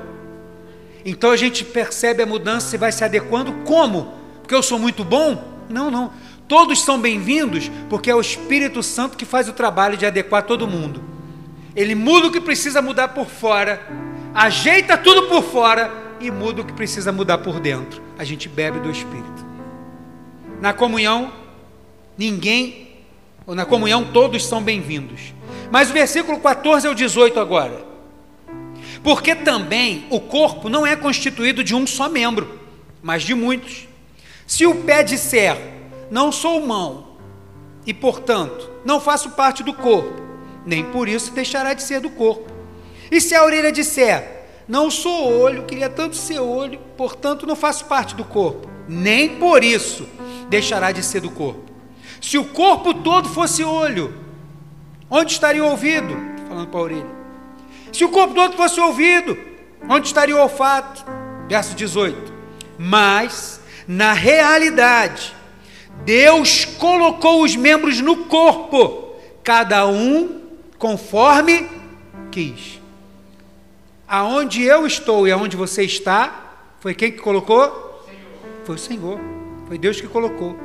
Então 1.05 1.31
a 1.31 1.37
gente 1.37 1.63
percebe 1.63 2.21
a 2.21 2.25
mudança 2.25 2.75
e 2.75 2.79
vai 2.79 2.91
se 2.91 3.03
adequando 3.03 3.53
como? 3.63 4.18
Porque 4.49 4.55
eu 4.55 4.63
sou 4.63 4.79
muito 4.79 5.03
bom. 5.03 5.43
Não, 5.69 5.91
não. 5.91 6.11
Todos 6.47 6.81
são 6.81 6.99
bem-vindos 6.99 7.69
porque 7.87 8.09
é 8.09 8.15
o 8.15 8.19
Espírito 8.19 8.81
Santo 8.81 9.15
que 9.15 9.23
faz 9.23 9.47
o 9.47 9.53
trabalho 9.53 9.95
de 9.95 10.07
adequar 10.07 10.41
todo 10.41 10.67
mundo. 10.67 11.03
Ele 11.75 11.93
muda 11.93 12.25
o 12.25 12.31
que 12.31 12.41
precisa 12.41 12.81
mudar 12.81 13.09
por 13.09 13.27
fora, 13.27 13.79
ajeita 14.33 14.97
tudo 14.97 15.27
por 15.27 15.43
fora 15.43 15.93
e 16.19 16.31
muda 16.31 16.63
o 16.63 16.65
que 16.65 16.73
precisa 16.73 17.11
mudar 17.11 17.37
por 17.37 17.59
dentro. 17.59 18.01
A 18.17 18.23
gente 18.23 18.49
bebe 18.49 18.79
do 18.79 18.89
Espírito. 18.89 19.45
Na 20.59 20.73
comunhão, 20.73 21.31
ninguém, 22.17 22.87
ou 23.45 23.53
na 23.53 23.67
comunhão, 23.67 24.03
todos 24.03 24.43
são 24.43 24.63
bem-vindos. 24.63 25.31
Mas 25.69 25.91
o 25.91 25.93
versículo 25.93 26.39
14 26.39 26.87
ao 26.87 26.95
18 26.95 27.39
agora. 27.39 27.85
Porque 29.03 29.35
também 29.35 30.07
o 30.09 30.19
corpo 30.19 30.69
não 30.69 30.87
é 30.87 30.95
constituído 30.95 31.63
de 31.63 31.75
um 31.75 31.85
só 31.85 32.09
membro, 32.09 32.59
mas 33.03 33.21
de 33.21 33.35
muitos. 33.35 33.88
Se 34.49 34.65
o 34.65 34.73
pé 34.73 35.03
disser, 35.03 35.55
não 36.09 36.31
sou 36.31 36.65
mão, 36.65 37.09
e 37.85 37.93
portanto 37.93 38.67
não 38.83 38.99
faço 38.99 39.29
parte 39.29 39.61
do 39.61 39.71
corpo, 39.71 40.19
nem 40.65 40.83
por 40.85 41.07
isso 41.07 41.31
deixará 41.31 41.75
de 41.75 41.83
ser 41.83 41.99
do 41.99 42.09
corpo. 42.09 42.51
E 43.11 43.21
se 43.21 43.35
a 43.35 43.43
orelha 43.43 43.71
disser, 43.71 44.47
não 44.67 44.89
sou 44.89 45.39
olho, 45.39 45.65
queria 45.65 45.87
tanto 45.87 46.15
ser 46.15 46.39
olho, 46.39 46.79
portanto 46.97 47.45
não 47.45 47.55
faço 47.55 47.85
parte 47.85 48.15
do 48.15 48.25
corpo, 48.25 48.67
nem 48.87 49.37
por 49.37 49.63
isso 49.63 50.09
deixará 50.49 50.91
de 50.91 51.03
ser 51.03 51.21
do 51.21 51.29
corpo. 51.29 51.71
Se 52.19 52.35
o 52.39 52.45
corpo 52.45 52.91
todo 52.91 53.29
fosse 53.29 53.63
olho, 53.63 54.11
onde 55.11 55.31
estaria 55.31 55.63
o 55.63 55.69
ouvido? 55.69 56.17
Falando 56.47 56.69
para 56.69 56.79
a 56.79 56.83
orelha. 56.83 57.15
Se 57.93 58.03
o 58.03 58.09
corpo 58.09 58.33
todo 58.33 58.57
fosse 58.57 58.79
ouvido, 58.79 59.37
onde 59.87 60.07
estaria 60.07 60.35
o 60.35 60.41
olfato? 60.41 61.05
Verso 61.47 61.75
18. 61.75 62.33
Mas 62.79 63.58
na 63.89 64.13
realidade, 64.13 65.35
Deus 66.05 66.63
colocou 66.63 67.41
os 67.41 67.55
membros 67.55 67.99
no 68.01 68.25
corpo, 68.25 69.15
cada 69.43 69.87
um 69.87 70.43
conforme 70.77 71.67
quis. 72.29 72.79
Aonde 74.07 74.61
eu 74.61 74.85
estou 74.85 75.27
e 75.27 75.31
aonde 75.31 75.57
você 75.57 75.81
está, 75.81 76.53
foi 76.79 76.93
quem 76.93 77.11
que 77.11 77.17
colocou? 77.17 78.05
Senhor. 78.05 78.63
Foi 78.63 78.75
o 78.75 78.77
Senhor, 78.77 79.19
foi 79.67 79.79
Deus 79.79 79.99
que 79.99 80.07
colocou. 80.07 80.55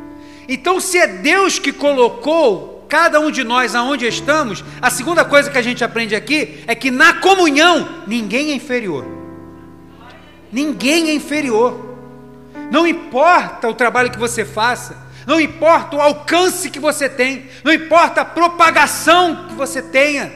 Então, 0.47 0.79
se 0.79 0.99
é 0.99 1.07
Deus 1.07 1.59
que 1.59 1.73
colocou 1.73 2.85
cada 2.91 3.19
um 3.21 3.31
de 3.31 3.43
nós 3.43 3.75
aonde 3.75 4.07
estamos, 4.07 4.63
a 4.83 4.91
segunda 4.91 5.25
coisa 5.25 5.51
que 5.51 5.57
a 5.57 5.63
gente 5.63 5.83
aprende 5.83 6.15
aqui 6.15 6.63
é 6.67 6.75
que 6.75 6.91
na 6.91 7.15
comunhão 7.15 8.05
ninguém 8.07 8.51
é 8.51 8.55
inferior. 8.55 9.07
Ninguém 10.53 11.09
é 11.09 11.15
inferior. 11.15 11.94
Não 12.71 12.87
importa 12.87 13.69
o 13.69 13.75
trabalho 13.75 14.11
que 14.11 14.19
você 14.19 14.45
faça, 14.45 14.97
não 15.27 15.41
importa 15.41 15.97
o 15.97 16.01
alcance 16.01 16.71
que 16.71 16.79
você 16.79 17.09
tem, 17.09 17.47
não 17.63 17.73
importa 17.73 18.21
a 18.21 18.25
propagação 18.25 19.47
que 19.49 19.55
você 19.55 19.81
tenha, 19.81 20.33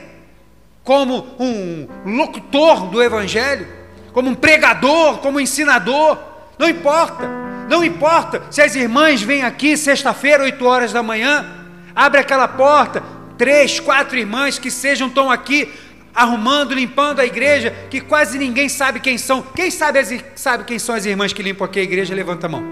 como 0.82 1.26
um 1.38 1.86
locutor 2.16 2.86
do 2.86 3.02
Evangelho, 3.02 3.68
como 4.12 4.30
um 4.30 4.34
pregador, 4.34 5.18
como 5.18 5.36
um 5.36 5.40
ensinador, 5.40 6.18
não 6.58 6.68
importa, 6.68 7.28
não 7.68 7.84
importa 7.84 8.42
se 8.50 8.62
as 8.62 8.74
irmãs 8.74 9.20
vêm 9.20 9.42
aqui 9.42 9.76
sexta-feira, 9.76 10.44
8 10.44 10.64
horas 10.64 10.92
da 10.92 11.02
manhã, 11.02 11.46
abre 11.94 12.20
aquela 12.20 12.48
porta, 12.48 13.02
três, 13.36 13.78
quatro 13.78 14.18
irmãs 14.18 14.58
que 14.58 14.70
sejam 14.70 15.08
estão 15.08 15.30
aqui 15.30 15.72
arrumando, 16.18 16.74
limpando 16.74 17.20
a 17.20 17.24
igreja, 17.24 17.70
que 17.88 18.00
quase 18.00 18.38
ninguém 18.38 18.68
sabe 18.68 18.98
quem 18.98 19.16
são. 19.16 19.40
Quem 19.40 19.70
sabe, 19.70 20.00
as, 20.00 20.12
sabe 20.34 20.64
quem 20.64 20.78
são 20.78 20.94
as 20.94 21.06
irmãs 21.06 21.32
que 21.32 21.42
limpam 21.42 21.64
aqui 21.64 21.78
a 21.78 21.82
igreja? 21.82 22.12
Levanta 22.12 22.46
a 22.46 22.50
mão. 22.50 22.64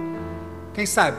Quem 0.74 0.84
sabe? 0.84 1.16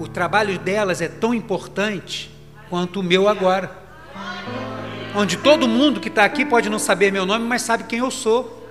O 0.00 0.08
trabalho 0.08 0.58
delas 0.58 1.02
é 1.02 1.08
tão 1.08 1.34
importante 1.34 2.34
quanto 2.70 3.00
o 3.00 3.02
meu 3.02 3.28
agora. 3.28 3.70
Onde 5.14 5.36
todo 5.36 5.68
mundo 5.68 6.00
que 6.00 6.08
está 6.08 6.24
aqui 6.24 6.46
pode 6.46 6.70
não 6.70 6.78
saber 6.78 7.12
meu 7.12 7.26
nome, 7.26 7.46
mas 7.46 7.60
sabe 7.60 7.84
quem 7.84 7.98
eu 7.98 8.10
sou. 8.10 8.66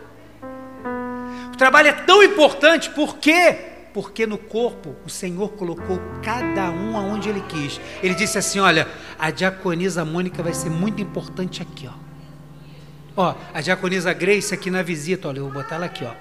O 1.53 1.57
trabalho 1.57 1.89
é 1.89 1.93
tão 1.93 2.23
importante, 2.23 2.89
por 2.89 3.17
quê? 3.17 3.74
Porque 3.95 4.27
no 4.27 4.37
corpo 4.37 4.93
o 5.05 5.09
Senhor 5.09 5.53
colocou 5.53 6.01
cada 6.21 6.69
um 6.69 6.97
aonde 6.97 7.29
Ele 7.29 7.39
quis. 7.47 7.79
Ele 8.03 8.13
disse 8.13 8.37
assim: 8.37 8.59
Olha, 8.59 8.89
a 9.17 9.31
diaconisa 9.31 10.03
Mônica 10.03 10.43
vai 10.43 10.53
ser 10.53 10.69
muito 10.69 11.01
importante 11.01 11.61
aqui, 11.61 11.87
ó. 11.87 11.93
Ó, 13.15 13.35
a 13.53 13.61
diaconisa 13.61 14.11
Grace 14.11 14.53
aqui 14.53 14.69
na 14.69 14.83
visita, 14.83 15.29
olha, 15.29 15.39
eu 15.39 15.45
vou 15.45 15.53
botar 15.53 15.75
ela 15.75 15.85
aqui, 15.85 16.03
ó. 16.03 16.11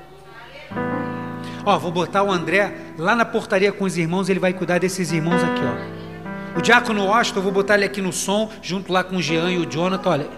Ó, 1.67 1.77
vou 1.77 1.91
botar 1.91 2.23
o 2.23 2.31
André 2.31 2.73
lá 2.97 3.17
na 3.17 3.25
portaria 3.25 3.73
com 3.73 3.85
os 3.85 3.99
irmãos, 3.99 4.29
ele 4.29 4.39
vai 4.39 4.53
cuidar 4.53 4.79
desses 4.79 5.11
irmãos 5.11 5.43
aqui, 5.43 5.63
ó. 5.65 6.59
O 6.61 6.63
diácono 6.63 7.05
Washington, 7.07 7.41
eu 7.41 7.43
vou 7.43 7.51
botar 7.53 7.75
ele 7.75 7.87
aqui 7.87 8.01
no 8.01 8.13
som, 8.13 8.53
junto 8.63 8.93
lá 8.93 9.03
com 9.03 9.17
o 9.17 9.21
Jean 9.21 9.51
e 9.51 9.59
o 9.59 9.69
Jonathan, 9.69 10.11
olha. 10.11 10.29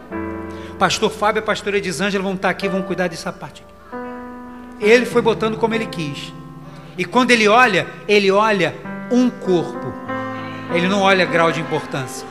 Pastor 0.79 1.11
Fábio 1.11 1.41
e 1.41 1.43
a 1.43 1.47
pastora 1.47 1.77
Edisângela 1.77 2.25
vão 2.25 2.33
estar 2.33 2.49
aqui, 2.49 2.67
vão 2.67 2.81
cuidar 2.81 3.09
dessa 3.09 3.31
parte 3.31 3.63
aqui. 3.63 3.75
Ele 4.83 5.05
foi 5.05 5.21
botando 5.21 5.59
como 5.59 5.75
ele 5.75 5.85
quis. 5.85 6.33
E 6.99 7.05
quando 7.05 7.31
ele 7.31 7.47
olha, 7.47 7.87
ele 8.09 8.31
olha 8.31 8.75
um 9.11 9.29
corpo. 9.29 9.93
Ele 10.75 10.89
não 10.89 11.01
olha 11.03 11.25
grau 11.25 11.53
de 11.53 11.61
importância. 11.61 12.27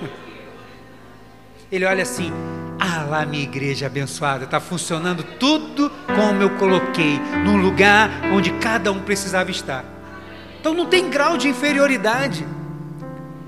Ele 1.72 1.86
olha 1.86 2.02
assim: 2.02 2.30
ah 2.78 3.04
lá, 3.08 3.26
minha 3.26 3.42
igreja 3.42 3.86
abençoada, 3.86 4.44
está 4.44 4.60
funcionando 4.60 5.22
tudo 5.22 5.90
como 6.14 6.42
eu 6.42 6.50
coloquei, 6.50 7.18
num 7.44 7.56
lugar 7.56 8.10
onde 8.32 8.52
cada 8.54 8.92
um 8.92 9.00
precisava 9.00 9.50
estar. 9.50 9.84
Então 10.60 10.74
não 10.74 10.86
tem 10.86 11.08
grau 11.08 11.38
de 11.38 11.48
inferioridade. 11.48 12.46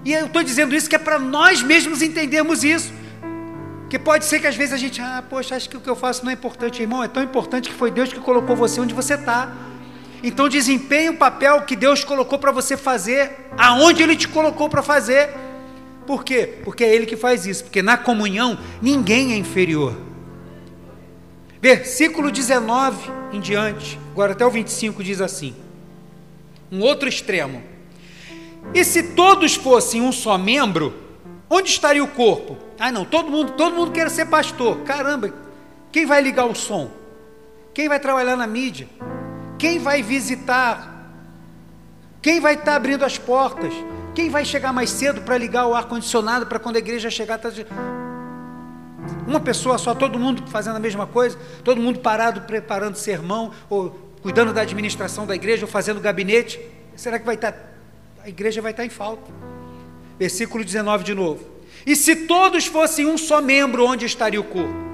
E 0.05 0.13
eu 0.13 0.27
estou 0.27 0.43
dizendo 0.43 0.75
isso 0.75 0.89
que 0.89 0.97
é 0.97 0.99
para 0.99 1.19
nós 1.19 1.63
mesmos 1.63 2.01
entendermos 2.01 2.65
isso. 2.65 2.93
Que 3.89 3.99
pode 3.99 4.25
ser 4.25 4.41
que 4.41 4.47
às 4.47 4.57
vezes 4.57 4.73
a 4.73 4.77
gente, 4.79 5.01
ah, 5.01 5.23
poxa, 5.29 5.57
acho 5.57 5.69
que 5.69 5.77
o 5.77 5.81
que 5.81 5.91
eu 5.91 5.97
faço 5.97 6.25
não 6.25 6.31
é 6.31 6.35
importante, 6.35 6.81
irmão. 6.81 7.03
É 7.03 7.09
tão 7.09 7.23
importante 7.23 7.69
que 7.69 7.75
foi 7.75 7.91
Deus 7.91 8.13
que 8.13 8.21
colocou 8.21 8.57
você 8.57 8.81
onde 8.81 8.95
você 8.95 9.15
está. 9.15 9.53
Então 10.23 10.49
desempenhe 10.49 11.11
o 11.11 11.17
papel 11.17 11.63
que 11.63 11.75
Deus 11.75 12.05
colocou 12.05 12.39
para 12.39 12.53
você 12.53 12.77
fazer, 12.77 13.49
aonde 13.57 14.03
Ele 14.03 14.17
te 14.17 14.29
colocou 14.29 14.69
para 14.69 14.83
fazer. 14.83 15.31
Por 16.07 16.25
quê? 16.25 16.59
Porque 16.65 16.85
é 16.85 16.95
Ele 16.95 17.07
que 17.07 17.17
faz 17.17 17.47
isso. 17.47 17.65
Porque 17.65 17.83
na 17.83 17.97
comunhão 17.97 18.59
ninguém 18.83 19.33
é 19.33 19.37
inferior. 19.37 19.97
Versículo 21.61 22.31
19 22.31 23.11
em 23.33 23.41
diante, 23.41 23.99
agora 24.13 24.33
até 24.33 24.45
o 24.45 24.51
25 24.51 25.05
diz 25.05 25.21
assim: 25.21 25.55
um 26.71 26.81
outro 26.81 27.09
extremo. 27.09 27.63
E 28.75 28.85
se 28.85 29.03
todos 29.15 29.55
fossem 29.55 30.01
um 30.01 30.13
só 30.13 30.37
membro, 30.37 30.95
onde 31.49 31.71
estaria 31.71 32.03
o 32.03 32.09
corpo? 32.09 32.57
Ah, 32.79 32.93
não, 32.93 33.05
todo 33.05 33.31
mundo, 33.31 33.53
todo 33.53 33.75
mundo 33.75 33.91
quer 33.91 34.11
ser 34.11 34.27
pastor. 34.27 34.81
Caramba, 34.81 35.33
quem 35.91 36.07
vai 36.07 36.23
ligar 36.23 36.47
o 36.47 36.55
som? 36.55 36.91
Quem 37.75 37.89
vai 37.89 37.99
trabalhar 37.99 38.37
na 38.37 38.47
mídia? 38.47 38.89
Quem 39.61 39.79
vai 39.79 40.03
visitar? 40.03 41.13
Quem 42.23 42.41
vai 42.41 42.55
estar 42.55 42.77
abrindo 42.77 43.05
as 43.05 43.19
portas? 43.19 43.75
Quem 44.15 44.31
vai 44.31 44.43
chegar 44.43 44.73
mais 44.73 44.89
cedo 44.89 45.21
para 45.21 45.37
ligar 45.37 45.67
o 45.67 45.75
ar-condicionado 45.75 46.47
para 46.47 46.59
quando 46.59 46.77
a 46.77 46.79
igreja 46.79 47.11
chegar? 47.11 47.37
Tá. 47.37 47.51
Uma 49.27 49.39
pessoa 49.39 49.77
só, 49.77 49.95
todo 49.95 50.19
mundo 50.19 50.45
fazendo 50.47 50.77
a 50.77 50.81
mesma 50.81 51.07
coisa, 51.07 51.39
todo 51.63 51.79
mundo 51.79 51.99
parado 51.99 52.41
preparando 52.43 52.95
sermão, 52.95 53.53
ou 53.69 53.91
cuidando 54.23 54.55
da 54.55 54.63
administração 54.63 55.27
da 55.27 55.35
igreja, 55.35 55.67
ou 55.67 55.71
fazendo 55.71 56.01
gabinete. 56.01 56.59
Será 56.97 57.19
que 57.19 57.27
vai 57.27 57.35
estar? 57.35 57.53
Tá, 57.53 57.59
a 58.25 58.31
igreja 58.31 58.63
vai 58.63 58.71
estar 58.71 58.83
tá 58.83 58.87
em 58.87 58.91
falta. 58.91 59.31
Versículo 60.19 60.65
19 60.65 61.05
de 61.05 61.15
novo. 61.15 61.45
E 61.85 61.95
se 61.95 62.17
todos 62.17 62.67
fossem 62.67 63.05
um 63.05 63.19
só 63.19 63.43
membro, 63.43 63.85
onde 63.85 64.07
estaria 64.07 64.41
o 64.41 64.45
corpo? 64.45 64.91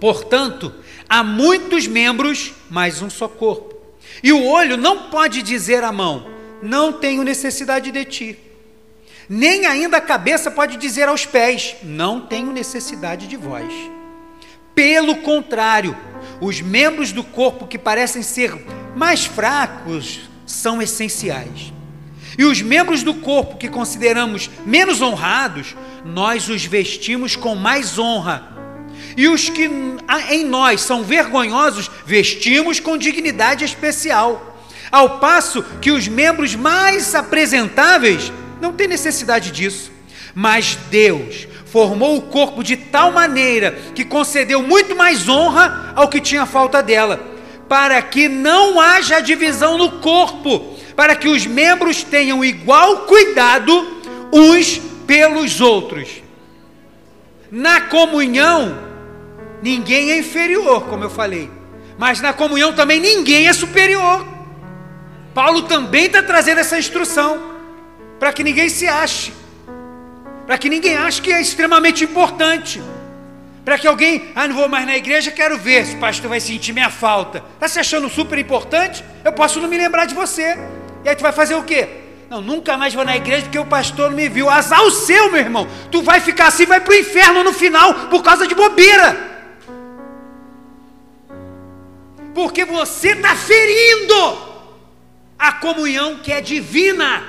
Portanto, 0.00 0.72
há 1.08 1.24
muitos 1.24 1.86
membros, 1.86 2.52
mas 2.68 3.00
um 3.02 3.08
só 3.08 3.28
corpo. 3.28 3.74
E 4.22 4.32
o 4.32 4.44
olho 4.44 4.76
não 4.76 5.10
pode 5.10 5.42
dizer 5.42 5.82
à 5.84 5.92
mão: 5.92 6.26
não 6.62 6.92
tenho 6.92 7.22
necessidade 7.22 7.90
de 7.90 8.04
ti. 8.04 8.38
Nem 9.28 9.66
ainda 9.66 9.98
a 9.98 10.00
cabeça 10.00 10.50
pode 10.50 10.76
dizer 10.76 11.08
aos 11.08 11.26
pés: 11.26 11.76
Não 11.82 12.20
tenho 12.20 12.52
necessidade 12.52 13.26
de 13.26 13.36
vós. 13.36 13.72
Pelo 14.74 15.16
contrário, 15.16 15.96
os 16.40 16.60
membros 16.60 17.12
do 17.12 17.22
corpo 17.22 17.66
que 17.66 17.78
parecem 17.78 18.22
ser 18.22 18.54
mais 18.96 19.26
fracos 19.26 20.20
são 20.46 20.80
essenciais. 20.80 21.72
E 22.38 22.44
os 22.44 22.62
membros 22.62 23.02
do 23.02 23.14
corpo 23.14 23.56
que 23.56 23.68
consideramos 23.68 24.48
menos 24.64 25.02
honrados, 25.02 25.76
nós 26.04 26.48
os 26.48 26.64
vestimos 26.64 27.34
com 27.34 27.54
mais 27.54 27.98
honra. 27.98 28.57
E 29.18 29.26
os 29.26 29.48
que 29.48 29.68
em 30.30 30.44
nós 30.44 30.80
são 30.80 31.02
vergonhosos, 31.02 31.90
vestimos 32.06 32.78
com 32.78 32.96
dignidade 32.96 33.64
especial. 33.64 34.62
Ao 34.92 35.18
passo 35.18 35.60
que 35.80 35.90
os 35.90 36.06
membros 36.06 36.54
mais 36.54 37.16
apresentáveis 37.16 38.32
não 38.60 38.72
têm 38.72 38.86
necessidade 38.86 39.50
disso. 39.50 39.90
Mas 40.36 40.78
Deus 40.88 41.48
formou 41.66 42.16
o 42.16 42.22
corpo 42.22 42.62
de 42.62 42.76
tal 42.76 43.10
maneira 43.10 43.72
que 43.92 44.04
concedeu 44.04 44.62
muito 44.62 44.94
mais 44.94 45.28
honra 45.28 45.92
ao 45.96 46.06
que 46.06 46.20
tinha 46.20 46.46
falta 46.46 46.80
dela, 46.80 47.20
para 47.68 48.00
que 48.00 48.28
não 48.28 48.78
haja 48.78 49.18
divisão 49.18 49.76
no 49.76 49.98
corpo, 49.98 50.76
para 50.94 51.16
que 51.16 51.26
os 51.26 51.44
membros 51.44 52.04
tenham 52.04 52.44
igual 52.44 52.98
cuidado 52.98 54.00
uns 54.32 54.80
pelos 55.08 55.60
outros. 55.60 56.22
Na 57.50 57.80
comunhão, 57.80 58.87
ninguém 59.62 60.10
é 60.12 60.18
inferior, 60.18 60.84
como 60.84 61.04
eu 61.04 61.10
falei, 61.10 61.50
mas 61.98 62.20
na 62.20 62.32
comunhão 62.32 62.72
também 62.72 63.00
ninguém 63.00 63.48
é 63.48 63.52
superior. 63.52 64.26
Paulo 65.34 65.62
também 65.62 66.06
está 66.06 66.22
trazendo 66.22 66.58
essa 66.58 66.78
instrução 66.78 67.40
para 68.18 68.32
que 68.32 68.42
ninguém 68.42 68.68
se 68.68 68.86
ache, 68.88 69.32
para 70.46 70.58
que 70.58 70.68
ninguém 70.68 70.96
ache 70.96 71.22
que 71.22 71.32
é 71.32 71.40
extremamente 71.40 72.02
importante, 72.04 72.82
para 73.64 73.78
que 73.78 73.86
alguém, 73.86 74.30
ah, 74.34 74.48
não 74.48 74.56
vou 74.56 74.68
mais 74.68 74.86
na 74.86 74.96
igreja, 74.96 75.30
quero 75.30 75.58
ver 75.58 75.84
se 75.84 75.94
o 75.94 75.98
pastor 75.98 76.30
vai 76.30 76.40
sentir 76.40 76.72
minha 76.72 76.88
falta. 76.88 77.44
Está 77.54 77.68
se 77.68 77.78
achando 77.78 78.08
super 78.08 78.38
importante? 78.38 79.04
Eu 79.22 79.32
posso 79.32 79.60
não 79.60 79.68
me 79.68 79.76
lembrar 79.76 80.06
de 80.06 80.14
você. 80.14 80.58
E 81.04 81.08
aí 81.08 81.14
tu 81.14 81.20
vai 81.20 81.32
fazer 81.32 81.54
o 81.54 81.62
quê? 81.62 81.86
Não, 82.30 82.40
nunca 82.40 82.76
mais 82.76 82.94
vou 82.94 83.04
na 83.04 83.16
igreja 83.16 83.42
porque 83.42 83.58
o 83.58 83.66
pastor 83.66 84.08
não 84.08 84.16
me 84.16 84.28
viu. 84.28 84.48
Azar 84.48 84.82
o 84.82 84.90
seu, 84.90 85.30
meu 85.30 85.40
irmão. 85.40 85.68
Tu 85.90 86.02
vai 86.02 86.18
ficar 86.20 86.48
assim, 86.48 86.64
vai 86.64 86.80
para 86.80 86.92
o 86.92 86.96
inferno 86.96 87.44
no 87.44 87.52
final 87.52 87.92
por 88.08 88.22
causa 88.22 88.46
de 88.46 88.54
bobeira. 88.54 89.37
Porque 92.38 92.64
você 92.64 93.14
está 93.14 93.34
ferindo 93.34 94.14
a 95.36 95.54
comunhão 95.54 96.18
que 96.18 96.30
é 96.30 96.40
divina. 96.40 97.20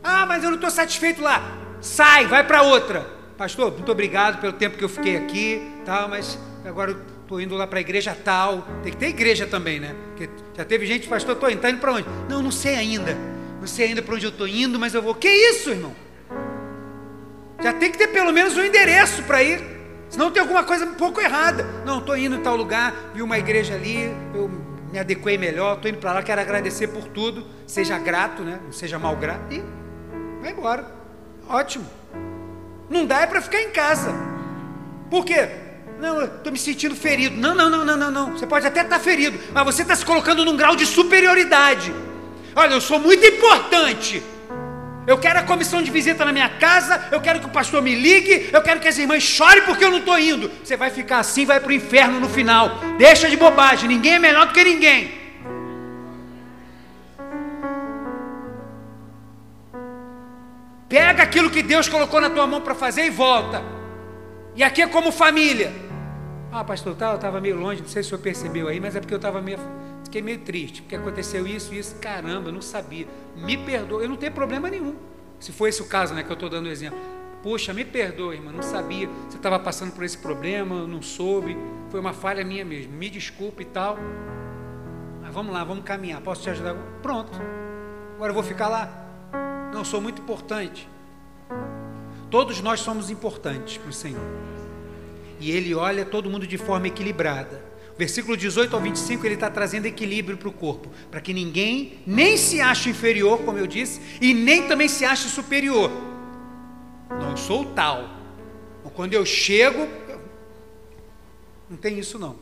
Ah, 0.00 0.24
mas 0.26 0.44
eu 0.44 0.50
não 0.50 0.54
estou 0.54 0.70
satisfeito 0.70 1.20
lá. 1.20 1.42
Sai, 1.80 2.28
vai 2.28 2.46
para 2.46 2.62
outra. 2.62 3.00
Pastor, 3.36 3.72
muito 3.72 3.90
obrigado 3.90 4.40
pelo 4.40 4.52
tempo 4.52 4.78
que 4.78 4.84
eu 4.84 4.88
fiquei 4.88 5.16
aqui, 5.16 5.60
tal, 5.84 6.08
mas 6.08 6.38
agora 6.64 6.96
estou 7.20 7.40
indo 7.40 7.56
lá 7.56 7.66
para 7.66 7.80
a 7.80 7.80
igreja 7.80 8.16
tal. 8.24 8.64
Tem 8.80 8.92
que 8.92 8.98
ter 8.98 9.08
igreja 9.08 9.44
também, 9.44 9.80
né? 9.80 9.96
Porque 10.10 10.30
já 10.56 10.64
teve 10.64 10.86
gente, 10.86 11.08
pastor, 11.08 11.34
estou 11.34 11.50
indo, 11.50 11.56
está 11.56 11.70
indo 11.70 11.80
para 11.80 11.94
onde? 11.94 12.06
Não, 12.28 12.40
não 12.44 12.52
sei 12.52 12.76
ainda. 12.76 13.18
Não 13.58 13.66
sei 13.66 13.88
ainda 13.88 14.02
para 14.02 14.14
onde 14.14 14.24
eu 14.24 14.30
estou 14.30 14.46
indo, 14.46 14.78
mas 14.78 14.94
eu 14.94 15.02
vou. 15.02 15.16
Que 15.16 15.28
isso, 15.28 15.70
irmão? 15.70 15.96
Já 17.60 17.72
tem 17.72 17.90
que 17.90 17.98
ter 17.98 18.06
pelo 18.06 18.32
menos 18.32 18.56
um 18.56 18.62
endereço 18.62 19.24
para 19.24 19.42
ir. 19.42 19.75
Senão 20.08 20.30
tem 20.30 20.40
alguma 20.40 20.64
coisa 20.64 20.84
um 20.84 20.94
pouco 20.94 21.20
errada. 21.20 21.64
Não, 21.84 21.98
estou 21.98 22.16
indo 22.16 22.36
em 22.36 22.40
tal 22.40 22.56
lugar, 22.56 22.94
vi 23.14 23.22
uma 23.22 23.38
igreja 23.38 23.74
ali, 23.74 24.14
eu 24.34 24.50
me 24.92 24.98
adequei 24.98 25.36
melhor, 25.36 25.76
estou 25.76 25.90
indo 25.90 25.98
para 25.98 26.12
lá, 26.12 26.22
quero 26.22 26.40
agradecer 26.40 26.88
por 26.88 27.04
tudo. 27.08 27.46
Seja 27.66 27.98
grato, 27.98 28.42
né? 28.42 28.60
Não 28.64 28.72
seja 28.72 28.98
mal 28.98 29.16
grato. 29.16 29.52
E 29.52 29.62
vai 30.40 30.52
embora. 30.52 30.86
Ótimo. 31.48 31.86
Não 32.88 33.04
dá 33.04 33.20
é 33.20 33.26
para 33.26 33.40
ficar 33.40 33.60
em 33.60 33.70
casa. 33.70 34.14
Por 35.10 35.24
quê? 35.24 35.48
Não, 35.98 36.24
estou 36.24 36.52
me 36.52 36.58
sentindo 36.58 36.94
ferido. 36.94 37.36
Não, 37.36 37.54
não, 37.54 37.70
não, 37.70 37.84
não, 37.84 37.96
não, 37.96 38.10
não. 38.10 38.32
Você 38.32 38.46
pode 38.46 38.66
até 38.66 38.82
estar 38.82 38.98
tá 38.98 39.02
ferido, 39.02 39.38
mas 39.52 39.64
você 39.64 39.82
está 39.82 39.96
se 39.96 40.04
colocando 40.04 40.44
num 40.44 40.56
grau 40.56 40.76
de 40.76 40.86
superioridade. 40.86 41.92
Olha, 42.54 42.74
eu 42.74 42.80
sou 42.80 42.98
muito 42.98 43.24
importante. 43.24 44.22
Eu 45.06 45.18
quero 45.18 45.38
a 45.38 45.42
comissão 45.44 45.80
de 45.80 45.90
visita 45.90 46.24
na 46.24 46.32
minha 46.32 46.48
casa, 46.48 47.08
eu 47.12 47.20
quero 47.20 47.38
que 47.38 47.46
o 47.46 47.50
pastor 47.50 47.80
me 47.80 47.94
ligue, 47.94 48.50
eu 48.52 48.60
quero 48.60 48.80
que 48.80 48.88
as 48.88 48.98
irmãs 48.98 49.22
chorem 49.22 49.62
porque 49.62 49.84
eu 49.84 49.90
não 49.90 49.98
estou 49.98 50.18
indo. 50.18 50.50
Você 50.64 50.76
vai 50.76 50.90
ficar 50.90 51.20
assim, 51.20 51.44
vai 51.44 51.60
para 51.60 51.68
o 51.68 51.72
inferno 51.72 52.18
no 52.18 52.28
final. 52.28 52.80
Deixa 52.98 53.28
de 53.30 53.36
bobagem, 53.36 53.88
ninguém 53.88 54.14
é 54.14 54.18
melhor 54.18 54.46
do 54.48 54.52
que 54.52 54.64
ninguém. 54.64 55.26
Pega 60.88 61.22
aquilo 61.22 61.50
que 61.50 61.62
Deus 61.62 61.88
colocou 61.88 62.20
na 62.20 62.30
tua 62.30 62.46
mão 62.46 62.60
para 62.60 62.74
fazer 62.74 63.04
e 63.06 63.10
volta. 63.10 63.62
E 64.56 64.64
aqui 64.64 64.82
é 64.82 64.88
como 64.88 65.12
família. 65.12 65.85
Ah, 66.52 66.64
pastor, 66.64 66.96
eu 66.98 67.14
estava 67.14 67.40
meio 67.40 67.56
longe, 67.56 67.82
não 67.82 67.88
sei 67.88 68.02
se 68.02 68.08
o 68.08 68.10
senhor 68.10 68.22
percebeu 68.22 68.68
aí, 68.68 68.80
mas 68.80 68.96
é 68.96 69.00
porque 69.00 69.14
eu 69.14 69.18
estava 69.18 69.40
meio 69.42 69.58
Fiquei 70.06 70.22
meio 70.22 70.38
triste, 70.38 70.82
porque 70.82 70.94
aconteceu 70.94 71.46
isso 71.46 71.74
e 71.74 71.78
isso. 71.78 71.96
Caramba, 71.96 72.48
eu 72.48 72.52
não 72.52 72.62
sabia. 72.62 73.08
Me 73.34 73.56
perdoa, 73.56 74.02
eu 74.02 74.08
não 74.08 74.16
tenho 74.16 74.32
problema 74.32 74.70
nenhum. 74.70 74.94
Se 75.40 75.50
for 75.50 75.66
esse 75.66 75.82
o 75.82 75.86
caso, 75.86 76.14
né, 76.14 76.22
que 76.22 76.30
eu 76.30 76.34
estou 76.34 76.48
dando 76.48 76.66
o 76.66 76.68
exemplo. 76.68 76.98
Poxa, 77.42 77.74
me 77.74 77.84
perdoa, 77.84 78.32
irmã, 78.32 78.52
não 78.52 78.62
sabia. 78.62 79.08
Você 79.28 79.36
estava 79.36 79.58
passando 79.58 79.92
por 79.92 80.04
esse 80.04 80.16
problema, 80.16 80.86
não 80.86 81.02
soube. 81.02 81.56
Foi 81.90 81.98
uma 81.98 82.12
falha 82.12 82.44
minha 82.44 82.64
mesmo. 82.64 82.92
Me 82.92 83.10
desculpe 83.10 83.62
e 83.62 83.66
tal. 83.66 83.98
Mas 85.20 85.34
vamos 85.34 85.52
lá, 85.52 85.64
vamos 85.64 85.84
caminhar. 85.84 86.20
Posso 86.20 86.42
te 86.42 86.50
ajudar? 86.50 86.76
Pronto. 87.02 87.32
Agora 88.14 88.30
eu 88.30 88.34
vou 88.34 88.44
ficar 88.44 88.68
lá. 88.68 88.88
Não, 89.72 89.84
sou 89.84 90.00
muito 90.00 90.22
importante. 90.22 90.88
Todos 92.30 92.60
nós 92.60 92.78
somos 92.80 93.10
importantes 93.10 93.76
para 93.76 93.90
o 93.90 93.92
Senhor. 93.92 94.55
E 95.40 95.50
Ele 95.50 95.74
olha 95.74 96.04
todo 96.04 96.30
mundo 96.30 96.46
de 96.46 96.58
forma 96.58 96.88
equilibrada. 96.88 97.62
Versículo 97.98 98.36
18 98.36 98.76
ao 98.76 98.82
25, 98.82 99.24
ele 99.24 99.34
está 99.36 99.50
trazendo 99.50 99.86
equilíbrio 99.86 100.36
para 100.36 100.48
o 100.48 100.52
corpo, 100.52 100.90
para 101.10 101.18
que 101.18 101.32
ninguém 101.32 101.98
nem 102.06 102.36
se 102.36 102.60
ache 102.60 102.90
inferior, 102.90 103.38
como 103.38 103.56
eu 103.56 103.66
disse, 103.66 104.02
e 104.20 104.34
nem 104.34 104.68
também 104.68 104.86
se 104.86 105.02
ache 105.04 105.28
superior. 105.28 105.90
Não 107.08 107.34
sou 107.36 107.64
tal. 107.64 108.10
Quando 108.94 109.14
eu 109.14 109.24
chego, 109.26 109.88
não 111.68 111.76
tem 111.76 111.98
isso 111.98 112.18
não. 112.18 112.36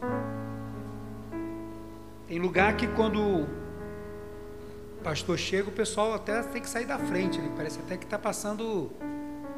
Tem 2.29 2.39
lugar 2.39 2.77
que 2.77 2.87
quando 2.89 3.21
o 3.21 3.47
pastor 5.03 5.39
chega, 5.39 5.69
o 5.69 5.73
pessoal 5.73 6.15
até 6.15 6.43
tem 6.43 6.63
que 6.63 6.69
sair 6.69 6.85
da 6.85 6.99
frente, 6.99 7.41
parece 7.57 7.79
até 7.79 7.97
que 7.97 8.05
está 8.05 8.19
passando 8.19 8.91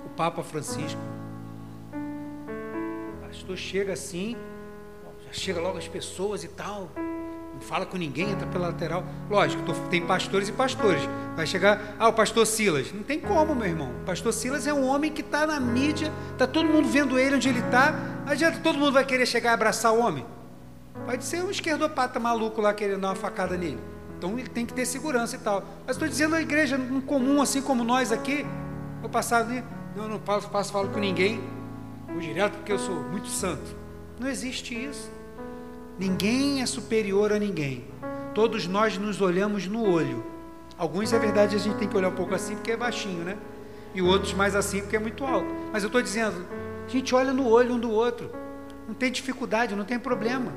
o 0.04 0.08
Papa 0.16 0.42
Francisco. 0.42 1.00
Pastor 3.46 3.58
chega 3.58 3.92
assim, 3.92 4.36
chega 5.30 5.60
logo 5.60 5.78
as 5.78 5.86
pessoas 5.86 6.42
e 6.42 6.48
tal. 6.48 6.90
Não 6.96 7.60
fala 7.60 7.86
com 7.86 7.96
ninguém, 7.96 8.32
entra 8.32 8.44
pela 8.48 8.66
lateral. 8.66 9.04
Lógico, 9.30 9.62
tem 9.88 10.04
pastores 10.04 10.48
e 10.48 10.52
pastores. 10.52 11.00
Vai 11.36 11.46
chegar, 11.46 11.94
ah, 11.96 12.08
o 12.08 12.12
pastor 12.12 12.44
Silas. 12.44 12.92
Não 12.92 13.04
tem 13.04 13.20
como, 13.20 13.54
meu 13.54 13.68
irmão. 13.68 13.92
O 14.02 14.04
pastor 14.04 14.32
Silas 14.32 14.66
é 14.66 14.74
um 14.74 14.84
homem 14.84 15.12
que 15.12 15.20
está 15.20 15.46
na 15.46 15.60
mídia, 15.60 16.12
está 16.32 16.44
todo 16.44 16.68
mundo 16.68 16.88
vendo 16.88 17.16
ele 17.16 17.36
onde 17.36 17.48
ele 17.48 17.60
está. 17.60 17.94
Adianta, 18.26 18.58
todo 18.58 18.80
mundo 18.80 18.94
vai 18.94 19.04
querer 19.04 19.26
chegar 19.26 19.52
e 19.52 19.54
abraçar 19.54 19.92
o 19.92 20.00
homem. 20.00 20.26
Pode 21.04 21.24
ser 21.24 21.44
um 21.44 21.50
esquerdopata 21.50 22.18
maluco 22.18 22.60
lá 22.60 22.74
querendo 22.74 23.02
dar 23.02 23.10
uma 23.10 23.14
facada 23.14 23.56
nele. 23.56 23.78
Então 24.18 24.36
ele 24.36 24.48
tem 24.48 24.66
que 24.66 24.74
ter 24.74 24.84
segurança 24.84 25.36
e 25.36 25.38
tal. 25.38 25.62
Mas 25.86 25.94
estou 25.94 26.08
dizendo 26.08 26.34
a 26.34 26.42
igreja 26.42 26.76
um 26.76 27.00
comum, 27.00 27.40
assim 27.40 27.62
como 27.62 27.84
nós 27.84 28.10
aqui. 28.10 28.44
Eu 29.04 29.08
passado, 29.08 29.52
não, 29.94 30.08
não 30.08 30.18
passo, 30.18 30.48
passo 30.50 30.72
falo 30.72 30.88
com 30.88 30.98
ninguém. 30.98 31.40
Vou 32.16 32.22
direto 32.22 32.54
porque 32.54 32.72
eu 32.72 32.78
sou 32.78 32.94
muito 33.02 33.28
santo. 33.28 33.76
Não 34.18 34.26
existe 34.26 34.74
isso. 34.74 35.12
Ninguém 35.98 36.62
é 36.62 36.66
superior 36.66 37.30
a 37.30 37.38
ninguém. 37.38 37.84
Todos 38.34 38.66
nós 38.66 38.96
nos 38.96 39.20
olhamos 39.20 39.66
no 39.66 39.86
olho. 39.86 40.24
Alguns 40.78 41.12
é 41.12 41.18
verdade 41.18 41.54
a 41.54 41.58
gente 41.58 41.76
tem 41.76 41.86
que 41.86 41.94
olhar 41.94 42.08
um 42.08 42.14
pouco 42.14 42.34
assim 42.34 42.54
porque 42.54 42.72
é 42.72 42.76
baixinho, 42.76 43.22
né? 43.22 43.36
E 43.94 44.00
outros 44.00 44.32
mais 44.32 44.56
assim 44.56 44.80
porque 44.80 44.96
é 44.96 44.98
muito 44.98 45.26
alto. 45.26 45.46
Mas 45.70 45.82
eu 45.82 45.88
estou 45.88 46.00
dizendo, 46.00 46.46
a 46.86 46.88
gente 46.88 47.14
olha 47.14 47.34
no 47.34 47.46
olho 47.46 47.74
um 47.74 47.78
do 47.78 47.90
outro. 47.90 48.30
Não 48.88 48.94
tem 48.94 49.12
dificuldade, 49.12 49.76
não 49.76 49.84
tem 49.84 49.98
problema. 49.98 50.54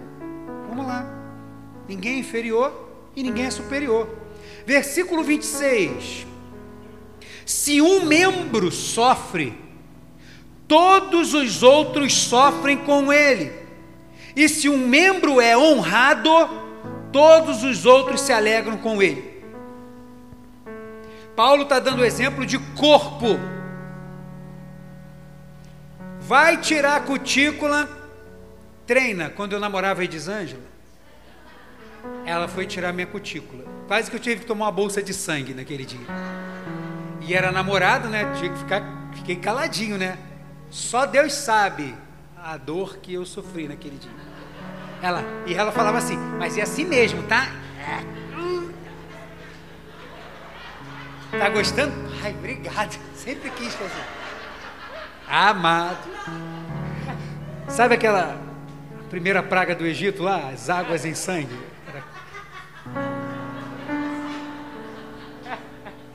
Vamos 0.69 0.87
lá. 0.87 1.05
Ninguém 1.89 2.15
é 2.15 2.19
inferior 2.19 2.89
e 3.17 3.21
ninguém 3.21 3.47
é 3.47 3.51
superior. 3.51 4.07
Versículo 4.65 5.25
26. 5.25 6.25
Se 7.45 7.81
um 7.81 8.05
membro 8.05 8.71
sofre, 8.71 9.67
todos 10.69 11.33
os 11.33 11.63
outros 11.63 12.13
sofrem 12.13 12.77
com 12.77 13.11
ele. 13.11 13.51
E 14.35 14.47
se 14.47 14.69
um 14.69 14.77
membro 14.77 15.41
é 15.41 15.57
honrado, 15.57 16.29
todos 17.11 17.63
os 17.63 17.87
outros 17.87 18.21
se 18.21 18.31
alegram 18.31 18.77
com 18.77 19.01
ele. 19.01 19.43
Paulo 21.35 21.63
está 21.63 21.79
dando 21.79 22.05
exemplo 22.05 22.45
de 22.45 22.59
corpo. 22.59 23.39
Vai 26.19 26.57
tirar 26.57 26.97
a 26.97 26.99
cutícula, 26.99 27.89
treina. 28.85 29.31
Quando 29.31 29.53
eu 29.53 29.59
namorava 29.59 30.01
a 30.01 30.03
Edisângela, 30.03 30.61
ela 32.25 32.47
foi 32.47 32.67
tirar 32.67 32.93
minha 32.93 33.07
cutícula. 33.07 33.65
Quase 33.87 34.11
que 34.11 34.15
eu 34.15 34.19
tive 34.19 34.41
que 34.41 34.45
tomar 34.45 34.65
uma 34.65 34.71
bolsa 34.71 35.01
de 35.01 35.15
sangue 35.15 35.55
naquele 35.55 35.83
dia. 35.83 36.05
E 37.21 37.33
era 37.33 37.51
namorado, 37.51 38.07
né? 38.07 38.31
Tinha 38.37 38.51
que 38.51 38.59
ficar, 38.59 38.83
fiquei 39.15 39.35
caladinho, 39.35 39.97
né? 39.97 40.28
Só 40.69 41.05
Deus 41.05 41.33
sabe 41.33 41.95
a 42.37 42.57
dor 42.57 42.97
que 42.97 43.13
eu 43.13 43.25
sofri 43.25 43.67
naquele 43.67 43.97
dia. 43.97 44.11
Ela, 45.01 45.23
e 45.45 45.53
ela 45.53 45.71
falava 45.71 45.97
assim, 45.97 46.17
mas 46.37 46.57
é 46.57 46.61
assim 46.61 46.83
mesmo, 46.85 47.23
tá? 47.23 47.47
Tá 51.31 51.49
gostando? 51.49 51.93
Ai, 52.23 52.31
obrigado. 52.31 52.97
Sempre 53.15 53.49
quis 53.51 53.73
fazer. 53.75 54.03
Amado. 55.27 56.09
Sabe 57.67 57.95
aquela 57.95 58.37
primeira 59.09 59.43
praga 59.43 59.75
do 59.75 59.85
Egito 59.85 60.23
lá? 60.23 60.49
As 60.49 60.69
águas 60.69 61.03
em 61.05 61.13
sangue? 61.13 61.53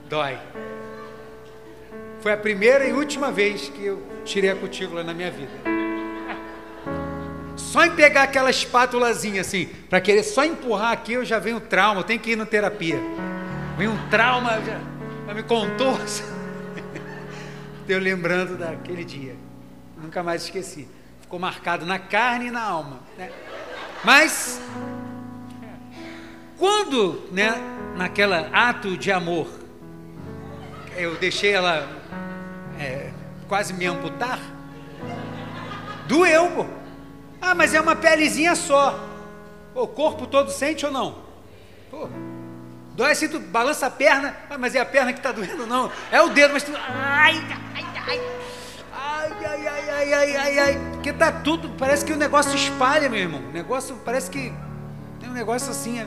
Dói. 0.09 0.39
Foi 2.25 2.33
a 2.33 2.39
primeira 2.39 2.87
e 2.87 2.93
última 2.95 3.31
vez 3.31 3.69
que 3.69 3.85
eu 3.85 4.03
tirei 4.25 4.49
a 4.49 4.57
cutícula 4.57 5.05
na 5.05 5.13
minha 5.13 5.31
vida. 5.31 5.53
Só 7.55 7.85
em 7.85 7.95
pegar 7.95 8.23
aquela 8.23 8.49
espátulazinha 8.49 9.43
assim, 9.43 9.67
para 9.91 10.01
querer 10.01 10.23
só 10.23 10.43
empurrar 10.43 10.93
aqui, 10.93 11.13
eu 11.13 11.23
já 11.23 11.39
venho 11.39 11.61
trauma, 11.61 12.01
eu 12.01 12.05
tenho 12.05 12.19
que 12.19 12.31
ir 12.31 12.37
na 12.37 12.47
terapia. 12.47 12.99
Vem 13.77 13.89
um 13.89 14.09
trauma, 14.09 14.53
já, 14.63 14.81
já 15.27 15.35
me 15.35 15.43
contou. 15.43 15.99
Eu 17.87 17.99
lembrando 17.99 18.57
daquele 18.57 19.05
dia. 19.05 19.37
Nunca 20.03 20.23
mais 20.23 20.45
esqueci. 20.45 20.89
Ficou 21.21 21.39
marcado 21.39 21.85
na 21.85 21.99
carne 21.99 22.47
e 22.47 22.51
na 22.51 22.63
alma. 22.63 23.01
Né? 23.19 23.31
Mas, 24.03 24.59
quando, 26.57 27.29
né, 27.31 27.61
naquela 27.95 28.49
ato 28.51 28.97
de 28.97 29.13
amor, 29.13 29.47
eu 30.97 31.17
deixei 31.17 31.53
ela 31.53 32.04
é, 32.79 33.11
quase 33.49 33.73
me 33.73 33.87
amputar, 33.87 34.39
doeu, 36.07 36.51
pô. 36.51 36.67
Ah, 37.41 37.55
mas 37.55 37.75
é 37.75 37.81
uma 37.81 37.95
pelezinha 37.95 38.55
só. 38.55 38.99
o 39.75 39.87
corpo 39.87 40.27
todo 40.27 40.51
sente 40.51 40.87
ou 40.87 40.93
não? 40.93 41.19
Pô, 41.91 42.09
dói 42.95 43.13
assim, 43.13 43.29
tu 43.29 43.39
balança 43.39 43.87
a 43.87 43.91
perna, 43.91 44.37
ah, 44.49 44.57
mas 44.57 44.75
é 44.75 44.81
a 44.81 44.87
perna 44.87 45.13
que 45.13 45.19
está 45.19 45.33
doendo, 45.33 45.67
não. 45.67 45.91
É 46.11 46.23
o 46.23 46.31
dedo, 46.31 46.53
mas 46.53 46.63
tu. 46.63 46.73
Ai, 46.75 47.43
ai, 47.75 47.85
ai. 48.07 48.21
Ai, 48.93 49.33
ai, 49.45 49.67
ai, 49.67 49.91
ai, 49.91 50.15
ai, 50.15 50.37
ai, 50.37 50.59
ai. 50.59 50.81
Porque 50.93 51.13
tá 51.13 51.31
tudo, 51.31 51.71
parece 51.79 52.05
que 52.05 52.13
o 52.13 52.17
negócio 52.17 52.55
espalha, 52.55 53.09
meu 53.09 53.21
irmão. 53.21 53.41
O 53.41 53.53
negócio 53.53 53.97
parece 54.05 54.31
que 54.31 54.53
tem 55.21 55.29
um 55.29 55.33
negócio 55.33 55.71
assim. 55.71 56.01
É... 56.01 56.07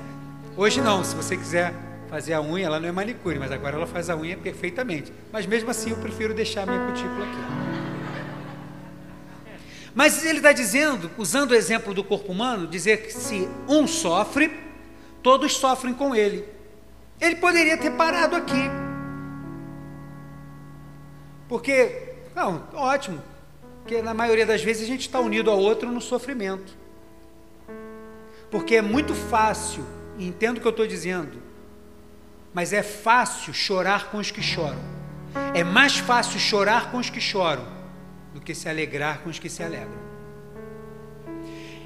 Hoje 0.55 0.81
não, 0.81 1.03
se 1.03 1.15
você 1.15 1.37
quiser 1.37 1.73
fazer 2.09 2.33
a 2.33 2.41
unha, 2.41 2.65
ela 2.65 2.79
não 2.79 2.89
é 2.89 2.91
manicure, 2.91 3.39
mas 3.39 3.51
agora 3.51 3.75
ela 3.75 3.87
faz 3.87 4.09
a 4.09 4.15
unha 4.15 4.37
perfeitamente. 4.37 5.11
Mas 5.31 5.45
mesmo 5.45 5.69
assim 5.69 5.91
eu 5.91 5.97
prefiro 5.97 6.33
deixar 6.33 6.63
a 6.63 6.65
minha 6.65 6.87
cutícula 6.87 7.25
aqui. 7.25 7.37
Mas 9.93 10.23
ele 10.25 10.37
está 10.37 10.51
dizendo, 10.51 11.09
usando 11.17 11.51
o 11.51 11.55
exemplo 11.55 11.93
do 11.93 12.03
corpo 12.03 12.31
humano, 12.31 12.67
dizer 12.67 13.03
que 13.03 13.11
se 13.11 13.49
um 13.67 13.87
sofre, 13.87 14.51
todos 15.23 15.57
sofrem 15.57 15.93
com 15.93 16.15
ele. 16.15 16.45
Ele 17.19 17.35
poderia 17.37 17.77
ter 17.77 17.91
parado 17.91 18.35
aqui. 18.35 18.69
Porque, 21.47 22.13
não, 22.35 22.67
ótimo, 22.73 23.21
Porque 23.87 24.01
na 24.01 24.13
maioria 24.13 24.45
das 24.45 24.61
vezes 24.61 24.83
a 24.83 24.85
gente 24.85 25.03
está 25.03 25.17
unido 25.17 25.49
ao 25.49 25.57
outro 25.57 25.89
no 25.89 26.01
sofrimento. 26.01 26.75
Porque 28.51 28.75
é 28.75 28.81
muito 28.81 29.15
fácil, 29.15 29.81
entendo 30.19 30.57
o 30.57 30.59
que 30.59 30.67
eu 30.67 30.71
estou 30.71 30.85
dizendo, 30.85 31.41
mas 32.53 32.73
é 32.73 32.83
fácil 32.83 33.53
chorar 33.53 34.09
com 34.09 34.17
os 34.17 34.31
que 34.31 34.41
choram. 34.41 34.79
É 35.53 35.63
mais 35.63 35.97
fácil 35.97 36.39
chorar 36.39 36.91
com 36.91 36.97
os 36.97 37.09
que 37.09 37.21
choram 37.21 37.65
do 38.33 38.41
que 38.41 38.53
se 38.55 38.69
alegrar 38.69 39.19
com 39.19 39.29
os 39.29 39.39
que 39.39 39.49
se 39.49 39.63
alegram. 39.63 40.07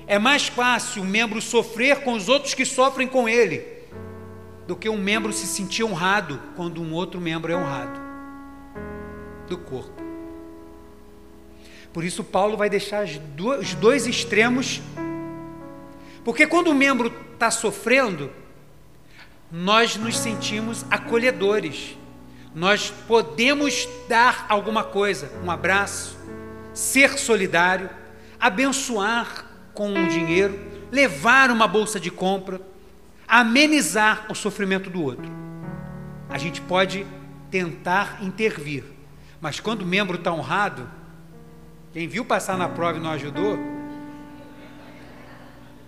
É 0.08 0.20
mais 0.20 0.48
fácil 0.48 1.04
um 1.04 1.06
membro 1.06 1.42
sofrer 1.42 2.02
com 2.04 2.14
os 2.14 2.28
outros 2.28 2.54
que 2.54 2.66
sofrem 2.66 3.08
com 3.08 3.30
ele 3.30 3.66
do 4.68 4.76
que 4.76 4.90
um 4.90 4.98
membro 4.98 5.32
se 5.34 5.48
sentir 5.48 5.84
honrado 5.84 6.42
quando 6.56 6.82
um 6.82 6.94
outro 6.94 7.20
membro 7.20 7.52
é 7.52 7.56
honrado 7.56 8.00
do 9.48 9.58
corpo. 9.58 10.02
Por 11.94 12.04
isso, 12.04 12.24
Paulo 12.24 12.56
vai 12.56 12.70
deixar 12.70 13.06
os 13.06 13.74
dois 13.76 14.08
extremos, 14.08 14.82
porque 16.24 16.48
quando 16.48 16.70
o 16.70 16.76
membro 16.76 17.14
está 17.34 17.52
sofrendo, 17.52 18.32
nós 19.52 19.98
nos 19.98 20.18
sentimos 20.18 20.86
acolhedores, 20.90 21.98
nós 22.56 22.92
podemos 23.08 23.88
dar 24.08 24.46
alguma 24.48 24.84
coisa, 24.84 25.32
um 25.44 25.52
abraço, 25.52 26.18
ser 26.74 27.18
solidário, 27.18 27.90
abençoar 28.40 29.46
com 29.74 29.92
o 29.92 30.08
dinheiro, 30.08 30.58
levar 30.92 31.52
uma 31.52 31.68
bolsa 31.68 32.00
de 32.00 32.10
compra, 32.10 32.62
amenizar 33.28 34.26
o 34.30 34.36
sofrimento 34.36 34.90
do 34.90 35.04
outro. 35.04 35.30
A 36.30 36.38
gente 36.38 36.62
pode 36.62 37.06
tentar 37.50 38.20
intervir, 38.22 38.86
mas 39.42 39.60
quando 39.60 39.82
o 39.82 39.86
membro 39.86 40.18
está 40.18 40.32
honrado, 40.32 40.90
quem 41.92 42.08
viu 42.08 42.24
passar 42.24 42.58
na 42.58 42.70
prova 42.70 42.98
e 42.98 43.02
não 43.02 43.12
ajudou, 43.12 43.60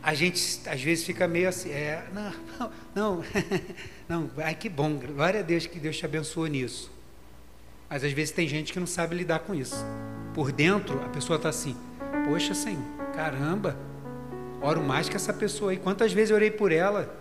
a 0.04 0.14
gente 0.14 0.60
às 0.68 0.82
vezes 0.82 1.06
fica 1.06 1.26
meio 1.30 1.48
assim, 1.48 1.72
é, 1.72 2.04
não, 2.14 2.70
não, 2.94 3.24
não, 4.08 4.32
ai 4.38 4.54
que 4.54 4.68
bom, 4.68 4.96
glória 4.96 5.40
a 5.40 5.44
Deus 5.44 5.66
que 5.66 5.80
Deus 5.80 5.98
te 5.98 6.06
abençoou 6.06 6.46
nisso. 6.48 6.92
Mas 7.90 8.04
às 8.04 8.12
vezes 8.12 8.34
tem 8.34 8.48
gente 8.48 8.74
que 8.74 8.80
não 8.80 8.88
sabe 8.88 9.16
lidar 9.16 9.40
com 9.40 9.56
isso. 9.56 9.86
Por 10.34 10.52
dentro 10.52 11.02
a 11.06 11.10
pessoa 11.10 11.38
está 11.38 11.48
assim, 11.48 11.78
poxa 12.26 12.54
Senhor, 12.54 12.84
caramba, 13.16 13.78
oro 14.62 14.84
mais 14.84 15.08
que 15.08 15.16
essa 15.16 15.32
pessoa 15.32 15.72
aí. 15.72 15.78
Quantas 15.78 16.12
vezes 16.12 16.32
eu 16.32 16.36
orei 16.36 16.52
por 16.52 16.74
ela? 16.74 17.16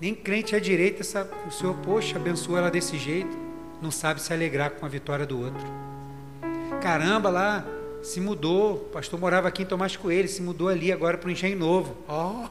Nem 0.00 0.14
crente 0.14 0.56
à 0.56 0.58
direita, 0.58 1.02
essa, 1.02 1.28
o 1.46 1.50
Senhor, 1.50 1.74
poxa, 1.78 2.16
abençoa 2.16 2.58
ela 2.58 2.70
desse 2.70 2.98
jeito. 2.98 3.36
Não 3.82 3.90
sabe 3.90 4.22
se 4.22 4.32
alegrar 4.32 4.70
com 4.70 4.86
a 4.86 4.88
vitória 4.88 5.26
do 5.26 5.38
outro. 5.38 5.66
Caramba, 6.80 7.28
lá, 7.28 7.64
se 8.06 8.20
mudou, 8.20 8.74
o 8.74 8.78
pastor 8.78 9.18
morava 9.18 9.48
aqui 9.48 9.64
em 9.64 9.66
Tomás 9.66 9.96
Coelho, 9.96 10.28
se 10.28 10.40
mudou 10.40 10.68
ali 10.68 10.92
agora 10.92 11.18
para 11.18 11.26
o 11.26 11.30
Engenho 11.30 11.58
Novo. 11.58 11.96
Oh. 12.08 12.44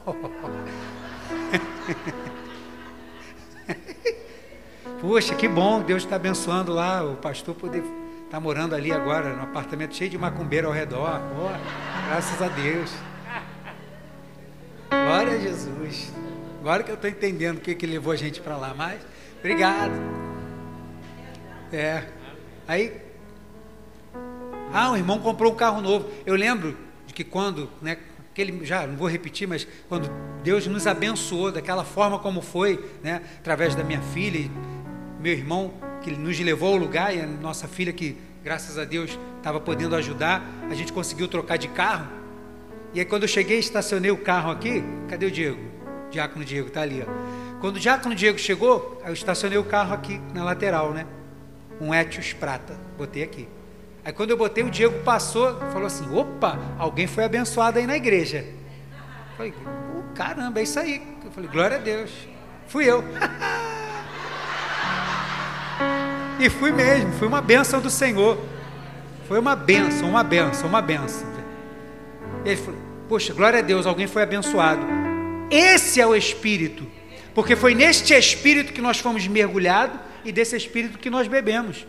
Poxa, 5.00 5.34
que 5.34 5.48
bom, 5.48 5.80
Deus 5.80 6.02
está 6.02 6.16
abençoando 6.16 6.74
lá, 6.74 7.02
o 7.02 7.16
pastor 7.16 7.54
poder 7.54 7.78
estar 7.78 7.92
tá 8.32 8.40
morando 8.40 8.74
ali 8.74 8.92
agora, 8.92 9.34
no 9.34 9.44
apartamento 9.44 9.96
cheio 9.96 10.10
de 10.10 10.18
macumbeiro 10.18 10.66
ao 10.66 10.74
redor. 10.74 11.22
Oh, 11.38 11.48
graças 12.08 12.42
a 12.42 12.48
Deus. 12.48 12.92
Glória 14.90 15.36
a 15.36 15.38
Jesus. 15.38 16.12
Agora 16.60 16.82
que 16.82 16.90
eu 16.90 16.96
estou 16.96 17.08
entendendo 17.08 17.56
o 17.56 17.60
que, 17.60 17.74
que 17.74 17.86
levou 17.86 18.12
a 18.12 18.16
gente 18.16 18.42
para 18.42 18.58
lá, 18.58 18.74
mas 18.76 19.00
obrigado. 19.38 19.94
É. 21.72 22.04
Aí 22.68 23.05
ah, 24.72 24.92
o 24.92 24.96
irmão 24.96 25.18
comprou 25.18 25.52
um 25.52 25.56
carro 25.56 25.80
novo. 25.80 26.08
Eu 26.24 26.34
lembro 26.34 26.76
de 27.06 27.14
que 27.14 27.24
quando, 27.24 27.70
né, 27.80 27.98
aquele, 28.30 28.64
já 28.64 28.86
não 28.86 28.96
vou 28.96 29.08
repetir, 29.08 29.48
mas 29.48 29.66
quando 29.88 30.10
Deus 30.42 30.66
nos 30.66 30.86
abençoou 30.86 31.50
daquela 31.50 31.84
forma 31.84 32.18
como 32.18 32.42
foi, 32.42 32.84
né, 33.02 33.22
através 33.38 33.74
da 33.74 33.82
minha 33.82 34.00
filha 34.00 34.38
e 34.38 34.50
meu 35.20 35.32
irmão 35.32 35.72
que 36.02 36.10
nos 36.10 36.38
levou 36.38 36.74
ao 36.74 36.76
lugar 36.76 37.16
e 37.16 37.20
a 37.20 37.26
nossa 37.26 37.66
filha 37.66 37.92
que 37.92 38.16
graças 38.44 38.78
a 38.78 38.84
Deus 38.84 39.18
estava 39.38 39.58
podendo 39.58 39.96
ajudar, 39.96 40.44
a 40.70 40.74
gente 40.74 40.92
conseguiu 40.92 41.26
trocar 41.26 41.56
de 41.56 41.68
carro. 41.68 42.06
E 42.94 43.00
aí 43.00 43.04
quando 43.06 43.22
eu 43.22 43.28
cheguei, 43.28 43.58
estacionei 43.58 44.10
o 44.10 44.18
carro 44.18 44.50
aqui, 44.50 44.84
cadê 45.08 45.26
o 45.26 45.30
Diego? 45.30 45.60
Diácono 46.10 46.44
Diego 46.44 46.68
está 46.68 46.82
ali, 46.82 47.02
ó. 47.02 47.60
Quando 47.60 47.76
o 47.76 47.80
Diácono 47.80 48.14
Diego 48.14 48.38
chegou, 48.38 49.00
eu 49.04 49.12
estacionei 49.12 49.58
o 49.58 49.64
carro 49.64 49.94
aqui 49.94 50.20
na 50.32 50.44
lateral, 50.44 50.92
né? 50.92 51.06
Um 51.80 51.94
Etios 51.94 52.32
prata, 52.32 52.78
botei 52.96 53.22
aqui. 53.22 53.48
Aí 54.06 54.12
quando 54.12 54.30
eu 54.30 54.36
botei, 54.36 54.62
o 54.62 54.70
Diego 54.70 55.02
passou, 55.02 55.58
falou 55.72 55.88
assim: 55.88 56.08
opa, 56.14 56.56
alguém 56.78 57.08
foi 57.08 57.24
abençoado 57.24 57.80
aí 57.80 57.88
na 57.88 57.96
igreja. 57.96 58.38
Eu 58.38 59.36
falei, 59.36 59.52
oh, 59.98 60.02
caramba, 60.14 60.60
é 60.60 60.62
isso 60.62 60.78
aí. 60.78 61.02
Eu 61.24 61.30
falei, 61.32 61.50
glória 61.50 61.76
a 61.76 61.80
Deus. 61.80 62.12
Fui 62.68 62.84
eu. 62.84 63.02
e 66.38 66.48
fui 66.48 66.70
mesmo, 66.70 67.12
foi 67.14 67.26
uma 67.26 67.42
bênção 67.42 67.80
do 67.80 67.90
Senhor. 67.90 68.38
Foi 69.26 69.40
uma 69.40 69.56
bênção, 69.56 70.08
uma 70.08 70.22
bênção, 70.22 70.68
uma 70.68 70.80
bênção. 70.80 71.26
Ele 72.44 72.54
falou, 72.54 72.78
poxa, 73.08 73.34
glória 73.34 73.58
a 73.58 73.62
Deus, 73.62 73.86
alguém 73.86 74.06
foi 74.06 74.22
abençoado. 74.22 74.86
Esse 75.50 76.00
é 76.00 76.06
o 76.06 76.14
Espírito, 76.14 76.86
porque 77.34 77.56
foi 77.56 77.74
neste 77.74 78.14
Espírito 78.14 78.72
que 78.72 78.80
nós 78.80 79.00
fomos 79.00 79.26
mergulhados 79.26 79.98
e 80.24 80.30
desse 80.30 80.56
Espírito 80.56 80.96
que 80.96 81.10
nós 81.10 81.26
bebemos. 81.26 81.84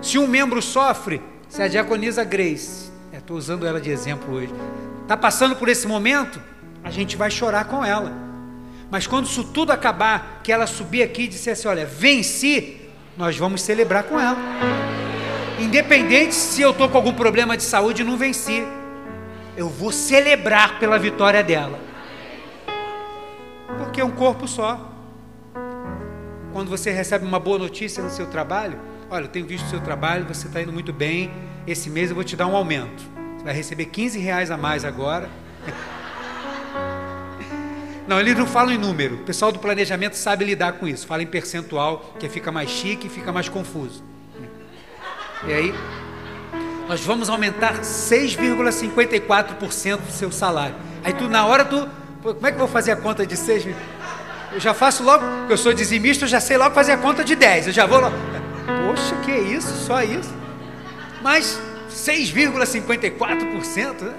Se 0.00 0.18
um 0.18 0.26
membro 0.26 0.60
sofre, 0.62 1.20
se 1.48 1.62
a 1.62 1.68
diaconisa 1.68 2.24
Grace, 2.24 2.90
estou 3.26 3.36
usando 3.36 3.66
ela 3.66 3.80
de 3.80 3.90
exemplo 3.90 4.34
hoje, 4.34 4.54
está 5.02 5.16
passando 5.16 5.56
por 5.56 5.68
esse 5.68 5.86
momento, 5.88 6.40
a 6.84 6.90
gente 6.90 7.16
vai 7.16 7.28
chorar 7.28 7.64
com 7.64 7.84
ela. 7.84 8.12
Mas 8.88 9.04
quando 9.04 9.26
isso 9.26 9.42
tudo 9.42 9.72
acabar, 9.72 10.40
que 10.44 10.52
ela 10.52 10.64
subir 10.64 11.02
aqui 11.02 11.22
e 11.22 11.28
disser 11.28 11.54
assim: 11.54 11.66
Olha, 11.66 11.84
venci, 11.84 12.80
nós 13.16 13.36
vamos 13.36 13.62
celebrar 13.62 14.04
com 14.04 14.20
ela. 14.20 14.38
Independente 15.58 16.36
se 16.36 16.62
eu 16.62 16.70
estou 16.70 16.88
com 16.88 16.96
algum 16.96 17.12
problema 17.12 17.56
de 17.56 17.64
saúde 17.64 18.02
e 18.02 18.04
não 18.04 18.16
venci, 18.16 18.62
eu 19.56 19.68
vou 19.68 19.90
celebrar 19.90 20.78
pela 20.78 20.98
vitória 20.98 21.42
dela. 21.42 21.80
Porque 23.78 24.00
é 24.00 24.04
um 24.04 24.12
corpo 24.12 24.46
só. 24.46 24.92
Quando 26.52 26.68
você 26.68 26.92
recebe 26.92 27.26
uma 27.26 27.40
boa 27.40 27.58
notícia 27.58 28.02
no 28.02 28.10
seu 28.10 28.26
trabalho, 28.26 28.78
Olha, 29.08 29.24
eu 29.24 29.28
tenho 29.28 29.46
visto 29.46 29.66
o 29.66 29.70
seu 29.70 29.80
trabalho, 29.80 30.26
você 30.26 30.48
está 30.48 30.60
indo 30.60 30.72
muito 30.72 30.92
bem. 30.92 31.30
Esse 31.64 31.88
mês 31.88 32.10
eu 32.10 32.16
vou 32.16 32.24
te 32.24 32.34
dar 32.34 32.48
um 32.48 32.56
aumento. 32.56 33.04
Você 33.36 33.44
vai 33.44 33.54
receber 33.54 33.84
15 33.86 34.18
reais 34.18 34.50
a 34.50 34.56
mais 34.56 34.84
agora. 34.84 35.30
Não, 38.08 38.20
eles 38.20 38.38
não 38.38 38.46
falam 38.46 38.72
em 38.72 38.78
número. 38.78 39.16
O 39.16 39.24
pessoal 39.24 39.50
do 39.50 39.58
planejamento 39.58 40.14
sabe 40.14 40.44
lidar 40.44 40.74
com 40.74 40.86
isso. 40.86 41.04
Fala 41.08 41.24
em 41.24 41.26
percentual, 41.26 42.14
que 42.20 42.28
fica 42.28 42.52
mais 42.52 42.70
chique 42.70 43.08
e 43.08 43.10
fica 43.10 43.32
mais 43.32 43.48
confuso. 43.48 44.04
E 45.44 45.52
aí, 45.52 45.74
nós 46.88 47.00
vamos 47.00 47.28
aumentar 47.28 47.80
6,54% 47.80 49.96
do 49.96 50.12
seu 50.12 50.30
salário. 50.30 50.76
Aí 51.02 51.12
tu, 51.14 51.28
na 51.28 51.44
hora, 51.46 51.64
tu. 51.64 51.88
Como 52.22 52.46
é 52.46 52.52
que 52.52 52.54
eu 52.54 52.60
vou 52.60 52.68
fazer 52.68 52.92
a 52.92 52.96
conta 52.96 53.26
de 53.26 53.36
6? 53.36 53.66
Eu 54.52 54.60
já 54.60 54.72
faço 54.72 55.02
logo, 55.02 55.24
eu 55.48 55.58
sou 55.58 55.74
dizimista, 55.74 56.26
eu 56.26 56.28
já 56.28 56.38
sei 56.38 56.56
logo 56.56 56.76
fazer 56.76 56.92
a 56.92 56.98
conta 56.98 57.24
de 57.24 57.34
10. 57.34 57.66
Eu 57.66 57.72
já 57.72 57.86
vou 57.86 57.98
logo. 57.98 58.14
Poxa, 58.66 59.16
que 59.24 59.30
é 59.30 59.40
isso? 59.40 59.72
Só 59.86 60.02
isso? 60.02 60.34
Mas 61.22 61.58
6,54%, 61.90 64.02
né? 64.02 64.14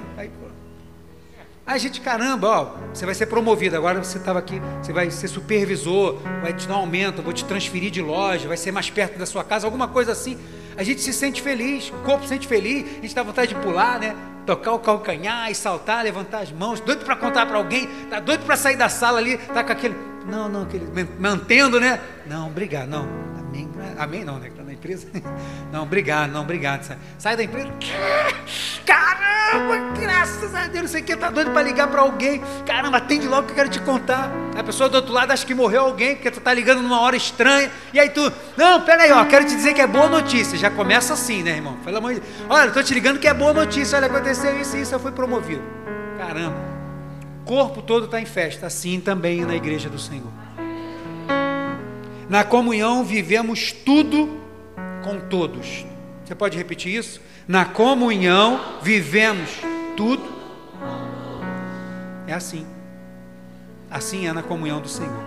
Aí, 1.67 1.79
gente, 1.79 1.99
caramba, 1.99 2.47
ó, 2.47 2.75
você 2.93 3.05
vai 3.05 3.13
ser 3.13 3.25
promovido. 3.25 3.75
Agora 3.75 4.01
você 4.01 4.17
estava 4.17 4.39
aqui, 4.39 4.61
você 4.81 4.93
vai 4.93 5.11
ser 5.11 5.27
supervisor, 5.27 6.17
vai 6.41 6.53
te 6.53 6.65
dar 6.65 6.75
um 6.75 6.77
aumento, 6.77 7.21
vou 7.21 7.33
te 7.33 7.43
transferir 7.43 7.91
de 7.91 8.01
loja, 8.01 8.47
vai 8.47 8.55
ser 8.55 8.71
mais 8.71 8.89
perto 8.89 9.19
da 9.19 9.25
sua 9.25 9.43
casa, 9.43 9.67
alguma 9.67 9.89
coisa 9.89 10.13
assim. 10.13 10.37
A 10.77 10.83
gente 10.83 11.01
se 11.01 11.11
sente 11.11 11.41
feliz, 11.41 11.89
o 11.89 12.05
corpo 12.05 12.23
se 12.23 12.29
sente 12.29 12.47
feliz, 12.47 12.85
a 12.99 13.01
gente 13.01 13.13
dá 13.13 13.21
vontade 13.21 13.53
de 13.53 13.59
pular, 13.59 13.99
né? 13.99 14.15
Tocar 14.45 14.71
o 14.71 14.79
calcanhar 14.79 15.51
e 15.51 15.55
saltar, 15.55 16.05
levantar 16.05 16.39
as 16.39 16.53
mãos, 16.53 16.79
doido 16.79 17.03
para 17.03 17.17
contar 17.17 17.45
para 17.45 17.57
alguém, 17.57 17.85
tá 18.09 18.21
doido 18.21 18.45
para 18.45 18.55
sair 18.55 18.77
da 18.77 18.87
sala 18.87 19.17
ali, 19.17 19.37
tá 19.37 19.61
com 19.61 19.73
aquele. 19.73 19.95
Não, 20.25 20.47
não, 20.47 20.61
aquele. 20.61 20.87
Mantendo, 21.19 21.81
né? 21.81 21.99
Não, 22.25 22.47
obrigado, 22.47 22.87
não. 22.87 23.26
Amém. 23.47 23.69
Amém 23.97 24.25
não, 24.25 24.37
né? 24.39 24.51
na 24.67 24.73
empresa. 24.73 25.07
Não, 25.71 25.83
obrigado, 25.83 26.31
não, 26.31 26.41
obrigado. 26.41 26.97
Sai 27.17 27.35
da 27.35 27.43
empresa. 27.43 27.69
Caramba, 28.85 29.99
graças 29.99 30.55
a 30.55 30.67
Deus, 30.67 30.83
não 30.83 30.87
sei 30.87 31.01
o 31.01 31.03
que, 31.03 31.15
tá 31.15 31.29
doido 31.29 31.51
para 31.51 31.61
ligar 31.61 31.87
para 31.87 32.01
alguém. 32.01 32.41
Caramba, 32.65 32.97
atende 32.97 33.27
logo 33.27 33.47
que 33.47 33.51
eu 33.51 33.55
quero 33.55 33.69
te 33.69 33.81
contar. 33.81 34.31
A 34.57 34.63
pessoa 34.63 34.87
do 34.87 34.95
outro 34.95 35.11
lado 35.11 35.31
acha 35.31 35.45
que 35.45 35.53
morreu 35.53 35.81
alguém, 35.81 36.15
porque 36.15 36.31
tu 36.31 36.39
tá 36.39 36.53
ligando 36.53 36.81
numa 36.81 37.01
hora 37.01 37.15
estranha. 37.15 37.69
E 37.93 37.99
aí 37.99 38.09
tu, 38.09 38.31
não, 38.55 38.81
pera 38.81 39.03
aí, 39.03 39.11
ó, 39.11 39.25
quero 39.25 39.45
te 39.45 39.55
dizer 39.55 39.73
que 39.73 39.81
é 39.81 39.87
boa 39.87 40.07
notícia. 40.07 40.57
Já 40.57 40.69
começa 40.69 41.13
assim, 41.13 41.43
né, 41.43 41.51
irmão? 41.51 41.77
Pelo 41.83 41.97
amor 41.97 42.13
de 42.13 42.21
Deus. 42.21 42.33
Olha, 42.49 42.71
tô 42.71 42.81
te 42.81 42.93
ligando 42.93 43.19
que 43.19 43.27
é 43.27 43.33
boa 43.33 43.53
notícia. 43.53 43.97
Olha, 43.97 44.07
aconteceu 44.07 44.59
isso 44.59 44.77
e 44.77 44.81
isso, 44.81 44.95
eu 44.95 44.99
fui 44.99 45.11
promovido. 45.11 45.61
Caramba. 46.17 46.57
O 47.43 47.45
corpo 47.45 47.81
todo 47.81 48.05
está 48.05 48.19
em 48.19 48.25
festa, 48.25 48.67
assim 48.67 48.99
também 48.99 49.45
na 49.45 49.55
igreja 49.55 49.89
do 49.89 49.99
Senhor. 49.99 50.46
Na 52.29 52.43
comunhão 52.43 53.03
vivemos 53.03 53.71
tudo 53.71 54.29
com 55.03 55.19
todos. 55.29 55.85
Você 56.25 56.35
pode 56.35 56.57
repetir 56.57 56.93
isso? 56.93 57.21
Na 57.47 57.63
comunhão 57.63 58.79
vivemos 58.81 59.49
tudo. 59.95 60.23
É 62.27 62.33
assim. 62.33 62.65
Assim 63.89 64.27
é 64.27 64.33
na 64.33 64.43
comunhão 64.43 64.81
do 64.81 64.89
Senhor. 64.89 65.23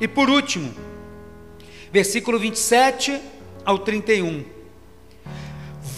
E 0.00 0.06
por 0.06 0.30
último, 0.30 0.72
versículo 1.92 2.38
27 2.38 3.20
ao 3.64 3.78
31. 3.80 4.44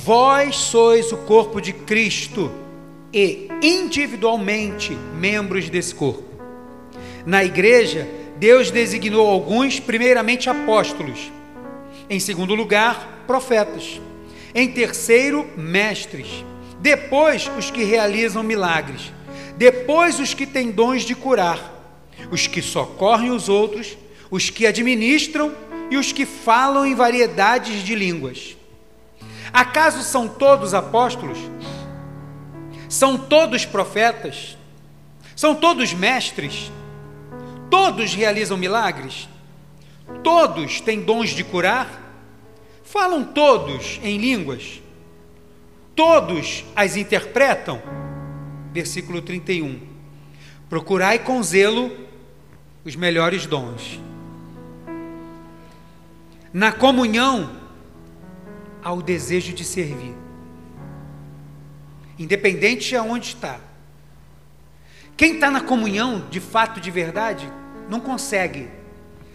Vós 0.04 0.57
sois 0.57 1.12
o 1.12 1.18
corpo 1.18 1.61
de 1.61 1.74
Cristo 1.74 2.50
e 3.12 3.48
individualmente 3.62 4.92
membros 5.14 5.68
desse 5.68 5.94
corpo. 5.94 6.24
Na 7.26 7.44
igreja, 7.44 8.09
Deus 8.39 8.70
designou 8.70 9.26
alguns, 9.26 9.80
primeiramente 9.80 10.51
apóstolos, 10.51 11.32
em 12.09 12.20
segundo 12.20 12.55
lugar, 12.55 13.24
profetas, 13.26 14.01
em 14.55 14.70
terceiro, 14.70 15.49
mestres, 15.57 16.45
depois 16.80 17.51
os 17.59 17.70
que 17.70 17.82
realizam 17.82 18.43
milagres, 18.43 19.12
depois 19.57 20.20
os 20.20 20.34
que 20.34 20.47
têm 20.47 20.70
dons 20.70 21.03
de 21.03 21.14
curar, 21.14 21.72
os 22.30 22.47
que 22.47 22.61
socorrem 22.61 23.30
os 23.30 23.49
outros, 23.49 23.97
os 24.30 24.51
que 24.51 24.66
administram 24.66 25.55
e 25.91 25.97
os 25.97 26.12
que 26.12 26.26
falam 26.26 26.84
em 26.84 26.95
variedades 26.95 27.82
de 27.82 27.95
línguas. 27.95 28.57
Acaso 29.53 30.03
são 30.03 30.28
todos 30.28 30.74
apóstolos? 30.74 31.39
São 32.89 33.16
todos 33.16 33.64
profetas? 33.64 34.57
São 35.34 35.55
todos 35.55 35.95
mestres? 35.95 36.70
Todos 37.70 38.14
realizam 38.14 38.56
milagres? 38.56 39.28
Todos 40.22 40.80
têm 40.80 41.00
dons 41.00 41.30
de 41.30 41.42
curar? 41.42 42.02
Falam 42.84 43.24
todos 43.24 43.98
em 44.02 44.18
línguas? 44.18 44.80
Todos 45.94 46.64
as 46.74 46.96
interpretam? 46.96 47.82
Versículo 48.72 49.20
31. 49.20 49.80
Procurai 50.68 51.18
com 51.18 51.42
zelo 51.42 51.90
os 52.84 52.94
melhores 52.94 53.46
dons. 53.46 54.00
Na 56.52 56.72
comunhão, 56.72 57.50
há 58.82 58.92
o 58.92 59.02
desejo 59.02 59.52
de 59.52 59.64
servir, 59.64 60.14
independente 62.18 62.90
de 62.90 62.96
onde 62.96 63.26
está. 63.26 63.58
Quem 65.16 65.34
está 65.34 65.50
na 65.50 65.62
comunhão, 65.62 66.26
de 66.28 66.40
fato, 66.40 66.80
de 66.80 66.90
verdade, 66.90 67.50
não 67.88 68.00
consegue 68.00 68.68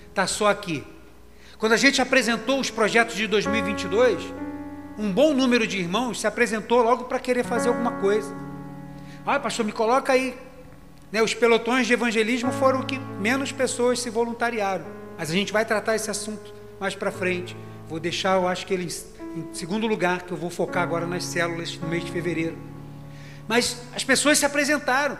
estar 0.09 0.23
tá 0.23 0.27
só 0.27 0.47
aqui. 0.47 0.83
Quando 1.57 1.73
a 1.73 1.77
gente 1.77 2.01
apresentou 2.01 2.59
os 2.59 2.69
projetos 2.69 3.15
de 3.15 3.25
2022, 3.27 4.21
um 4.97 5.11
bom 5.11 5.33
número 5.33 5.65
de 5.65 5.79
irmãos 5.79 6.19
se 6.19 6.27
apresentou 6.27 6.83
logo 6.83 7.05
para 7.05 7.19
querer 7.19 7.43
fazer 7.43 7.69
alguma 7.69 7.93
coisa. 7.93 8.31
Ah, 9.25 9.39
pastor, 9.39 9.65
me 9.65 9.71
coloca 9.71 10.13
aí. 10.13 10.37
Né, 11.11 11.21
os 11.21 11.33
pelotões 11.33 11.87
de 11.87 11.93
evangelismo 11.93 12.51
foram 12.51 12.81
o 12.81 12.85
que 12.85 12.97
menos 13.19 13.51
pessoas 13.51 13.99
se 13.99 14.09
voluntariaram. 14.09 14.85
Mas 15.17 15.29
a 15.29 15.33
gente 15.33 15.51
vai 15.51 15.65
tratar 15.65 15.95
esse 15.95 16.09
assunto 16.09 16.53
mais 16.79 16.95
para 16.95 17.11
frente. 17.11 17.55
Vou 17.87 17.99
deixar, 17.99 18.35
eu 18.37 18.47
acho 18.47 18.65
que 18.65 18.73
ele 18.73 18.87
em 19.35 19.53
segundo 19.53 19.87
lugar, 19.87 20.23
que 20.23 20.31
eu 20.31 20.37
vou 20.37 20.49
focar 20.49 20.83
agora 20.83 21.05
nas 21.07 21.23
células 21.23 21.77
no 21.77 21.87
mês 21.87 22.03
de 22.03 22.11
fevereiro. 22.11 22.57
Mas 23.47 23.81
as 23.95 24.03
pessoas 24.03 24.37
se 24.37 24.45
apresentaram. 24.45 25.17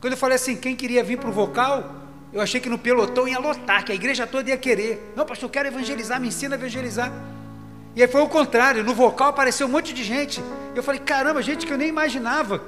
Quando 0.00 0.14
eu 0.14 0.16
falei 0.16 0.36
assim, 0.36 0.56
quem 0.56 0.74
queria 0.74 1.04
vir 1.04 1.18
para 1.18 1.28
o 1.28 1.32
vocal, 1.32 1.94
eu 2.32 2.40
achei 2.40 2.60
que 2.60 2.68
no 2.68 2.78
pelotão 2.78 3.28
ia 3.28 3.38
lotar, 3.38 3.84
que 3.84 3.92
a 3.92 3.94
igreja 3.94 4.26
toda 4.26 4.48
ia 4.48 4.56
querer. 4.56 5.12
Não, 5.14 5.26
pastor, 5.26 5.48
eu 5.48 5.52
quero 5.52 5.68
evangelizar, 5.68 6.20
me 6.20 6.28
ensina 6.28 6.54
a 6.54 6.58
evangelizar. 6.58 7.12
E 7.94 8.02
aí 8.02 8.08
foi 8.08 8.22
o 8.22 8.28
contrário, 8.28 8.84
no 8.84 8.94
vocal 8.94 9.28
apareceu 9.28 9.66
um 9.66 9.70
monte 9.70 9.92
de 9.92 10.02
gente. 10.02 10.42
Eu 10.74 10.82
falei, 10.82 11.00
caramba, 11.00 11.42
gente 11.42 11.66
que 11.66 11.72
eu 11.72 11.76
nem 11.76 11.88
imaginava. 11.88 12.62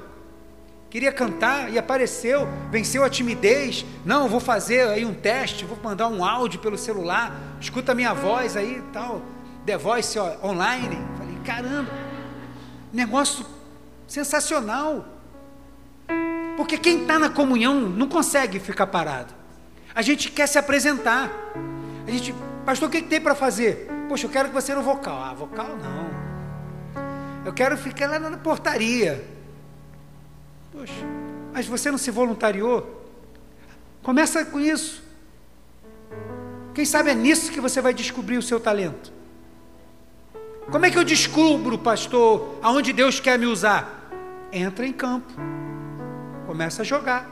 Queria 0.91 1.11
cantar 1.11 1.73
e 1.73 1.79
apareceu, 1.79 2.47
venceu 2.71 3.03
a 3.03 3.09
timidez. 3.09 3.87
Não, 4.05 4.29
vou 4.29 4.41
fazer 4.41 4.89
aí 4.89 5.07
um 5.07 5.15
teste, 5.15 5.65
vou 5.65 5.79
mandar 5.83 6.09
um 6.09 6.23
áudio 6.23 6.61
pelo 6.61 6.77
celular, 6.77 7.35
escuta 7.59 7.93
a 7.93 7.95
minha 7.95 8.13
voz 8.13 8.59
aí 8.59 8.77
e 8.77 8.93
tal. 8.93 9.23
The 9.65 9.79
Voice 9.79 10.19
online. 10.19 10.99
Falei, 11.17 11.39
caramba, 11.47 11.91
negócio 12.93 13.47
sensacional. 14.07 15.12
Porque 16.63 16.79
quem 16.79 17.03
está 17.03 17.19
na 17.19 17.29
comunhão 17.29 17.75
não 17.81 18.07
consegue 18.07 18.61
ficar 18.61 18.87
parado. 18.87 19.35
A 19.93 20.01
gente 20.01 20.31
quer 20.31 20.47
se 20.47 20.57
apresentar. 20.57 21.29
A 22.07 22.11
gente, 22.13 22.33
pastor, 22.65 22.89
o 22.89 22.93
que, 22.93 23.03
que 23.03 23.09
tem 23.09 23.21
para 23.21 23.35
fazer? 23.35 23.91
Poxa, 24.09 24.27
eu 24.27 24.31
quero 24.31 24.49
que 24.49 24.55
você 24.55 24.73
no 24.73 24.81
vocal. 24.81 25.21
Ah, 25.25 25.35
vocal 25.35 25.77
não. 25.77 27.45
Eu 27.45 27.53
quero 27.53 27.77
ficar 27.77 28.09
lá 28.09 28.21
na 28.21 28.37
portaria. 28.37 29.25
Poxa, 30.71 31.05
mas 31.53 31.67
você 31.67 31.91
não 31.91 31.99
se 31.99 32.13
voluntariou? 32.13 33.11
Começa 34.01 34.45
com 34.45 34.61
isso. 34.61 35.03
Quem 36.73 36.85
sabe 36.85 37.11
é 37.11 37.15
nisso 37.15 37.51
que 37.51 37.61
você 37.61 37.81
vai 37.81 37.93
descobrir 37.93 38.39
o 38.39 38.43
seu 38.43 38.61
talento. 38.61 39.13
Como 40.71 40.87
é 40.87 40.93
que 40.93 40.97
eu 40.97 41.03
descubro, 41.03 41.77
pastor, 41.77 42.57
aonde 42.63 42.93
Deus 42.93 43.19
quer 43.19 43.37
me 43.37 43.47
usar? 43.47 44.09
Entra 44.53 44.87
em 44.87 44.93
campo, 44.93 45.33
começa 46.53 46.83
a 46.83 46.85
jogar. 46.85 47.27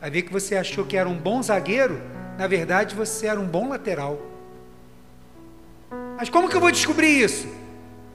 Vai 0.00 0.08
ver 0.08 0.22
que 0.22 0.32
você 0.32 0.54
achou 0.54 0.84
que 0.84 0.96
era 0.96 1.08
um 1.08 1.18
bom 1.18 1.42
zagueiro, 1.42 2.00
na 2.38 2.46
verdade 2.46 2.94
você 2.94 3.26
era 3.26 3.40
um 3.40 3.46
bom 3.46 3.68
lateral. 3.68 4.22
Mas 6.16 6.30
como 6.30 6.48
que 6.48 6.54
eu 6.54 6.60
vou 6.60 6.70
descobrir 6.70 7.08
isso? 7.08 7.48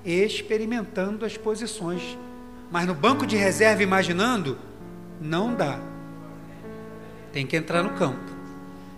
Experimentando 0.05 1.25
as 1.25 1.35
posições. 1.35 2.17
Mas 2.71 2.87
no 2.87 2.93
banco 2.93 3.27
de 3.27 3.35
reserva 3.35 3.83
imaginando, 3.83 4.57
não 5.19 5.53
dá. 5.53 5.77
Tem 7.33 7.45
que 7.45 7.57
entrar 7.57 7.83
no 7.83 7.89
campo. 7.89 8.31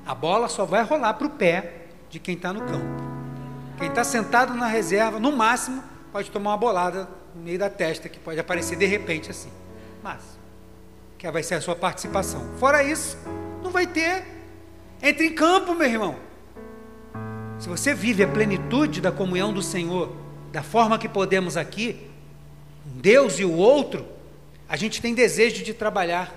A 0.06 0.14
bola 0.14 0.48
só 0.48 0.66
vai 0.66 0.84
rolar 0.84 1.16
para 1.16 1.26
o 1.26 1.32
pé 1.32 1.88
de 2.12 2.20
quem 2.20 2.36
está 2.36 2.54
no 2.54 2.62
campo. 2.62 3.04
Quem 3.80 3.88
está 3.88 4.04
sentado 4.04 4.54
na 4.54 4.68
reserva, 4.68 5.20
no 5.20 5.32
máximo, 5.32 5.84
pode 6.12 6.30
tomar 6.30 6.52
uma 6.52 6.58
bolada 6.58 7.10
no 7.34 7.42
meio 7.42 7.58
da 7.58 7.72
testa, 7.72 8.08
que 8.08 8.20
pode 8.20 8.40
aparecer 8.40 8.78
de 8.78 8.86
repente 8.86 9.32
assim. 9.32 9.50
Mas, 10.04 10.31
que 11.22 11.30
vai 11.30 11.44
ser 11.44 11.54
a 11.54 11.62
sua 11.62 11.76
participação. 11.76 12.44
Fora 12.58 12.84
isso, 12.84 13.16
não 13.62 13.70
vai 13.70 13.86
ter. 13.86 14.24
Entre 15.04 15.28
em 15.28 15.34
campo, 15.36 15.76
meu 15.76 15.88
irmão. 15.88 16.16
Se 17.60 17.70
você 17.70 17.94
vive 17.94 18.24
a 18.24 18.28
plenitude 18.28 19.00
da 19.00 19.12
comunhão 19.12 19.54
do 19.54 19.62
Senhor, 19.62 20.12
da 20.52 20.64
forma 20.64 20.98
que 20.98 21.08
podemos 21.08 21.58
aqui, 21.58 22.08
Deus 22.84 23.38
e 23.38 23.46
o 23.46 23.54
outro, 23.54 24.04
a 24.68 24.76
gente 24.76 25.00
tem 25.00 25.14
desejo 25.14 25.64
de 25.64 25.76
trabalhar. 25.76 26.36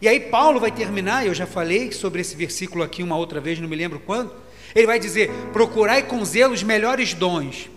E 0.00 0.08
aí 0.08 0.18
Paulo 0.18 0.58
vai 0.58 0.70
terminar, 0.70 1.26
eu 1.26 1.34
já 1.34 1.46
falei 1.46 1.92
sobre 1.92 2.22
esse 2.22 2.34
versículo 2.34 2.82
aqui 2.82 3.02
uma 3.02 3.18
outra 3.18 3.38
vez, 3.38 3.60
não 3.60 3.68
me 3.68 3.76
lembro 3.76 4.00
quando, 4.00 4.32
ele 4.74 4.86
vai 4.86 4.98
dizer: 4.98 5.30
procurai 5.52 6.04
com 6.04 6.24
zelo 6.24 6.54
os 6.54 6.62
melhores 6.62 7.12
dons. 7.12 7.68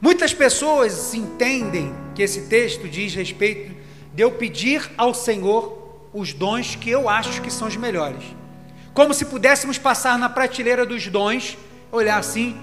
Muitas 0.00 0.32
pessoas 0.32 1.12
entendem 1.12 1.94
que 2.14 2.22
esse 2.22 2.46
texto 2.46 2.88
diz 2.88 3.14
respeito 3.14 3.73
de 4.14 4.22
eu 4.22 4.30
pedir 4.30 4.90
ao 4.96 5.12
Senhor 5.12 6.08
os 6.12 6.32
dons 6.32 6.76
que 6.76 6.88
eu 6.88 7.08
acho 7.08 7.42
que 7.42 7.50
são 7.50 7.68
os 7.68 7.76
melhores. 7.76 8.22
Como 8.92 9.12
se 9.12 9.24
pudéssemos 9.24 9.76
passar 9.76 10.18
na 10.18 10.28
prateleira 10.28 10.86
dos 10.86 11.06
dons, 11.08 11.58
olhar 11.90 12.18
assim, 12.18 12.56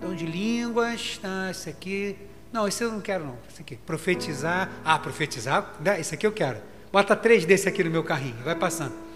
dom 0.00 0.14
de 0.14 0.24
línguas, 0.24 1.18
tá, 1.20 1.48
esse 1.50 1.68
aqui. 1.68 2.16
Não, 2.52 2.68
esse 2.68 2.82
eu 2.82 2.92
não 2.92 3.00
quero, 3.00 3.24
não. 3.24 3.36
Esse 3.50 3.62
aqui. 3.62 3.76
Profetizar. 3.76 4.70
Ah, 4.84 4.98
profetizar? 4.98 5.74
Esse 5.98 6.14
aqui 6.14 6.26
eu 6.26 6.32
quero. 6.32 6.58
Bota 6.92 7.16
três 7.16 7.44
desse 7.44 7.68
aqui 7.68 7.82
no 7.82 7.90
meu 7.90 8.04
carrinho, 8.04 8.36
vai 8.44 8.54
passando 8.54 9.06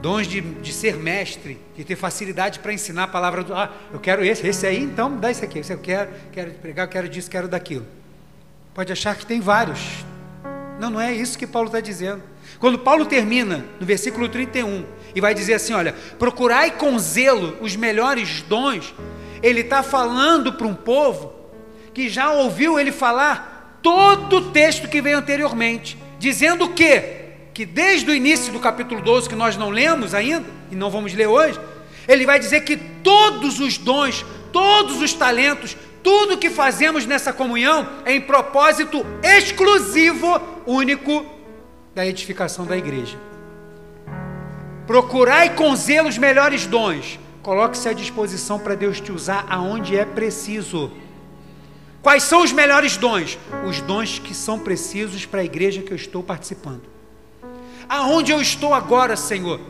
dons 0.00 0.26
de, 0.26 0.40
de 0.40 0.72
ser 0.72 0.96
mestre, 0.96 1.60
de 1.76 1.84
ter 1.84 1.96
facilidade 1.96 2.58
para 2.58 2.72
ensinar 2.72 3.04
a 3.04 3.08
palavra 3.08 3.44
do. 3.44 3.54
Ah, 3.54 3.70
eu 3.92 4.00
quero 4.00 4.24
esse, 4.24 4.46
esse 4.46 4.66
aí, 4.66 4.82
então 4.82 5.16
dá 5.16 5.30
esse 5.30 5.44
aqui. 5.44 5.58
Esse 5.58 5.72
eu 5.72 5.78
quero, 5.78 6.10
quero 6.32 6.50
pregar, 6.52 6.88
quero 6.88 7.08
disso, 7.08 7.30
quero 7.30 7.48
daquilo. 7.48 7.86
Pode 8.74 8.92
achar 8.92 9.14
que 9.16 9.26
tem 9.26 9.40
vários. 9.40 10.04
Não, 10.80 10.88
não 10.88 11.00
é 11.00 11.12
isso 11.12 11.38
que 11.38 11.46
Paulo 11.46 11.68
está 11.68 11.78
dizendo. 11.78 12.22
Quando 12.58 12.78
Paulo 12.78 13.04
termina 13.04 13.66
no 13.78 13.84
versículo 13.84 14.30
31 14.30 14.84
e 15.14 15.20
vai 15.20 15.34
dizer 15.34 15.54
assim: 15.54 15.74
olha, 15.74 15.94
procurai 16.18 16.70
com 16.70 16.98
zelo 16.98 17.58
os 17.60 17.76
melhores 17.76 18.40
dons, 18.48 18.94
ele 19.42 19.60
está 19.60 19.82
falando 19.82 20.54
para 20.54 20.66
um 20.66 20.74
povo 20.74 21.34
que 21.92 22.08
já 22.08 22.32
ouviu 22.32 22.80
ele 22.80 22.90
falar 22.90 23.78
todo 23.82 24.36
o 24.36 24.50
texto 24.52 24.88
que 24.88 25.02
veio 25.02 25.18
anteriormente, 25.18 25.98
dizendo 26.18 26.68
que 26.70 27.18
que 27.52 27.66
desde 27.66 28.10
o 28.10 28.14
início 28.14 28.50
do 28.52 28.58
capítulo 28.58 29.02
12, 29.02 29.28
que 29.28 29.34
nós 29.34 29.56
não 29.56 29.68
lemos 29.68 30.14
ainda, 30.14 30.46
e 30.70 30.74
não 30.74 30.88
vamos 30.88 31.12
ler 31.12 31.26
hoje, 31.26 31.60
ele 32.08 32.24
vai 32.24 32.38
dizer 32.38 32.62
que 32.62 32.76
todos 32.76 33.60
os 33.60 33.76
dons, 33.76 34.24
todos 34.50 35.02
os 35.02 35.12
talentos, 35.12 35.76
tudo 36.02 36.38
que 36.38 36.50
fazemos 36.50 37.06
nessa 37.06 37.32
comunhão 37.32 37.88
é 38.04 38.14
em 38.14 38.20
propósito 38.20 39.04
exclusivo, 39.22 40.40
único, 40.66 41.24
da 41.94 42.06
edificação 42.06 42.64
da 42.64 42.76
igreja. 42.76 43.18
Procurai 44.86 45.54
com 45.54 45.74
zelo 45.76 46.08
os 46.08 46.18
melhores 46.18 46.66
dons, 46.66 47.18
coloque-se 47.42 47.88
à 47.88 47.92
disposição 47.92 48.58
para 48.58 48.74
Deus 48.74 49.00
te 49.00 49.12
usar 49.12 49.46
aonde 49.48 49.96
é 49.96 50.04
preciso. 50.04 50.90
Quais 52.02 52.22
são 52.22 52.42
os 52.42 52.52
melhores 52.52 52.96
dons? 52.96 53.38
Os 53.68 53.80
dons 53.82 54.18
que 54.18 54.34
são 54.34 54.58
precisos 54.58 55.26
para 55.26 55.40
a 55.40 55.44
igreja 55.44 55.82
que 55.82 55.92
eu 55.92 55.96
estou 55.96 56.22
participando. 56.22 56.82
Aonde 57.88 58.32
eu 58.32 58.40
estou 58.40 58.72
agora, 58.72 59.16
Senhor? 59.16 59.60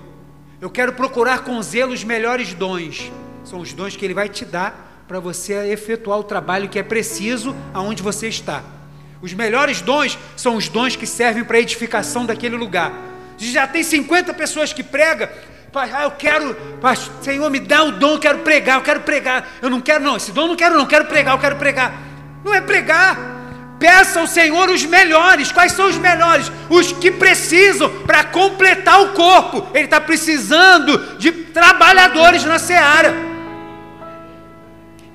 Eu 0.60 0.70
quero 0.70 0.92
procurar 0.92 1.42
com 1.42 1.60
zelo 1.62 1.92
os 1.92 2.04
melhores 2.04 2.54
dons. 2.54 3.10
São 3.42 3.60
os 3.60 3.72
dons 3.72 3.96
que 3.96 4.04
Ele 4.04 4.14
vai 4.14 4.28
te 4.28 4.44
dar 4.44 4.89
para 5.10 5.18
você 5.18 5.54
efetuar 5.72 6.20
o 6.20 6.22
trabalho 6.22 6.68
que 6.68 6.78
é 6.78 6.84
preciso 6.84 7.52
aonde 7.74 8.00
você 8.00 8.28
está. 8.28 8.62
Os 9.20 9.34
melhores 9.34 9.80
dons 9.80 10.16
são 10.36 10.54
os 10.54 10.68
dons 10.68 10.94
que 10.94 11.04
servem 11.04 11.42
para 11.42 11.56
a 11.56 11.60
edificação 11.60 12.24
daquele 12.24 12.54
lugar. 12.54 12.92
Já 13.36 13.66
tem 13.66 13.82
50 13.82 14.32
pessoas 14.34 14.72
que 14.72 14.84
pregam. 14.84 15.28
Ah, 15.74 16.04
eu 16.04 16.12
quero, 16.12 16.56
Senhor, 17.22 17.50
me 17.50 17.58
dá 17.58 17.82
o 17.82 17.90
dom, 17.90 18.12
eu 18.12 18.18
quero 18.20 18.38
pregar, 18.38 18.76
eu 18.76 18.82
quero 18.82 19.00
pregar. 19.00 19.48
Eu 19.60 19.68
não 19.68 19.80
quero, 19.80 20.04
não, 20.04 20.16
esse 20.16 20.30
dom 20.30 20.42
eu 20.42 20.48
não 20.48 20.56
quero, 20.56 20.76
não, 20.76 20.82
eu 20.82 20.86
quero 20.86 21.06
pregar, 21.06 21.34
eu 21.34 21.40
quero 21.40 21.56
pregar. 21.56 21.92
Não 22.44 22.54
é 22.54 22.60
pregar. 22.60 23.18
Peça 23.80 24.20
ao 24.20 24.28
Senhor 24.28 24.70
os 24.70 24.84
melhores. 24.84 25.50
Quais 25.50 25.72
são 25.72 25.88
os 25.88 25.96
melhores? 25.96 26.52
Os 26.68 26.92
que 26.92 27.10
precisam 27.10 27.90
para 28.06 28.22
completar 28.22 29.02
o 29.02 29.08
corpo. 29.08 29.66
Ele 29.74 29.86
está 29.86 30.00
precisando 30.00 31.18
de 31.18 31.32
trabalhadores 31.32 32.44
na 32.44 32.60
seara 32.60 33.29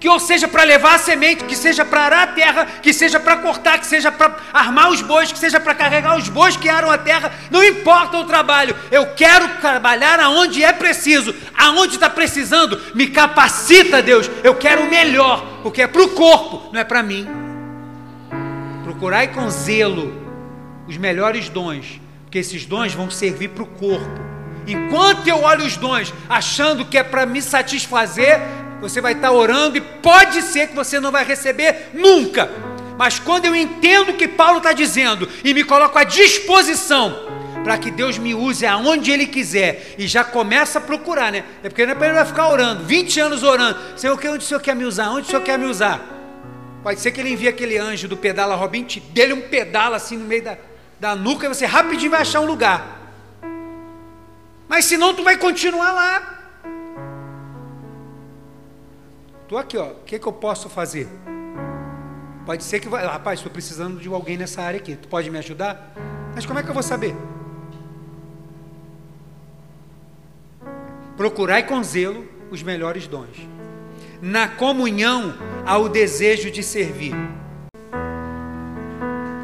que 0.05 0.09
ou 0.09 0.19
seja 0.19 0.47
para 0.47 0.63
levar 0.63 0.93
a 0.93 0.99
semente, 0.99 1.45
que 1.45 1.55
seja 1.55 1.83
para 1.83 2.01
arar 2.01 2.23
a 2.25 2.27
terra, 2.27 2.65
que 2.79 2.93
seja 2.93 3.19
para 3.19 3.37
cortar, 3.37 3.79
que 3.79 3.87
seja 3.87 4.11
para 4.11 4.37
armar 4.53 4.91
os 4.91 5.01
bois, 5.01 5.31
que 5.31 5.39
seja 5.39 5.59
para 5.59 5.73
carregar 5.73 6.15
os 6.15 6.29
bois 6.29 6.55
que 6.55 6.69
aram 6.69 6.91
a 6.91 6.97
terra, 6.99 7.33
não 7.49 7.63
importa 7.63 8.15
o 8.17 8.23
trabalho, 8.23 8.75
eu 8.91 9.07
quero 9.15 9.47
trabalhar 9.59 10.19
aonde 10.19 10.63
é 10.63 10.71
preciso, 10.71 11.33
aonde 11.57 11.95
está 11.95 12.07
precisando, 12.07 12.79
me 12.93 13.07
capacita, 13.07 13.99
Deus, 13.99 14.29
eu 14.43 14.53
quero 14.53 14.83
o 14.83 14.89
melhor, 14.91 15.43
porque 15.63 15.81
é 15.81 15.87
para 15.87 16.03
o 16.03 16.09
corpo, 16.09 16.69
não 16.71 16.79
é 16.79 16.83
para 16.83 17.01
mim. 17.01 17.27
Procurai 18.83 19.29
com 19.29 19.49
zelo 19.49 20.13
os 20.87 20.97
melhores 20.97 21.49
dons, 21.49 21.99
porque 22.25 22.37
esses 22.37 22.63
dons 22.63 22.93
vão 22.93 23.09
servir 23.09 23.47
para 23.47 23.63
o 23.63 23.67
corpo. 23.67 24.35
Enquanto 24.67 25.27
eu 25.27 25.41
olho 25.41 25.65
os 25.65 25.77
dons 25.77 26.13
achando 26.29 26.85
que 26.85 26.97
é 26.97 27.03
para 27.03 27.25
me 27.25 27.41
satisfazer, 27.41 28.39
você 28.89 29.01
vai 29.01 29.13
estar 29.13 29.31
orando 29.31 29.77
e 29.77 29.81
pode 29.81 30.41
ser 30.43 30.67
que 30.67 30.75
você 30.75 30.99
não 30.99 31.11
vai 31.11 31.25
receber 31.25 31.89
nunca. 31.93 32.49
Mas 32.97 33.19
quando 33.19 33.45
eu 33.45 33.55
entendo 33.55 34.09
o 34.09 34.13
que 34.13 34.27
Paulo 34.27 34.59
está 34.59 34.73
dizendo 34.73 35.27
e 35.43 35.53
me 35.53 35.63
coloco 35.63 35.97
à 35.97 36.03
disposição 36.03 37.25
para 37.63 37.79
que 37.79 37.89
Deus 37.89 38.19
me 38.19 38.35
use 38.35 38.63
aonde 38.63 39.09
Ele 39.09 39.25
quiser 39.25 39.95
e 39.97 40.07
já 40.07 40.23
começa 40.23 40.77
a 40.77 40.81
procurar, 40.81 41.31
né? 41.31 41.43
É 41.63 41.69
porque 41.69 41.83
não 41.83 41.93
é 41.93 41.95
para 41.95 42.07
ele 42.09 42.25
ficar 42.25 42.47
orando, 42.47 42.83
20 42.83 43.19
anos 43.19 43.41
orando. 43.43 43.79
Senhor, 43.97 44.13
onde 44.13 44.37
o 44.37 44.41
Senhor 44.41 44.61
quer 44.61 44.75
me 44.75 44.85
usar? 44.85 45.09
Onde 45.09 45.27
o 45.27 45.29
Senhor 45.31 45.41
quer 45.41 45.57
me 45.57 45.65
usar? 45.65 45.99
Pode 46.83 46.99
ser 46.99 47.11
que 47.11 47.19
ele 47.19 47.31
envie 47.31 47.47
aquele 47.47 47.79
anjo 47.79 48.07
do 48.07 48.15
pedala 48.15 48.53
Robin, 48.53 48.83
te 48.83 48.99
dele 48.99 49.33
um 49.33 49.41
pedala 49.41 49.97
assim 49.97 50.15
no 50.15 50.25
meio 50.25 50.43
da, 50.43 50.57
da 50.99 51.15
nuca 51.15 51.47
e 51.47 51.49
você 51.49 51.65
rapidinho 51.65 52.11
vai 52.11 52.21
achar 52.21 52.39
um 52.41 52.45
lugar. 52.45 53.01
Mas 54.67 54.85
senão 54.85 55.15
tu 55.15 55.23
vai 55.23 55.37
continuar 55.37 55.91
lá. 55.91 56.44
Estou 59.45 59.59
aqui, 59.59 59.77
ó. 59.77 59.89
O 59.89 59.95
que, 60.03 60.17
que 60.17 60.27
eu 60.27 60.33
posso 60.33 60.67
fazer? 60.69 61.07
Pode 62.47 62.63
ser 62.63 62.79
que 62.79 62.89
vai. 62.89 63.05
Rapaz, 63.05 63.39
estou 63.39 63.51
precisando 63.51 63.99
de 63.99 64.07
alguém 64.09 64.37
nessa 64.37 64.63
área 64.63 64.79
aqui. 64.79 64.95
Tu 64.95 65.07
pode 65.07 65.29
me 65.29 65.37
ajudar? 65.37 65.93
Mas 66.33 66.47
como 66.47 66.57
é 66.57 66.63
que 66.63 66.69
eu 66.69 66.73
vou 66.73 66.81
saber? 66.81 67.15
Procurai 71.15 71.61
com 71.61 71.81
zelo 71.83 72.27
os 72.49 72.63
melhores 72.63 73.05
dons. 73.05 73.47
Na 74.19 74.47
comunhão 74.47 75.35
há 75.63 75.77
o 75.77 75.89
desejo 75.89 76.49
de 76.49 76.63
servir. 76.63 77.13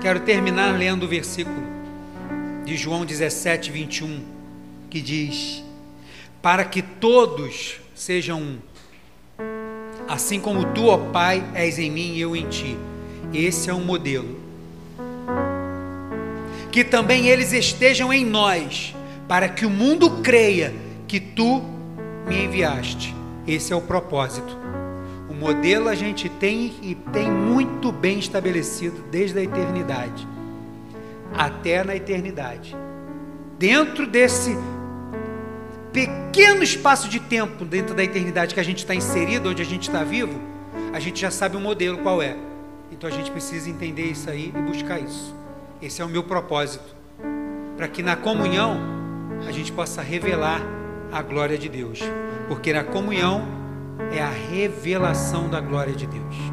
Quero 0.02 0.22
terminar 0.22 0.76
lendo 0.76 1.04
o 1.04 1.08
versículo 1.08 1.62
de 2.66 2.76
João 2.76 3.06
17, 3.06 3.70
21, 3.70 4.26
que 4.90 5.00
diz: 5.00 5.64
Para 6.42 6.66
que 6.66 6.82
todos 6.82 7.80
sejam 7.94 8.42
um 8.42 8.71
assim 10.12 10.40
como 10.40 10.66
tu, 10.74 10.88
ó 10.88 10.98
Pai, 10.98 11.44
és 11.54 11.80
em 11.80 11.90
mim 11.90 12.14
e 12.14 12.22
eu 12.22 12.36
em 12.36 12.48
ti. 12.50 12.78
Esse 13.34 13.70
é 13.70 13.74
um 13.74 13.84
modelo. 13.84 14.38
Que 16.70 16.84
também 16.84 17.28
eles 17.28 17.54
estejam 17.54 18.12
em 18.12 18.26
nós, 18.26 18.94
para 19.28 19.48
que 19.48 19.66
o 19.66 19.70
mundo 19.70 20.22
creia 20.22 20.74
que 21.08 21.20
tu 21.20 21.64
me 22.28 22.44
enviaste. 22.44 23.16
Esse 23.48 23.72
é 23.72 23.76
o 23.76 23.82
propósito. 23.82 24.58
O 25.30 25.34
modelo 25.34 25.88
a 25.88 25.96
gente 25.96 26.28
tem 26.28 26.74
e 26.82 26.94
tem 26.94 27.32
muito 27.32 27.92
bem 27.92 28.20
estabelecido 28.20 29.04
desde 29.10 29.40
a 29.40 29.44
eternidade 29.44 30.28
até 31.34 31.84
na 31.84 31.96
eternidade. 31.96 32.76
Dentro 33.58 34.06
desse 34.06 34.58
pequeno 35.92 36.64
espaço 36.64 37.10
de 37.10 37.20
tempo 37.20 37.66
dentro 37.66 37.94
da 37.94 38.04
eternidade 38.04 38.54
que 38.54 38.60
a 38.60 38.64
gente 38.64 38.80
está 38.80 38.96
inserido, 38.96 39.50
onde 39.50 39.62
a 39.62 39.66
gente 39.66 39.84
está 39.84 40.04
vivo, 40.04 40.40
a 40.94 41.00
gente 41.00 41.20
já 41.20 41.32
sabe 41.32 41.58
o 41.58 41.60
modelo 41.60 41.98
qual 42.00 42.22
é. 42.22 42.36
Então 42.92 43.10
a 43.10 43.14
gente 43.14 43.32
precisa 43.32 43.70
entender 43.70 44.04
isso 44.04 44.30
aí 44.30 44.54
e 44.56 44.62
buscar 44.62 45.00
isso. 45.00 45.36
Esse 45.82 46.02
é 46.02 46.06
o 46.06 46.10
meu 46.10 46.24
propósito. 46.24 46.96
Para 47.76 47.88
que 47.88 48.04
na 48.04 48.16
comunhão 48.16 48.80
a 49.48 49.52
gente 49.52 49.72
possa 49.72 50.02
revelar 50.02 50.62
a 51.12 51.22
glória 51.22 51.58
de 51.58 51.68
Deus. 51.68 52.00
Porque 52.48 52.72
na 52.72 52.84
comunhão 52.84 53.46
é 54.14 54.22
a 54.22 54.30
revelação 54.30 55.50
da 55.50 55.60
glória 55.60 55.94
de 55.94 56.06
Deus. 56.06 56.52